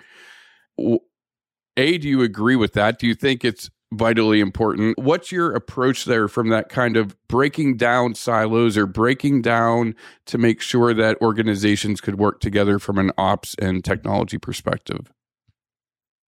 A, 1.76 1.98
do 1.98 2.08
you 2.08 2.22
agree 2.22 2.56
with 2.56 2.72
that? 2.72 2.98
Do 2.98 3.06
you 3.06 3.14
think 3.14 3.44
it's 3.44 3.70
vitally 3.92 4.40
important? 4.40 4.98
What's 4.98 5.30
your 5.30 5.54
approach 5.54 6.04
there 6.04 6.28
from 6.28 6.48
that 6.48 6.68
kind 6.68 6.96
of 6.96 7.16
breaking 7.28 7.76
down 7.76 8.14
silos 8.14 8.76
or 8.76 8.86
breaking 8.86 9.42
down 9.42 9.94
to 10.26 10.38
make 10.38 10.60
sure 10.60 10.94
that 10.94 11.20
organizations 11.20 12.00
could 12.00 12.18
work 12.18 12.40
together 12.40 12.78
from 12.78 12.98
an 12.98 13.12
ops 13.16 13.54
and 13.60 13.84
technology 13.84 14.38
perspective? 14.38 15.12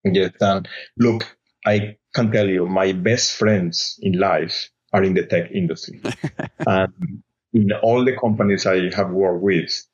Yes, 0.05 0.33
and 0.41 0.69
look, 0.97 1.37
I 1.67 1.97
can 2.15 2.31
tell 2.31 2.49
you, 2.49 2.67
my 2.67 2.93
best 2.93 3.33
friends 3.33 3.99
in 4.01 4.13
life 4.13 4.71
are 4.93 5.03
in 5.03 5.15
the 5.15 5.27
tech 5.27 5.51
industry. 5.51 6.01
and 6.05 6.49
um, 6.67 7.23
in 7.53 7.73
all 7.83 8.05
the 8.05 8.17
companies 8.17 8.67
I 8.67 8.95
have 8.95 9.11
worked 9.11 9.43
with, 9.43 9.87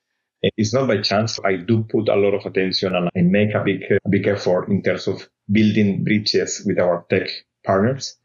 it's 0.57 0.74
not 0.74 0.88
by 0.88 1.01
chance. 1.01 1.38
I 1.45 1.57
do 1.57 1.84
put 1.84 2.09
a 2.09 2.16
lot 2.16 2.34
of 2.34 2.45
attention 2.45 2.95
and 2.95 3.09
I 3.16 3.20
make 3.22 3.55
a 3.55 3.64
big, 3.64 3.82
a 3.90 4.09
big 4.09 4.26
effort 4.26 4.68
in 4.68 4.82
terms 4.82 5.07
of 5.07 5.28
building 5.51 6.05
bridges 6.05 6.62
with 6.66 6.78
our 6.78 7.07
tech 7.09 7.28
partners. 7.64 8.16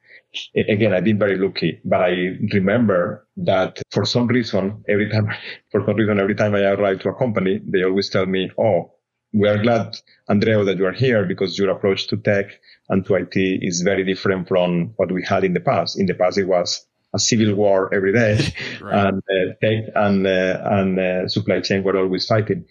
Again, 0.56 0.94
I've 0.94 1.04
been 1.06 1.18
very 1.18 1.38
lucky, 1.38 1.80
but 1.84 2.02
I 2.02 2.38
remember 2.54 3.28
that 3.38 3.82
for 3.90 4.06
some 4.06 4.28
reason, 4.28 4.84
every 4.88 5.10
time, 5.10 5.30
for 5.72 5.84
some 5.86 5.96
reason, 5.96 6.20
every 6.20 6.36
time 6.36 6.54
I 6.56 6.62
arrive 6.66 7.00
to 7.02 7.10
a 7.10 7.16
company, 7.16 7.60
they 7.66 7.84
always 7.84 8.10
tell 8.10 8.26
me, 8.26 8.52
Oh, 8.58 8.92
we 9.34 9.48
are 9.48 9.62
glad, 9.62 9.98
Andrea, 10.28 10.64
that 10.64 10.78
you 10.78 10.86
are 10.86 10.94
here 10.94 11.26
because 11.26 11.58
your 11.58 11.70
approach 11.70 12.08
to 12.08 12.18
tech 12.18 12.60
and 12.90 13.06
to 13.06 13.16
IT 13.16 13.36
is 13.36 13.82
very 13.82 14.04
different 14.04 14.48
from 14.48 14.94
what 14.96 15.12
we 15.12 15.24
had 15.24 15.44
in 15.44 15.54
the 15.54 15.60
past. 15.60 16.00
In 16.00 16.08
the 16.08 16.16
past, 16.16 16.38
it 16.38 16.46
was 16.46 16.86
a 17.14 17.20
civil 17.20 17.56
war 17.56 17.94
every 17.94 18.14
day, 18.14 18.40
right. 18.82 19.08
and 19.08 19.18
uh, 19.18 19.54
tech 19.62 19.84
and 19.96 20.28
uh, 20.28 20.62
and 20.66 21.00
uh, 21.00 21.28
supply 21.28 21.60
chain 21.62 21.84
were 21.84 21.98
always 21.98 22.26
fighting. 22.26 22.66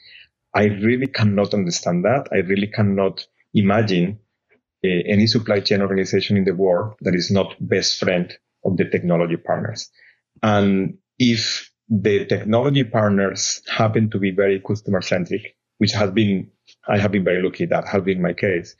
I 0.54 0.64
really 0.64 1.06
cannot 1.06 1.54
understand 1.54 2.04
that. 2.04 2.28
I 2.32 2.38
really 2.38 2.68
cannot 2.68 3.26
imagine 3.54 4.18
uh, 4.84 4.88
any 4.88 5.26
supply 5.26 5.60
chain 5.60 5.82
organization 5.82 6.36
in 6.36 6.44
the 6.44 6.54
world 6.54 6.94
that 7.02 7.14
is 7.14 7.30
not 7.30 7.54
best 7.60 7.98
friend 7.98 8.32
of 8.64 8.76
the 8.76 8.84
technology 8.84 9.36
partners. 9.36 9.90
And 10.42 10.98
if 11.18 11.70
the 11.88 12.26
technology 12.26 12.84
partners 12.84 13.62
happen 13.68 14.10
to 14.10 14.18
be 14.18 14.30
very 14.30 14.60
customer 14.60 15.02
centric, 15.02 15.56
which 15.78 15.92
has 15.92 16.10
been, 16.10 16.50
I 16.86 16.98
have 16.98 17.12
been 17.12 17.24
very 17.24 17.42
lucky 17.42 17.66
that 17.66 17.88
has 17.88 18.02
been 18.02 18.22
my 18.22 18.32
case, 18.32 18.76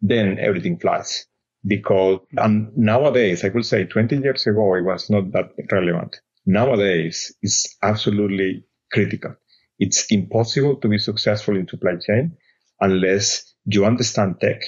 then 0.00 0.38
everything 0.38 0.78
flies. 0.78 1.26
Because, 1.66 2.20
and 2.36 2.76
nowadays, 2.76 3.42
I 3.44 3.48
would 3.48 3.64
say 3.64 3.84
20 3.84 4.18
years 4.18 4.46
ago, 4.46 4.74
it 4.74 4.82
was 4.82 5.08
not 5.08 5.32
that 5.32 5.50
relevant. 5.72 6.20
Nowadays, 6.46 7.34
it's 7.40 7.76
absolutely 7.82 8.64
critical. 8.92 9.34
It's 9.78 10.06
impossible 10.10 10.76
to 10.76 10.88
be 10.88 10.98
successful 10.98 11.56
in 11.56 11.66
supply 11.66 11.96
chain 11.96 12.36
unless 12.80 13.54
you 13.64 13.86
understand 13.86 14.40
tech. 14.40 14.60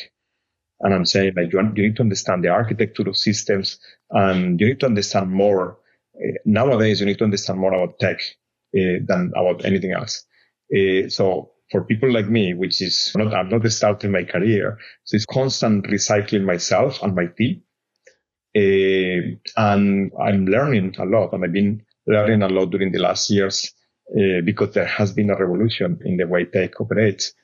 And 0.80 0.94
I'm 0.94 1.06
saying 1.06 1.34
like 1.36 1.52
you, 1.52 1.60
you 1.74 1.82
need 1.84 1.96
to 1.96 2.02
understand 2.02 2.44
the 2.44 2.48
architecture 2.48 3.08
of 3.08 3.16
systems 3.16 3.78
and 4.10 4.58
you 4.60 4.68
need 4.68 4.80
to 4.80 4.86
understand 4.86 5.30
more. 5.30 5.78
Uh, 6.16 6.32
nowadays, 6.46 7.00
you 7.00 7.06
need 7.06 7.18
to 7.18 7.24
understand 7.24 7.58
more 7.58 7.74
about 7.74 7.98
tech 7.98 8.20
uh, 8.74 9.00
than 9.06 9.32
about 9.36 9.64
anything 9.64 9.92
else. 9.92 10.24
Uh, 10.74 11.08
so 11.08 11.52
for 11.70 11.84
people 11.84 12.12
like 12.12 12.28
me, 12.28 12.54
which 12.54 12.80
is 12.80 13.12
not, 13.16 13.34
I'm 13.34 13.48
not 13.48 13.70
starting 13.70 14.12
my 14.12 14.24
career. 14.24 14.78
So 15.04 15.16
it's 15.16 15.26
constant 15.26 15.86
recycling 15.86 16.44
myself 16.44 17.02
and 17.02 17.14
my 17.14 17.26
team. 17.26 17.62
Uh, 18.56 19.36
and 19.56 20.12
I'm 20.20 20.46
learning 20.46 20.94
a 20.98 21.04
lot 21.04 21.32
and 21.32 21.44
I've 21.44 21.52
been 21.52 21.82
learning 22.06 22.42
a 22.42 22.48
lot 22.48 22.70
during 22.70 22.92
the 22.92 23.00
last 23.00 23.30
years 23.30 23.72
uh, 24.16 24.40
because 24.44 24.72
there 24.72 24.86
has 24.86 25.12
been 25.12 25.30
a 25.30 25.36
revolution 25.36 25.98
in 26.04 26.16
the 26.16 26.26
way 26.26 26.44
tech 26.44 26.80
operates. 26.80 27.34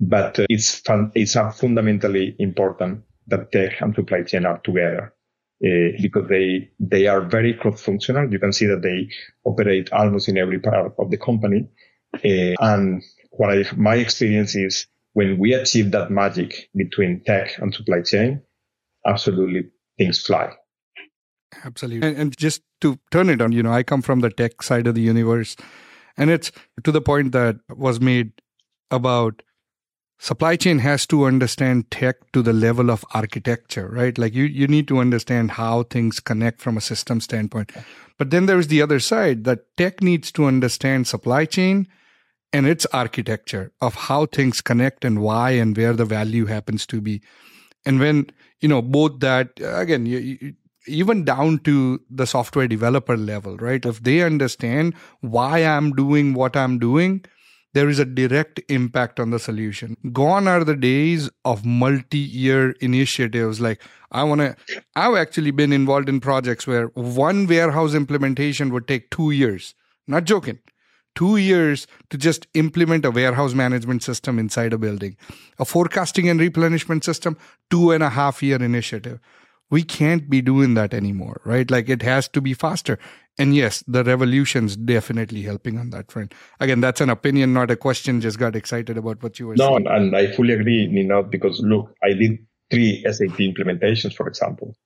But 0.00 0.38
uh, 0.40 0.46
it's 0.48 0.80
fun, 0.80 1.12
it's 1.14 1.34
fundamentally 1.34 2.34
important 2.38 3.02
that 3.28 3.52
tech 3.52 3.80
and 3.80 3.94
supply 3.94 4.22
chain 4.22 4.46
are 4.46 4.58
together. 4.58 5.14
Uh, 5.60 5.90
because 6.00 6.28
they 6.28 6.70
they 6.78 7.08
are 7.08 7.20
very 7.20 7.52
cross-functional. 7.52 8.30
You 8.32 8.38
can 8.38 8.52
see 8.52 8.66
that 8.66 8.80
they 8.80 9.08
operate 9.42 9.92
almost 9.92 10.28
in 10.28 10.38
every 10.38 10.60
part 10.60 10.94
of 10.96 11.10
the 11.10 11.16
company, 11.16 11.66
uh, 12.14 12.54
and 12.60 13.02
what 13.38 13.50
I, 13.50 13.64
my 13.76 13.94
experience 13.94 14.56
is 14.56 14.86
when 15.12 15.38
we 15.38 15.54
achieve 15.54 15.92
that 15.92 16.10
magic 16.10 16.68
between 16.74 17.22
tech 17.24 17.56
and 17.58 17.72
supply 17.72 18.02
chain, 18.02 18.42
absolutely 19.06 19.70
things 19.96 20.20
fly. 20.20 20.52
Absolutely. 21.64 22.06
And, 22.06 22.16
and, 22.18 22.36
just 22.36 22.62
to 22.82 22.98
turn 23.10 23.30
it 23.30 23.40
on, 23.40 23.52
you 23.52 23.62
know, 23.62 23.72
I 23.72 23.82
come 23.82 24.02
from 24.02 24.20
the 24.20 24.30
tech 24.30 24.62
side 24.62 24.86
of 24.86 24.94
the 24.94 25.00
universe, 25.00 25.56
and 26.16 26.30
it's 26.30 26.52
to 26.84 26.92
the 26.92 27.00
point 27.00 27.32
that 27.32 27.56
was 27.70 28.00
made 28.00 28.32
about 28.90 29.42
supply 30.18 30.56
chain 30.56 30.80
has 30.80 31.06
to 31.06 31.24
understand 31.24 31.90
tech 31.92 32.16
to 32.32 32.42
the 32.42 32.52
level 32.52 32.90
of 32.90 33.04
architecture, 33.14 33.88
right? 33.88 34.18
Like 34.18 34.34
you, 34.34 34.44
you 34.44 34.66
need 34.66 34.88
to 34.88 34.98
understand 34.98 35.52
how 35.52 35.84
things 35.84 36.18
connect 36.18 36.60
from 36.60 36.76
a 36.76 36.80
system 36.80 37.20
standpoint. 37.20 37.70
But 38.18 38.30
then 38.30 38.46
there's 38.46 38.66
the 38.66 38.82
other 38.82 38.98
side 38.98 39.44
that 39.44 39.76
tech 39.76 40.02
needs 40.02 40.32
to 40.32 40.44
understand 40.44 41.06
supply 41.06 41.44
chain 41.44 41.86
and 42.52 42.66
its 42.66 42.86
architecture 42.92 43.72
of 43.80 43.94
how 43.94 44.26
things 44.26 44.60
connect 44.60 45.04
and 45.04 45.20
why 45.20 45.50
and 45.50 45.76
where 45.76 45.92
the 45.92 46.04
value 46.04 46.46
happens 46.46 46.86
to 46.86 47.00
be. 47.00 47.20
And 47.84 48.00
when, 48.00 48.30
you 48.60 48.68
know, 48.68 48.82
both 48.82 49.20
that, 49.20 49.50
again, 49.60 50.06
you, 50.06 50.18
you, 50.18 50.54
even 50.86 51.24
down 51.24 51.58
to 51.60 52.00
the 52.10 52.26
software 52.26 52.66
developer 52.66 53.16
level, 53.16 53.56
right? 53.58 53.84
If 53.84 54.02
they 54.02 54.22
understand 54.22 54.94
why 55.20 55.64
I'm 55.64 55.92
doing 55.92 56.34
what 56.34 56.56
I'm 56.56 56.78
doing, 56.78 57.24
there 57.74 57.88
is 57.88 57.98
a 57.98 58.06
direct 58.06 58.60
impact 58.70 59.20
on 59.20 59.30
the 59.30 59.38
solution. 59.38 59.96
Gone 60.12 60.48
are 60.48 60.64
the 60.64 60.74
days 60.74 61.28
of 61.44 61.66
multi 61.66 62.18
year 62.18 62.70
initiatives. 62.80 63.60
Like, 63.60 63.82
I 64.10 64.24
want 64.24 64.40
to, 64.40 64.56
I've 64.96 65.16
actually 65.16 65.50
been 65.50 65.72
involved 65.72 66.08
in 66.08 66.20
projects 66.20 66.66
where 66.66 66.86
one 66.94 67.46
warehouse 67.46 67.92
implementation 67.92 68.72
would 68.72 68.88
take 68.88 69.10
two 69.10 69.30
years. 69.30 69.74
Not 70.06 70.24
joking 70.24 70.60
two 71.18 71.36
years 71.36 71.88
to 72.10 72.16
just 72.16 72.46
implement 72.54 73.04
a 73.04 73.10
warehouse 73.10 73.52
management 73.52 74.04
system 74.04 74.38
inside 74.38 74.72
a 74.72 74.78
building. 74.78 75.16
A 75.58 75.64
forecasting 75.64 76.28
and 76.28 76.38
replenishment 76.38 77.02
system, 77.02 77.36
two 77.70 77.90
and 77.90 78.04
a 78.04 78.10
half 78.10 78.40
year 78.40 78.62
initiative. 78.62 79.18
We 79.68 79.82
can't 79.82 80.30
be 80.30 80.40
doing 80.40 80.74
that 80.74 80.94
anymore, 80.94 81.40
right? 81.44 81.68
Like 81.68 81.88
it 81.88 82.02
has 82.02 82.28
to 82.28 82.40
be 82.40 82.54
faster. 82.54 83.00
And 83.36 83.54
yes, 83.54 83.82
the 83.88 84.04
revolution's 84.04 84.76
definitely 84.76 85.42
helping 85.42 85.76
on 85.76 85.90
that 85.90 86.12
front. 86.12 86.34
Again, 86.60 86.80
that's 86.80 87.00
an 87.00 87.10
opinion, 87.10 87.52
not 87.52 87.72
a 87.72 87.76
question. 87.76 88.20
Just 88.20 88.38
got 88.38 88.54
excited 88.54 88.96
about 88.96 89.20
what 89.20 89.40
you 89.40 89.48
were 89.48 89.56
no, 89.56 89.70
saying. 89.70 89.84
No, 89.84 89.90
and 89.90 90.16
I 90.16 90.30
fully 90.30 90.54
agree, 90.54 90.86
Nina, 90.86 91.24
because 91.24 91.60
look, 91.60 91.92
I 92.00 92.12
did 92.12 92.38
three 92.70 93.02
SAP 93.02 93.38
implementations, 93.38 94.14
for 94.14 94.28
example. 94.28 94.76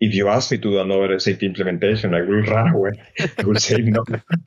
If 0.00 0.14
you 0.14 0.28
ask 0.28 0.50
me 0.50 0.58
to 0.58 0.62
do 0.62 0.78
another 0.78 1.18
SAP 1.18 1.42
implementation, 1.42 2.14
I 2.14 2.20
will 2.20 2.42
run 2.42 2.72
away. 2.72 2.92
I 3.38 3.42
will 3.42 3.56
say 3.56 3.78
no, 3.78 4.04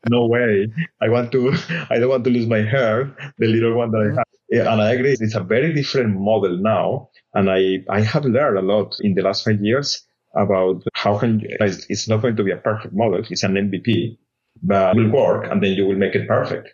no 0.09 0.25
way. 0.27 0.67
I 1.01 1.09
want 1.09 1.31
to. 1.33 1.53
I 1.89 1.99
don't 1.99 2.09
want 2.09 2.23
to 2.23 2.29
lose 2.29 2.47
my 2.47 2.61
hair, 2.61 3.15
the 3.37 3.47
little 3.47 3.75
one 3.75 3.91
that 3.91 4.11
I 4.11 4.15
have. 4.15 4.67
And 4.67 4.81
I 4.81 4.91
agree, 4.91 5.15
it's 5.17 5.35
a 5.35 5.39
very 5.41 5.73
different 5.73 6.19
model 6.19 6.57
now. 6.57 7.09
And 7.33 7.49
I, 7.49 7.83
I 7.89 8.01
have 8.01 8.25
learned 8.25 8.57
a 8.57 8.61
lot 8.61 8.97
in 9.01 9.13
the 9.15 9.21
last 9.21 9.45
five 9.45 9.61
years 9.61 10.05
about 10.35 10.83
how 10.93 11.17
can 11.17 11.41
it's 11.43 12.07
not 12.07 12.21
going 12.21 12.35
to 12.35 12.43
be 12.43 12.51
a 12.51 12.57
perfect 12.57 12.93
model. 12.93 13.23
It's 13.29 13.43
an 13.43 13.53
MVP, 13.53 14.17
but 14.63 14.95
it 14.95 14.99
will 14.99 15.11
work, 15.11 15.49
and 15.49 15.61
then 15.61 15.73
you 15.73 15.85
will 15.85 15.97
make 15.97 16.15
it 16.15 16.27
perfect. 16.27 16.73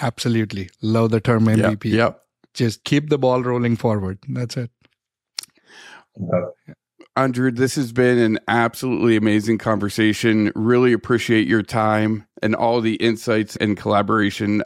Absolutely, 0.00 0.70
love 0.82 1.10
the 1.10 1.20
term 1.20 1.46
MVP. 1.46 1.84
Yeah, 1.84 1.96
yep. 1.96 2.22
Just 2.54 2.84
keep 2.84 3.10
the 3.10 3.18
ball 3.18 3.42
rolling 3.42 3.76
forward. 3.76 4.18
That's 4.28 4.56
it. 4.56 4.70
Uh, 6.20 6.72
Andreu, 7.20 7.54
this 7.54 7.74
has 7.74 7.92
been 7.92 8.16
an 8.16 8.38
absolutely 8.48 9.14
amazing 9.14 9.58
conversation. 9.58 10.50
Really 10.54 10.94
appreciate 10.94 11.46
your 11.46 11.62
time 11.62 12.26
and 12.42 12.54
all 12.54 12.80
the 12.80 12.94
insights 12.94 13.56
and 13.56 13.76
collaboration. 13.76 14.62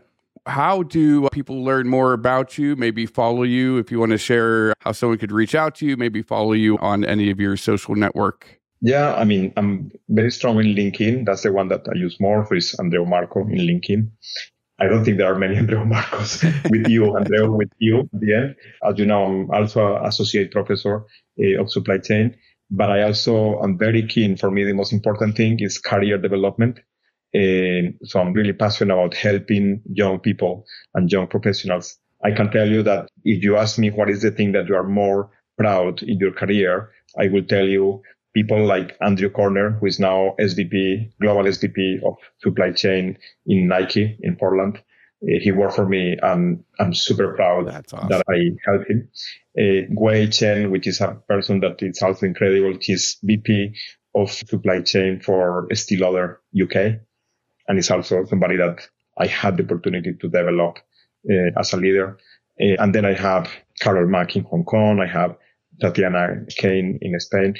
How 0.46 0.84
do 0.84 1.28
people 1.30 1.64
learn 1.64 1.88
more 1.88 2.12
about 2.12 2.56
you? 2.56 2.76
Maybe 2.76 3.06
follow 3.06 3.42
you 3.42 3.78
if 3.78 3.90
you 3.90 3.98
want 3.98 4.12
to 4.12 4.18
share 4.18 4.72
how 4.78 4.92
someone 4.92 5.18
could 5.18 5.32
reach 5.32 5.56
out 5.56 5.74
to 5.76 5.86
you, 5.86 5.96
maybe 5.96 6.22
follow 6.22 6.52
you 6.52 6.78
on 6.78 7.04
any 7.04 7.28
of 7.28 7.40
your 7.40 7.56
social 7.56 7.96
network. 7.96 8.60
Yeah, 8.80 9.16
I 9.16 9.24
mean, 9.24 9.52
I'm 9.56 9.90
very 10.08 10.30
strong 10.30 10.60
in 10.60 10.76
LinkedIn. 10.76 11.26
That's 11.26 11.42
the 11.42 11.52
one 11.52 11.66
that 11.68 11.84
I 11.92 11.96
use 11.96 12.20
more. 12.20 12.46
For 12.46 12.54
is 12.54 12.76
Andreu 12.78 13.04
Marco 13.04 13.40
in 13.40 13.58
LinkedIn. 13.58 14.08
I 14.78 14.86
don't 14.86 15.04
think 15.04 15.18
there 15.18 15.32
are 15.32 15.38
many 15.38 15.56
Andreu 15.60 15.86
Marcos 15.86 16.42
with 16.70 16.88
you, 16.88 17.02
Andreu, 17.02 17.56
with 17.56 17.70
you 17.78 18.00
at 18.00 18.20
the 18.20 18.34
end. 18.34 18.56
As 18.88 18.98
you 18.98 19.06
know, 19.06 19.24
I'm 19.24 19.50
also 19.50 19.96
associate 20.04 20.52
professor 20.52 21.04
uh, 21.40 21.60
of 21.60 21.70
supply 21.70 21.98
chain, 21.98 22.36
but 22.70 22.90
I 22.90 23.02
also 23.02 23.62
am 23.62 23.78
very 23.78 24.06
keen. 24.06 24.36
For 24.36 24.50
me, 24.50 24.64
the 24.64 24.72
most 24.72 24.92
important 24.92 25.36
thing 25.36 25.60
is 25.60 25.78
career 25.78 26.18
development. 26.18 26.78
Uh, 27.34 27.90
so 28.04 28.20
I'm 28.20 28.32
really 28.32 28.52
passionate 28.52 28.94
about 28.94 29.14
helping 29.14 29.82
young 29.92 30.20
people 30.20 30.64
and 30.94 31.10
young 31.10 31.26
professionals. 31.26 31.98
I 32.24 32.30
can 32.30 32.50
tell 32.50 32.68
you 32.68 32.82
that 32.84 33.08
if 33.24 33.42
you 33.42 33.56
ask 33.56 33.78
me 33.78 33.90
what 33.90 34.08
is 34.08 34.22
the 34.22 34.30
thing 34.30 34.52
that 34.52 34.68
you 34.68 34.76
are 34.76 34.88
more 34.88 35.30
proud 35.58 36.02
in 36.02 36.18
your 36.18 36.32
career, 36.32 36.90
I 37.18 37.28
will 37.28 37.44
tell 37.44 37.66
you 37.66 38.02
people 38.34 38.64
like 38.64 38.96
Andrew 39.00 39.30
Corner, 39.30 39.70
who 39.70 39.86
is 39.86 40.00
now 40.00 40.34
SVP, 40.40 41.12
global 41.20 41.44
SVP 41.44 42.02
of 42.04 42.16
supply 42.42 42.72
chain 42.72 43.18
in 43.46 43.68
Nike 43.68 44.18
in 44.20 44.36
Portland. 44.36 44.80
He 45.26 45.52
worked 45.52 45.76
for 45.76 45.86
me 45.86 46.16
and 46.22 46.64
I'm 46.78 46.94
super 46.94 47.34
proud 47.34 47.68
awesome. 47.68 48.08
that 48.08 48.24
I 48.28 48.50
helped 48.64 48.90
him. 48.90 49.08
Uh, 49.58 49.86
Wei 49.90 50.26
Chen, 50.28 50.70
which 50.70 50.86
is 50.86 51.00
a 51.00 51.16
person 51.28 51.60
that 51.60 51.82
is 51.82 52.02
also 52.02 52.26
incredible. 52.26 52.76
He's 52.80 53.18
VP 53.22 53.74
of 54.14 54.30
supply 54.30 54.80
chain 54.82 55.20
for 55.20 55.66
Estee 55.70 55.96
Lauder 55.96 56.40
UK. 56.60 57.00
And 57.66 57.78
is 57.78 57.90
also 57.90 58.24
somebody 58.24 58.56
that 58.56 58.86
I 59.18 59.26
had 59.26 59.56
the 59.56 59.64
opportunity 59.64 60.12
to 60.12 60.28
develop 60.28 60.78
uh, 61.30 61.58
as 61.58 61.72
a 61.72 61.78
leader. 61.78 62.18
Uh, 62.60 62.76
and 62.78 62.94
then 62.94 63.04
I 63.04 63.14
have 63.14 63.50
Carol 63.80 64.08
Mack 64.08 64.36
in 64.36 64.44
Hong 64.44 64.64
Kong. 64.64 65.00
I 65.00 65.06
have 65.06 65.36
Tatiana 65.80 66.44
Kane 66.56 66.98
in 67.00 67.18
Spain 67.18 67.54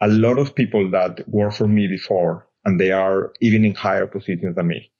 a 0.00 0.08
lot 0.08 0.38
of 0.38 0.54
people 0.54 0.90
that 0.90 1.28
worked 1.28 1.56
for 1.56 1.68
me 1.68 1.86
before 1.88 2.46
and 2.64 2.80
they 2.80 2.92
are 2.92 3.32
even 3.40 3.64
in 3.64 3.74
higher 3.74 4.06
positions 4.06 4.56
than 4.56 4.68
me. 4.68 4.90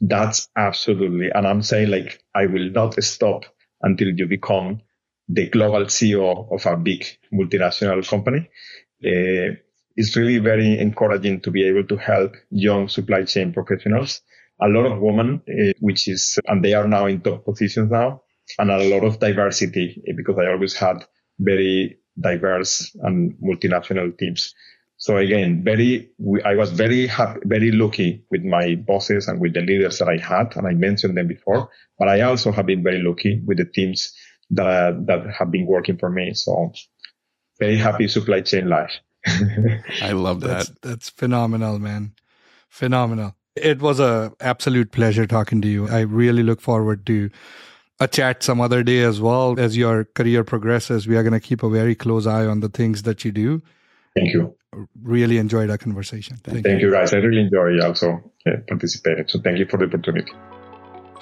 That's 0.00 0.48
absolutely, 0.56 1.30
and 1.30 1.46
I'm 1.46 1.62
saying 1.62 1.90
like, 1.90 2.22
I 2.34 2.46
will 2.46 2.70
not 2.70 3.02
stop 3.02 3.44
until 3.82 4.08
you 4.08 4.26
become 4.26 4.80
the 5.28 5.48
global 5.48 5.84
CEO 5.86 6.50
of 6.52 6.66
a 6.66 6.76
big 6.76 7.04
multinational 7.32 8.06
company. 8.08 8.48
Uh, 9.04 9.56
it's 9.96 10.16
really 10.16 10.38
very 10.38 10.78
encouraging 10.78 11.40
to 11.42 11.50
be 11.50 11.64
able 11.66 11.84
to 11.84 11.96
help 11.96 12.34
young 12.50 12.88
supply 12.88 13.24
chain 13.24 13.52
professionals. 13.52 14.22
A 14.62 14.68
lot 14.68 14.86
of 14.86 15.00
women, 15.00 15.42
uh, 15.48 15.72
which 15.80 16.08
is, 16.08 16.38
and 16.46 16.64
they 16.64 16.74
are 16.74 16.88
now 16.88 17.06
in 17.06 17.20
top 17.20 17.44
positions 17.44 17.90
now, 17.90 18.22
and 18.58 18.70
a 18.70 18.78
lot 18.88 19.04
of 19.04 19.18
diversity 19.18 20.02
because 20.16 20.36
I 20.38 20.50
always 20.50 20.74
had 20.74 21.04
very 21.38 21.98
diverse 22.20 22.94
and 23.02 23.34
multinational 23.42 24.16
teams. 24.18 24.54
So 25.00 25.16
again, 25.16 25.64
very, 25.64 26.10
I 26.44 26.54
was 26.56 26.72
very 26.72 27.06
happy, 27.06 27.40
very 27.44 27.70
lucky 27.70 28.22
with 28.30 28.44
my 28.44 28.74
bosses 28.74 29.28
and 29.28 29.40
with 29.40 29.54
the 29.54 29.62
leaders 29.62 29.98
that 29.98 30.08
I 30.08 30.18
had, 30.18 30.54
and 30.56 30.66
I 30.66 30.74
mentioned 30.74 31.16
them 31.16 31.26
before. 31.26 31.70
But 31.98 32.08
I 32.08 32.20
also 32.20 32.52
have 32.52 32.66
been 32.66 32.82
very 32.82 33.02
lucky 33.02 33.40
with 33.46 33.56
the 33.56 33.64
teams 33.64 34.14
that 34.50 35.06
that 35.06 35.26
have 35.38 35.50
been 35.50 35.66
working 35.66 35.96
for 35.96 36.10
me. 36.10 36.34
So 36.34 36.72
very 37.58 37.78
happy 37.78 38.08
supply 38.08 38.42
chain 38.42 38.68
life. 38.68 38.92
I 40.02 40.12
love 40.12 40.40
that. 40.40 40.48
That's, 40.48 40.72
that's 40.82 41.08
phenomenal, 41.08 41.78
man. 41.78 42.12
Phenomenal. 42.68 43.36
It 43.56 43.80
was 43.80 44.00
a 44.00 44.34
absolute 44.38 44.92
pleasure 44.92 45.26
talking 45.26 45.62
to 45.62 45.68
you. 45.68 45.88
I 45.88 46.00
really 46.00 46.42
look 46.42 46.60
forward 46.60 47.06
to 47.06 47.30
a 47.98 48.06
chat 48.06 48.42
some 48.42 48.60
other 48.60 48.82
day 48.82 49.00
as 49.00 49.18
well. 49.18 49.58
As 49.58 49.78
your 49.78 50.04
career 50.04 50.44
progresses, 50.44 51.08
we 51.08 51.16
are 51.16 51.22
going 51.22 51.32
to 51.32 51.40
keep 51.40 51.62
a 51.62 51.70
very 51.70 51.94
close 51.94 52.26
eye 52.26 52.44
on 52.44 52.60
the 52.60 52.68
things 52.68 53.04
that 53.04 53.24
you 53.24 53.32
do. 53.32 53.62
Thank 54.14 54.32
you. 54.32 54.54
Really 55.02 55.38
enjoyed 55.38 55.70
our 55.70 55.78
conversation. 55.78 56.36
Thank, 56.36 56.64
thank 56.64 56.80
you. 56.80 56.88
you. 56.88 56.92
guys. 56.92 57.12
I 57.12 57.18
really 57.18 57.42
enjoy 57.42 57.80
also 57.84 58.32
uh, 58.46 58.52
participating. 58.68 59.26
So 59.28 59.40
thank 59.40 59.58
you 59.58 59.66
for 59.66 59.76
the 59.76 59.86
opportunity. 59.86 60.32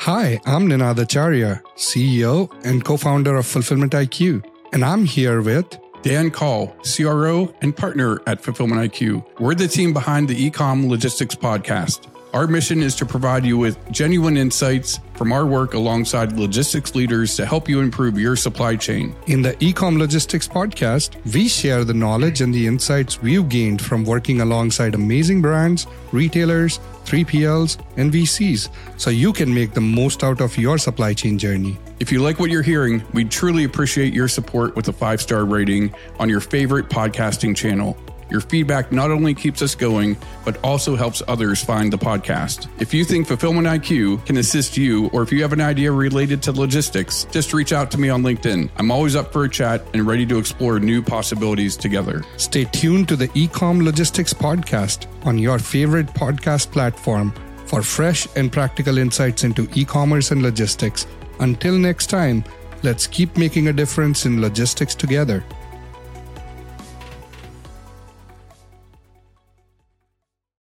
Hi, 0.01 0.41
I'm 0.47 0.69
Ninad 0.69 0.99
Acharya, 0.99 1.61
CEO 1.77 2.49
and 2.65 2.85
co-founder 2.85 3.35
of 3.35 3.47
Fulfillment 3.47 3.93
IQ, 3.93 4.45
and 4.73 4.85
I'm 4.85 5.05
here 5.05 5.43
with 5.43 5.77
Dan 6.03 6.31
Call, 6.31 6.69
CRO 6.85 7.53
and 7.63 7.77
partner 7.77 8.21
at 8.27 8.41
Fulfillment 8.41 8.81
IQ. 8.81 9.25
We're 9.41 9.57
the 9.57 9.67
team 9.67 9.93
behind 9.93 10.29
the 10.29 10.51
Ecom 10.51 10.89
Logistics 10.89 11.35
podcast. 11.35 12.07
Our 12.35 12.47
mission 12.47 12.83
is 12.83 12.95
to 12.97 13.07
provide 13.07 13.47
you 13.47 13.57
with 13.57 13.79
genuine 13.91 14.37
insights 14.37 15.01
from 15.15 15.33
our 15.33 15.47
work 15.47 15.73
alongside 15.73 16.35
logistics 16.35 16.95
leaders 16.95 17.35
to 17.37 17.47
help 17.47 17.71
you 17.71 17.81
improve 17.81 18.19
your 18.19 18.37
supply 18.37 18.77
chain. 18.77 19.17
In 19.29 19.41
the 19.41 19.55
Ecom 19.55 19.99
Logistics 19.99 20.47
podcast, 20.47 21.17
we 21.33 21.49
share 21.49 21.85
the 21.85 21.95
knowledge 21.95 22.43
and 22.43 22.53
the 22.53 22.67
insights 22.67 23.23
we've 23.23 23.49
gained 23.49 23.81
from 23.81 24.05
working 24.05 24.43
alongside 24.43 24.95
amazing 24.95 25.41
brands, 25.41 25.87
retailers, 26.13 26.81
3PLs, 27.07 27.79
and 27.97 28.13
VCs 28.13 28.69
so 28.99 29.09
you 29.09 29.33
can 29.33 29.53
make 29.53 29.73
the 29.73 29.81
most 29.81 30.23
out 30.23 30.43
of 30.43 30.59
your 30.59 30.77
supply 30.77 31.15
chain 31.15 31.39
journey. 31.39 31.79
If 31.99 32.13
you 32.13 32.21
like 32.21 32.39
what 32.39 32.51
you're 32.51 32.63
hearing, 32.63 33.03
we'd 33.15 33.31
truly 33.31 33.65
appreciate 33.65 34.13
your 34.13 34.29
support 34.29 34.77
with 34.77 34.87
a 34.89 34.93
five 34.93 35.23
star 35.23 35.47
rating 35.47 35.95
on 36.19 36.29
your 36.29 36.41
favorite 36.41 36.91
podcasting 36.91 37.57
channel. 37.57 37.97
Your 38.31 38.41
feedback 38.41 38.93
not 38.93 39.11
only 39.11 39.35
keeps 39.35 39.63
us 39.63 39.75
going, 39.75 40.17
but 40.45 40.63
also 40.63 40.97
helps 40.97 41.23
others 41.29 41.63
find 41.63 41.93
the 41.93 41.99
podcast. 41.99 42.69
If 42.81 42.93
you 42.93 43.05
think 43.05 43.27
Fulfillment 43.27 43.67
IQ 43.67 44.27
can 44.27 44.37
assist 44.37 44.77
you, 44.77 45.09
or 45.09 45.23
if 45.23 45.33
you 45.33 45.43
have 45.43 45.53
an 45.53 45.61
idea 45.61 45.91
related 45.91 46.43
to 46.43 46.53
logistics, 46.53 47.25
just 47.31 47.53
reach 47.53 47.73
out 47.73 47.91
to 47.93 47.99
me 47.99 48.09
on 48.09 48.23
LinkedIn. 48.23 48.71
I'm 48.77 48.91
always 48.91 49.17
up 49.17 49.33
for 49.33 49.45
a 49.45 49.49
chat 49.49 49.83
and 49.95 50.07
ready 50.07 50.27
to 50.27 50.39
explore 50.39 50.79
new 50.79 51.03
possibilities 51.03 51.77
together. 51.77 52.25
Stay 52.37 52.65
tuned 52.65 53.09
to 53.09 53.17
the 53.17 53.29
Ecom 53.29 53.83
Logistics 53.83 54.35
Podcast 54.35 55.07
on 55.27 55.39
your 55.39 55.59
favorite 55.59 56.07
podcast 56.09 56.71
platform 56.71 57.33
for 57.67 57.83
fresh 57.83 58.27
and 58.37 58.51
practical 58.51 58.99
insights 58.99 59.45
into 59.45 59.69
e 59.75 59.85
commerce 59.85 60.31
and 60.31 60.43
logistics. 60.43 61.07
Until 61.41 61.79
next 61.79 62.07
time, 62.09 62.45
let's 62.83 63.07
keep 63.07 63.37
making 63.37 63.69
a 63.69 63.73
difference 63.73 64.27
in 64.27 64.41
logistics 64.41 64.95
together. 64.95 65.45